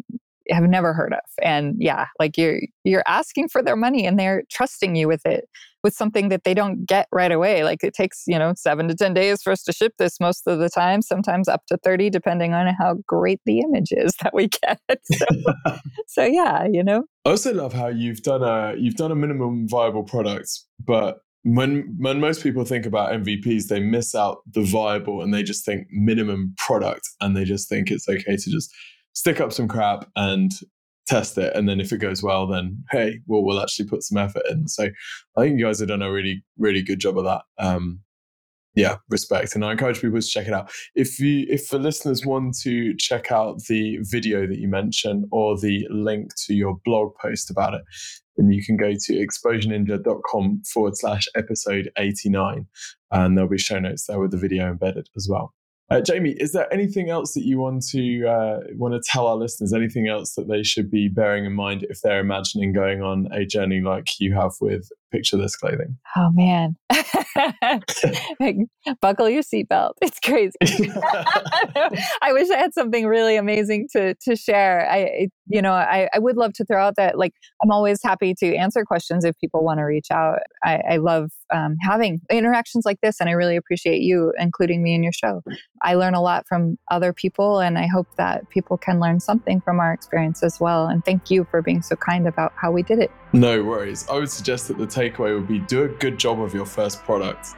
have 0.49 0.63
never 0.63 0.93
heard 0.93 1.13
of 1.13 1.19
and 1.41 1.75
yeah 1.77 2.05
like 2.19 2.37
you're 2.37 2.61
you're 2.83 3.03
asking 3.05 3.49
for 3.49 3.61
their 3.61 3.75
money 3.75 4.05
and 4.05 4.17
they're 4.19 4.43
trusting 4.49 4.95
you 4.95 5.07
with 5.07 5.25
it 5.25 5.45
with 5.87 5.93
something 5.93 6.27
that 6.27 6.43
they 6.43 6.53
don't 6.53 6.85
get 6.85 7.07
right 7.13 7.31
away. 7.31 7.63
Like 7.63 7.81
it 7.81 7.93
takes 7.93 8.23
you 8.27 8.37
know 8.37 8.53
7 8.57 8.89
to 8.89 8.93
10 8.93 9.13
days 9.13 9.41
for 9.41 9.51
us 9.53 9.63
to 9.63 9.71
ship 9.71 9.93
this 9.97 10.19
most 10.19 10.45
of 10.45 10.59
the 10.59 10.69
time 10.69 11.01
sometimes 11.01 11.47
up 11.47 11.61
to 11.67 11.77
30 11.77 12.09
depending 12.09 12.53
on 12.53 12.67
how 12.77 12.95
great 13.07 13.39
the 13.45 13.61
image 13.61 13.91
is 13.91 14.11
that 14.21 14.33
we 14.33 14.49
get. 14.49 14.79
So, 15.07 15.77
so 16.07 16.25
yeah 16.25 16.67
you 16.69 16.83
know? 16.83 17.05
I 17.25 17.29
also 17.29 17.53
love 17.53 17.71
how 17.71 17.87
you've 17.87 18.21
done 18.21 18.43
a 18.43 18.75
you've 18.77 18.95
done 18.95 19.11
a 19.11 19.15
minimum 19.15 19.67
viable 19.69 20.03
product 20.03 20.49
but 20.85 21.19
when 21.43 21.95
when 21.97 22.19
most 22.19 22.43
people 22.43 22.65
think 22.65 22.85
about 22.85 23.13
MVPs, 23.13 23.67
they 23.67 23.79
miss 23.79 24.13
out 24.13 24.39
the 24.51 24.63
viable 24.63 25.21
and 25.21 25.33
they 25.33 25.43
just 25.43 25.63
think 25.63 25.87
minimum 25.91 26.53
product 26.57 27.07
and 27.21 27.37
they 27.37 27.45
just 27.45 27.69
think 27.69 27.89
it's 27.89 28.09
okay 28.09 28.35
to 28.35 28.49
just 28.49 28.69
stick 29.13 29.39
up 29.39 29.53
some 29.53 29.67
crap 29.67 30.09
and 30.17 30.51
test 31.07 31.37
it 31.37 31.55
and 31.55 31.67
then 31.67 31.79
if 31.79 31.91
it 31.91 31.99
goes 31.99 32.21
well 32.21 32.45
then 32.45 32.83
hey 32.91 33.19
well 33.27 33.43
we'll 33.43 33.61
actually 33.61 33.87
put 33.87 34.03
some 34.03 34.17
effort 34.17 34.43
in. 34.49 34.67
So 34.67 34.89
i 35.37 35.41
think 35.41 35.59
you 35.59 35.65
guys 35.65 35.79
have 35.79 35.89
done 35.89 36.01
a 36.01 36.11
really 36.11 36.43
really 36.57 36.81
good 36.81 36.99
job 36.99 37.17
of 37.17 37.25
that. 37.25 37.43
Um 37.57 38.01
yeah 38.75 38.97
respect 39.09 39.55
and 39.55 39.65
i 39.65 39.71
encourage 39.71 40.01
people 40.01 40.21
to 40.21 40.27
check 40.27 40.47
it 40.47 40.53
out. 40.53 40.71
If 40.95 41.19
you 41.19 41.45
if 41.49 41.69
the 41.69 41.79
listeners 41.79 42.25
want 42.25 42.57
to 42.59 42.95
check 42.95 43.31
out 43.31 43.63
the 43.67 43.99
video 44.01 44.45
that 44.47 44.59
you 44.59 44.67
mentioned 44.67 45.25
or 45.31 45.57
the 45.57 45.87
link 45.89 46.31
to 46.45 46.53
your 46.53 46.77
blog 46.85 47.13
post 47.21 47.49
about 47.49 47.73
it 47.73 47.81
then 48.35 48.51
you 48.51 48.63
can 48.63 48.77
go 48.77 48.93
to 48.93 49.13
exposureninja.com 49.13 50.61
forward 50.71 50.95
slash 50.95 51.27
episode 51.35 51.89
89 51.97 52.67
and 53.11 53.37
there'll 53.37 53.49
be 53.49 53.57
show 53.57 53.79
notes 53.79 54.05
there 54.05 54.19
with 54.19 54.31
the 54.31 54.37
video 54.37 54.67
embedded 54.69 55.09
as 55.15 55.27
well 55.29 55.53
uh, 55.89 56.01
Jamie, 56.01 56.31
is 56.31 56.51
there 56.51 56.71
anything 56.73 57.09
else 57.09 57.33
that 57.33 57.45
you 57.45 57.59
want 57.59 57.85
to 57.89 58.27
uh, 58.27 58.59
want 58.75 58.93
to 58.93 59.01
tell 59.09 59.27
our 59.27 59.35
listeners? 59.35 59.73
Anything 59.73 60.07
else 60.07 60.35
that 60.35 60.47
they 60.47 60.61
should 60.63 60.91
be 60.91 61.07
bearing 61.07 61.45
in 61.45 61.53
mind 61.53 61.85
if 61.89 62.01
they're 62.01 62.19
imagining 62.19 62.73
going 62.73 63.01
on 63.01 63.27
a 63.31 63.45
journey 63.45 63.79
like 63.79 64.19
you 64.19 64.33
have 64.33 64.51
with 64.59 64.89
Picture 65.11 65.37
This 65.37 65.55
Clothing? 65.55 65.97
Oh 66.15 66.31
man, 66.31 66.75
buckle 69.01 69.29
your 69.29 69.43
seatbelt. 69.43 69.93
It's 70.01 70.19
crazy. 70.19 70.55
I 72.21 72.31
wish 72.31 72.49
I 72.49 72.57
had 72.57 72.73
something 72.73 73.05
really 73.05 73.35
amazing 73.35 73.87
to 73.93 74.15
to 74.15 74.35
share. 74.35 74.89
I, 74.89 75.27
you 75.47 75.61
know, 75.61 75.73
I, 75.73 76.09
I 76.13 76.19
would 76.19 76.37
love 76.37 76.53
to 76.53 76.65
throw 76.65 76.81
out 76.81 76.95
that 76.95 77.17
like 77.17 77.33
I'm 77.61 77.71
always 77.71 77.99
happy 78.03 78.33
to 78.35 78.55
answer 78.55 78.85
questions 78.85 79.25
if 79.25 79.37
people 79.39 79.63
want 79.63 79.79
to 79.79 79.83
reach 79.83 80.07
out. 80.11 80.39
I, 80.63 80.81
I 80.91 80.97
love 80.97 81.31
um, 81.53 81.75
having 81.81 82.21
interactions 82.31 82.85
like 82.85 82.99
this, 83.01 83.19
and 83.19 83.29
I 83.29 83.33
really 83.33 83.55
appreciate 83.55 84.01
you 84.01 84.33
including 84.37 84.83
me 84.83 84.95
in 84.95 85.03
your 85.03 85.13
show. 85.13 85.41
I 85.81 85.95
learn 85.95 86.13
a 86.13 86.21
lot 86.21 86.47
from 86.47 86.77
other 86.89 87.13
people, 87.13 87.59
and 87.59 87.77
I 87.77 87.87
hope 87.87 88.07
that 88.17 88.49
people 88.49 88.77
can 88.77 88.99
learn 88.99 89.19
something 89.19 89.61
from 89.61 89.79
our 89.79 89.93
experience 89.93 90.43
as 90.43 90.59
well. 90.59 90.87
And 90.87 91.03
thank 91.03 91.29
you 91.29 91.45
for 91.51 91.61
being 91.61 91.81
so 91.81 91.95
kind 91.95 92.27
about 92.27 92.53
how 92.55 92.71
we 92.71 92.83
did 92.83 92.99
it. 92.99 93.11
No 93.33 93.63
worries. 93.63 94.07
I 94.09 94.15
would 94.15 94.31
suggest 94.31 94.67
that 94.69 94.77
the 94.77 94.87
takeaway 94.87 95.35
would 95.35 95.47
be 95.47 95.59
do 95.59 95.83
a 95.83 95.87
good 95.87 96.17
job 96.17 96.41
of 96.41 96.53
your 96.53 96.65
first 96.65 97.03
product. 97.03 97.49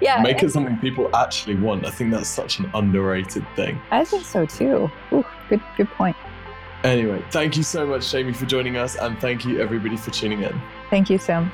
yeah. 0.00 0.22
Make 0.22 0.42
it 0.42 0.50
something 0.50 0.78
people 0.78 1.14
actually 1.14 1.56
want. 1.56 1.84
I 1.84 1.90
think 1.90 2.12
that's 2.12 2.28
such 2.28 2.60
an 2.60 2.70
underrated 2.74 3.44
thing. 3.56 3.80
I 3.90 4.04
think 4.04 4.24
so 4.24 4.46
too. 4.46 4.90
Ooh, 5.12 5.24
good 5.48 5.60
good 5.76 5.88
point. 5.90 6.16
Anyway, 6.84 7.22
thank 7.30 7.56
you 7.56 7.62
so 7.62 7.86
much, 7.86 8.10
Jamie, 8.10 8.32
for 8.32 8.46
joining 8.46 8.76
us, 8.76 8.96
and 8.96 9.18
thank 9.20 9.44
you 9.44 9.60
everybody 9.60 9.96
for 9.96 10.10
tuning 10.10 10.42
in. 10.42 10.60
Thank 10.88 11.10
you, 11.10 11.18
Sam. 11.18 11.52